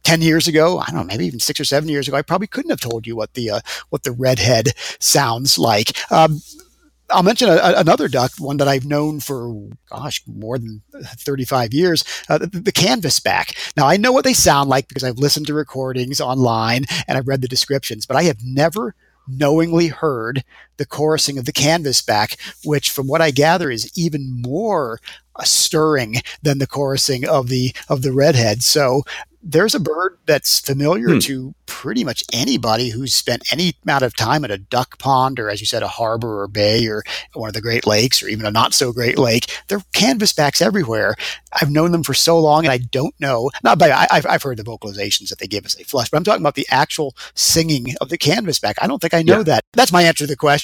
10 0.04 0.22
years 0.22 0.48
ago, 0.48 0.80
I 0.80 0.88
don't 0.88 0.96
know, 0.96 1.04
maybe 1.04 1.26
even 1.26 1.39
six 1.39 1.60
or 1.60 1.66
seven 1.66 1.89
years 1.89 2.08
ago, 2.08 2.18
I 2.18 2.22
probably 2.22 2.48
couldn't 2.48 2.72
have 2.72 2.82
told 2.82 3.08
you 3.08 3.16
what 3.16 3.34
the, 3.34 3.50
uh, 3.50 3.60
what 3.89 4.04
the 4.04 4.12
redhead 4.12 4.70
sounds 5.00 5.58
like. 5.58 5.98
Um, 6.12 6.41
I'll 7.10 7.24
mention 7.24 7.50
a, 7.50 7.60
another 7.78 8.08
duck, 8.08 8.32
one 8.39 8.58
that 8.58 8.68
I've 8.68 8.86
known 8.86 9.20
for, 9.20 9.70
gosh, 9.89 10.22
more 10.28 10.58
than 10.58 10.82
35 10.94 11.74
years, 11.74 12.04
uh, 12.30 12.38
the, 12.39 12.48
the 12.48 12.72
canvasback. 12.72 13.56
Now, 13.78 13.88
I 13.88 13.98
know 13.98 14.12
what 14.12 14.24
they 14.24 14.34
sound 14.34 14.70
like 14.70 14.88
because 14.88 15.04
I've 15.04 15.20
listened 15.20 15.48
to 15.48 15.54
recordings 15.54 16.20
online 16.20 16.86
and 17.08 17.18
I've 17.18 17.28
read 17.28 17.41
the 17.41 17.48
descriptions, 17.48 18.06
but 18.06 18.18
I 18.18 18.24
have 18.24 18.44
never 18.44 18.96
knowingly 19.28 19.88
heard 19.88 20.44
the 20.78 20.86
chorusing 20.86 21.38
of 21.38 21.45
the 21.45 21.53
canvasback, 21.53 22.38
which, 22.63 22.89
from 22.89 23.07
what 23.07 23.21
I 23.21 23.32
gather, 23.32 23.69
is 23.69 23.91
even 23.97 24.41
more 24.41 24.99
uh, 25.36 25.43
stirring 25.43 26.17
than 26.41 26.59
the 26.59 26.67
chorusing 26.67 27.26
of 27.26 27.49
the 27.49 27.74
of 27.89 28.01
the 28.01 28.11
redhead. 28.11 28.63
So 28.63 29.03
there's 29.43 29.76
a 29.76 29.80
bird 29.80 30.17
that's 30.26 30.61
familiar 30.61 31.09
hmm. 31.09 31.19
to 31.19 31.53
pretty 31.65 32.03
much 32.03 32.24
anybody 32.32 32.89
who's 32.89 33.13
spent 33.13 33.51
any 33.51 33.74
amount 33.84 34.03
of 34.03 34.15
time 34.15 34.45
at 34.45 34.51
a 34.51 34.57
duck 34.57 34.97
pond 34.99 35.39
or, 35.39 35.49
as 35.49 35.59
you 35.59 35.65
said, 35.65 35.84
a 35.84 35.88
harbor 35.88 36.41
or 36.41 36.47
bay 36.47 36.88
or 36.88 37.03
one 37.34 37.49
of 37.49 37.53
the 37.53 37.61
Great 37.61 37.86
Lakes 37.86 38.24
or 38.24 38.30
even 38.30 38.45
a 38.45 38.51
not 38.51 38.74
so 38.74 38.93
great 38.93 39.17
lake. 39.17 39.51
They're 39.67 39.82
canvasbacks 39.93 40.61
everywhere. 40.61 41.15
I've 41.51 41.69
known 41.69 41.91
them 41.91 42.03
for 42.03 42.13
so 42.13 42.39
long 42.39 42.63
and 42.63 42.71
I 42.71 42.78
don't 42.78 43.19
know. 43.19 43.51
Not 43.63 43.80
by, 43.80 43.91
I, 43.91 44.07
have 44.11 44.26
I've 44.26 44.43
heard 44.43 44.57
the 44.57 44.63
vocalizations 44.63 45.30
that 45.30 45.39
they 45.39 45.47
give 45.47 45.65
as 45.65 45.76
they 45.76 45.84
flush, 45.84 46.09
but 46.09 46.17
I'm 46.17 46.24
talking 46.24 46.41
about 46.41 46.55
the 46.55 46.67
actual 46.69 47.15
singing 47.36 47.95
of 47.99 48.09
the 48.09 48.17
canvasback. 48.17 48.76
I 48.82 48.88
don't 48.88 49.01
think 49.01 49.13
I 49.13 49.24
know 49.24 49.38
yeah. 49.38 49.43
that. 49.43 49.63
That's 49.74 49.91
my 49.91 50.03
answer 50.03 50.24
to 50.24 50.28
the 50.28 50.38
question. 50.38 50.62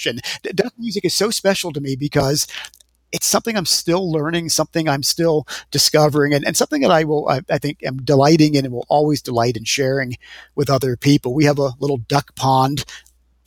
Duck 0.56 0.74
music 0.78 1.06
is 1.06 1.14
so 1.14 1.30
special 1.30 1.72
to 1.74 1.82
me 1.82 1.95
because 1.95 2.47
it's 3.12 3.28
something 3.28 3.58
I'm 3.58 3.66
still 3.66 4.12
learning, 4.12 4.50
something 4.50 4.88
I'm 4.88 5.04
still 5.04 5.47
discovering, 5.72 6.34
and, 6.34 6.45
and 6.45 6.56
something 6.56 6.82
that 6.82 6.91
I 6.91 7.04
will, 7.04 7.28
I, 7.28 7.41
I, 7.50 7.58
think, 7.58 7.84
am 7.84 7.97
delighting 7.97 8.56
in 8.56 8.66
and 8.66 8.74
will 8.74 8.86
always 8.88 9.22
delight 9.22 9.58
in 9.58 9.64
sharing 9.64 10.16
with 10.56 10.70
other 10.70 10.95
people. 10.95 11.34
We 11.34 11.45
have 11.45 11.60
a 11.60 11.72
little 11.80 11.97
duck 11.97 12.36
pond 12.36 12.86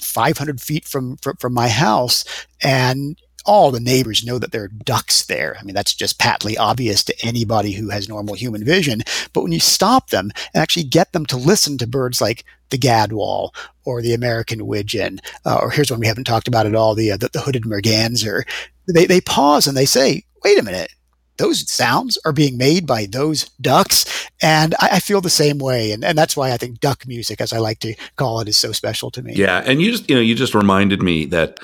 500 0.00 0.60
feet 0.60 0.86
from, 0.86 1.16
from, 1.18 1.36
from 1.36 1.54
my 1.54 1.68
house, 1.68 2.24
and 2.60 3.20
all 3.44 3.70
the 3.70 3.80
neighbors 3.80 4.24
know 4.24 4.38
that 4.38 4.52
there 4.52 4.64
are 4.64 4.68
ducks 4.68 5.26
there. 5.26 5.56
I 5.58 5.64
mean, 5.64 5.74
that's 5.74 5.94
just 5.94 6.18
patently 6.18 6.56
obvious 6.56 7.02
to 7.04 7.26
anybody 7.26 7.72
who 7.72 7.90
has 7.90 8.08
normal 8.08 8.34
human 8.34 8.64
vision. 8.64 9.02
But 9.32 9.42
when 9.42 9.52
you 9.52 9.60
stop 9.60 10.10
them 10.10 10.30
and 10.54 10.62
actually 10.62 10.84
get 10.84 11.12
them 11.12 11.26
to 11.26 11.36
listen 11.36 11.78
to 11.78 11.86
birds 11.86 12.20
like 12.20 12.44
the 12.70 12.78
gadwall 12.78 13.54
or 13.84 14.02
the 14.02 14.14
American 14.14 14.66
widgeon, 14.66 15.20
uh, 15.44 15.58
or 15.60 15.70
here's 15.70 15.90
one 15.90 16.00
we 16.00 16.06
haven't 16.06 16.24
talked 16.24 16.48
about 16.48 16.66
at 16.66 16.74
all, 16.74 16.94
the, 16.94 17.12
uh, 17.12 17.16
the, 17.16 17.28
the 17.32 17.40
hooded 17.40 17.64
merganser, 17.64 18.44
they, 18.86 19.06
they 19.06 19.20
pause 19.20 19.66
and 19.66 19.76
they 19.76 19.86
say, 19.86 20.24
wait 20.44 20.58
a 20.58 20.62
minute, 20.62 20.92
those 21.38 21.68
sounds 21.70 22.18
are 22.24 22.32
being 22.32 22.56
made 22.56 22.86
by 22.86 23.06
those 23.06 23.48
ducks. 23.60 24.28
And 24.40 24.74
I, 24.80 24.90
I, 24.92 25.00
feel 25.00 25.20
the 25.20 25.30
same 25.30 25.58
way. 25.58 25.92
And, 25.92 26.04
and 26.04 26.16
that's 26.16 26.36
why 26.36 26.52
I 26.52 26.56
think 26.56 26.80
duck 26.80 27.06
music, 27.06 27.40
as 27.40 27.52
I 27.52 27.58
like 27.58 27.80
to 27.80 27.94
call 28.16 28.40
it, 28.40 28.48
is 28.48 28.58
so 28.58 28.72
special 28.72 29.10
to 29.12 29.22
me. 29.22 29.34
Yeah. 29.34 29.62
And 29.64 29.80
you 29.80 29.90
just, 29.90 30.08
you 30.08 30.14
know, 30.14 30.20
you 30.22 30.34
just 30.34 30.54
reminded 30.54 31.02
me 31.02 31.24
that 31.26 31.58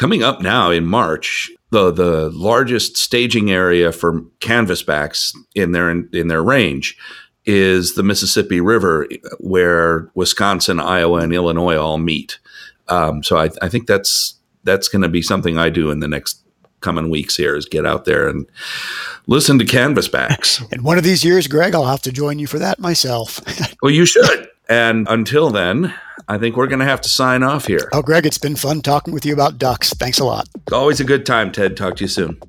coming 0.00 0.22
up 0.22 0.40
now 0.40 0.70
in 0.70 0.86
March, 0.86 1.50
the 1.68 1.92
the 1.92 2.30
largest 2.30 2.96
staging 2.96 3.50
area 3.50 3.92
for 3.92 4.22
canvasbacks 4.40 5.36
in 5.54 5.72
their 5.72 5.90
in, 5.90 6.08
in 6.14 6.28
their 6.28 6.42
range 6.42 6.96
is 7.44 7.94
the 7.94 8.02
Mississippi 8.02 8.60
River, 8.60 9.06
where 9.38 10.10
Wisconsin, 10.14 10.80
Iowa, 10.80 11.20
and 11.20 11.34
Illinois 11.34 11.76
all 11.76 11.98
meet. 11.98 12.38
Um, 12.88 13.22
so 13.22 13.36
I, 13.36 13.50
I 13.60 13.68
think 13.68 13.86
that's 13.86 14.40
that's 14.64 14.88
going 14.88 15.02
to 15.02 15.08
be 15.08 15.22
something 15.22 15.58
I 15.58 15.68
do 15.68 15.90
in 15.90 16.00
the 16.00 16.08
next 16.08 16.42
coming 16.80 17.10
weeks 17.10 17.36
here 17.36 17.54
is 17.54 17.66
get 17.66 17.84
out 17.84 18.06
there 18.06 18.26
and 18.26 18.46
listen 19.26 19.58
to 19.58 19.66
canvasbacks. 19.66 20.62
And 20.72 20.82
one 20.82 20.96
of 20.96 21.04
these 21.04 21.22
years, 21.22 21.46
Greg, 21.46 21.74
I'll 21.74 21.84
have 21.84 22.02
to 22.02 22.12
join 22.12 22.38
you 22.38 22.46
for 22.46 22.58
that 22.58 22.78
myself. 22.78 23.40
well, 23.82 23.92
you 23.92 24.06
should. 24.06 24.48
And 24.66 25.06
until 25.10 25.50
then, 25.50 25.92
I 26.30 26.38
think 26.38 26.56
we're 26.56 26.68
going 26.68 26.78
to 26.78 26.84
have 26.84 27.00
to 27.00 27.08
sign 27.08 27.42
off 27.42 27.66
here. 27.66 27.88
Oh, 27.92 28.02
Greg, 28.02 28.24
it's 28.24 28.38
been 28.38 28.54
fun 28.54 28.82
talking 28.82 29.12
with 29.12 29.26
you 29.26 29.32
about 29.32 29.58
ducks. 29.58 29.92
Thanks 29.94 30.20
a 30.20 30.24
lot. 30.24 30.48
Always 30.70 31.00
a 31.00 31.04
good 31.04 31.26
time, 31.26 31.50
Ted. 31.50 31.76
Talk 31.76 31.96
to 31.96 32.04
you 32.04 32.08
soon. 32.08 32.40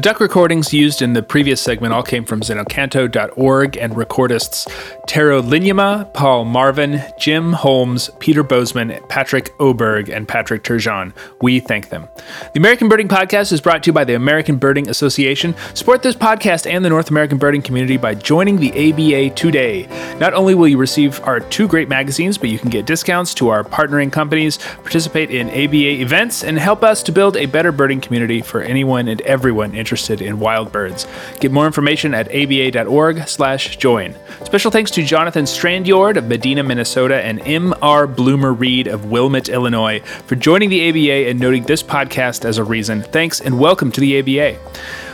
Duck 0.00 0.18
recordings 0.18 0.74
used 0.74 1.02
in 1.02 1.12
the 1.12 1.22
previous 1.22 1.60
segment 1.60 1.94
all 1.94 2.02
came 2.02 2.24
from 2.24 2.40
xenocanto.org 2.40 3.76
and 3.76 3.94
recordists 3.94 4.68
Tero 5.06 5.40
Linjama, 5.40 6.12
Paul 6.12 6.44
Marvin, 6.46 7.00
Jim 7.18 7.52
Holmes, 7.52 8.10
Peter 8.18 8.42
Boesman, 8.42 9.08
Patrick 9.08 9.54
Oberg, 9.60 10.08
and 10.08 10.26
Patrick 10.26 10.64
Turgeon. 10.64 11.14
We 11.40 11.60
thank 11.60 11.90
them. 11.90 12.08
The 12.54 12.58
American 12.58 12.88
Birding 12.88 13.08
Podcast 13.08 13.52
is 13.52 13.60
brought 13.60 13.84
to 13.84 13.90
you 13.90 13.92
by 13.92 14.02
the 14.02 14.14
American 14.14 14.56
Birding 14.56 14.88
Association. 14.88 15.54
Support 15.74 16.02
this 16.02 16.16
podcast 16.16 16.68
and 16.68 16.84
the 16.84 16.88
North 16.88 17.10
American 17.10 17.38
birding 17.38 17.62
community 17.62 17.96
by 17.96 18.14
joining 18.14 18.56
the 18.56 18.72
ABA 18.72 19.36
today. 19.36 19.86
Not 20.18 20.34
only 20.34 20.56
will 20.56 20.68
you 20.68 20.76
receive 20.76 21.22
our 21.22 21.38
two 21.38 21.68
great 21.68 21.88
magazines, 21.88 22.36
but 22.36 22.48
you 22.48 22.58
can 22.58 22.68
get 22.68 22.84
discounts 22.84 23.32
to 23.34 23.48
our 23.50 23.62
partnering 23.62 24.10
companies, 24.10 24.58
participate 24.58 25.30
in 25.30 25.48
ABA 25.50 26.02
events, 26.02 26.42
and 26.42 26.58
help 26.58 26.82
us 26.82 27.02
to 27.04 27.12
build 27.12 27.36
a 27.36 27.46
better 27.46 27.70
birding 27.70 28.00
community 28.00 28.42
for 28.42 28.60
anyone 28.60 29.06
and 29.06 29.20
everyone 29.22 29.68
interested 29.70 29.83
interested 29.84 30.22
in 30.22 30.40
wild 30.40 30.72
birds. 30.72 31.06
Get 31.40 31.52
more 31.52 31.66
information 31.66 32.14
at 32.14 32.28
aba.org/join. 32.34 34.14
Special 34.44 34.70
thanks 34.70 34.90
to 34.92 35.02
Jonathan 35.02 35.44
Strandyord 35.44 36.16
of 36.16 36.26
Medina, 36.26 36.62
Minnesota, 36.62 37.22
and 37.22 37.46
M.R. 37.46 38.06
Bloomer 38.06 38.54
Reed 38.54 38.86
of 38.86 39.10
Wilmot, 39.10 39.50
Illinois, 39.50 40.00
for 40.26 40.36
joining 40.36 40.70
the 40.70 40.88
ABA 40.88 41.28
and 41.28 41.38
noting 41.38 41.64
this 41.64 41.82
podcast 41.82 42.46
as 42.46 42.56
a 42.56 42.64
reason. 42.64 43.02
Thanks 43.02 43.42
and 43.42 43.60
welcome 43.60 43.92
to 43.92 44.00
the 44.00 44.18
ABA. 44.20 44.58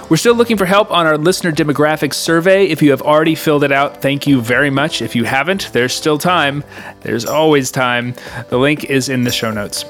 We're 0.08 0.16
still 0.16 0.36
looking 0.36 0.56
for 0.56 0.66
help 0.66 0.92
on 0.92 1.04
our 1.04 1.18
listener 1.18 1.50
demographic 1.50 2.14
survey. 2.14 2.66
If 2.66 2.80
you 2.80 2.92
have 2.92 3.02
already 3.02 3.34
filled 3.34 3.64
it 3.64 3.72
out, 3.72 4.00
thank 4.00 4.24
you 4.28 4.40
very 4.40 4.70
much. 4.70 5.02
If 5.02 5.16
you 5.16 5.24
haven't, 5.24 5.72
there's 5.72 5.92
still 5.92 6.18
time. 6.18 6.62
There's 7.00 7.26
always 7.26 7.72
time. 7.72 8.14
The 8.50 8.58
link 8.58 8.84
is 8.84 9.08
in 9.08 9.24
the 9.24 9.32
show 9.32 9.50
notes. 9.50 9.84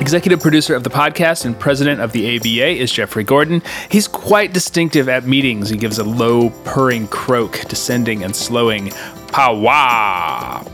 Executive 0.00 0.40
producer 0.40 0.74
of 0.74 0.82
the 0.84 0.90
podcast 0.90 1.44
and 1.46 1.58
president 1.58 2.00
of 2.00 2.12
the 2.12 2.36
ABA 2.36 2.80
is 2.80 2.92
Jeffrey 2.92 3.24
Gordon. 3.24 3.62
He's 3.90 4.06
quite 4.06 4.52
distinctive 4.52 5.08
at 5.08 5.24
meetings. 5.24 5.70
He 5.70 5.76
gives 5.76 5.98
a 5.98 6.04
low, 6.04 6.50
purring 6.64 7.08
croak, 7.08 7.60
descending 7.68 8.22
and 8.22 8.34
slowing. 8.36 8.88
Pawa! 9.28 10.68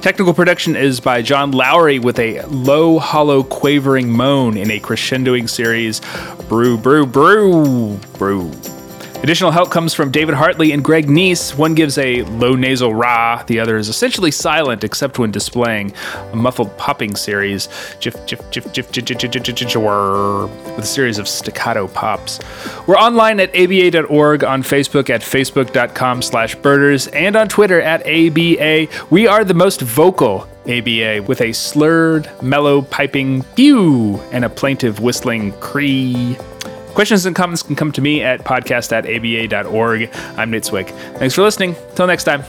Technical 0.00 0.32
production 0.32 0.76
is 0.76 1.00
by 1.00 1.22
John 1.22 1.50
Lowry 1.50 1.98
with 1.98 2.20
a 2.20 2.42
low, 2.42 3.00
hollow, 3.00 3.42
quavering 3.42 4.10
moan 4.10 4.56
in 4.56 4.70
a 4.70 4.78
crescendoing 4.78 5.48
series. 5.48 6.00
Brew, 6.48 6.78
brew, 6.78 7.04
brew, 7.04 7.96
brew. 8.16 8.52
Additional 9.20 9.50
help 9.50 9.70
comes 9.70 9.92
from 9.92 10.12
David 10.12 10.36
Hartley 10.36 10.70
and 10.70 10.84
Greg 10.84 11.08
Neise. 11.08 11.54
One 11.56 11.74
gives 11.74 11.98
a 11.98 12.22
low 12.22 12.54
nasal 12.54 12.94
rah, 12.94 13.42
the 13.42 13.58
other 13.58 13.76
is 13.76 13.88
essentially 13.88 14.30
silent 14.30 14.84
except 14.84 15.18
when 15.18 15.32
displaying 15.32 15.92
a 16.32 16.36
muffled 16.36 16.78
popping 16.78 17.16
series, 17.16 17.68
with 18.04 18.14
a 20.78 20.82
series 20.84 21.18
of 21.18 21.26
staccato 21.26 21.88
pops. 21.88 22.38
We're 22.86 22.96
online 22.96 23.40
at 23.40 23.50
aba.org, 23.56 24.44
on 24.44 24.62
Facebook 24.62 25.10
at 25.10 25.22
facebook.com 25.22 26.22
slash 26.22 26.54
birders, 26.54 27.08
and 27.08 27.34
on 27.34 27.48
Twitter 27.48 27.80
at 27.80 28.02
ABA. 28.02 28.86
We 29.10 29.26
are 29.26 29.42
the 29.44 29.52
most 29.52 29.80
vocal 29.80 30.48
ABA 30.68 31.24
with 31.26 31.40
a 31.40 31.52
slurred, 31.52 32.30
mellow 32.40 32.82
piping 32.82 33.42
pew 33.56 34.20
and 34.32 34.44
a 34.44 34.48
plaintive 34.48 35.00
whistling 35.00 35.52
cree. 35.60 36.36
Questions 36.98 37.26
and 37.26 37.36
comments 37.36 37.62
can 37.62 37.76
come 37.76 37.92
to 37.92 38.00
me 38.00 38.22
at 38.22 38.40
podcast 38.40 38.90
at 38.90 39.04
I'm 40.36 40.50
Nate 40.50 40.64
Swick. 40.64 40.88
Thanks 40.88 41.32
for 41.32 41.42
listening. 41.42 41.76
Till 41.94 42.08
next 42.08 42.24
time. 42.24 42.42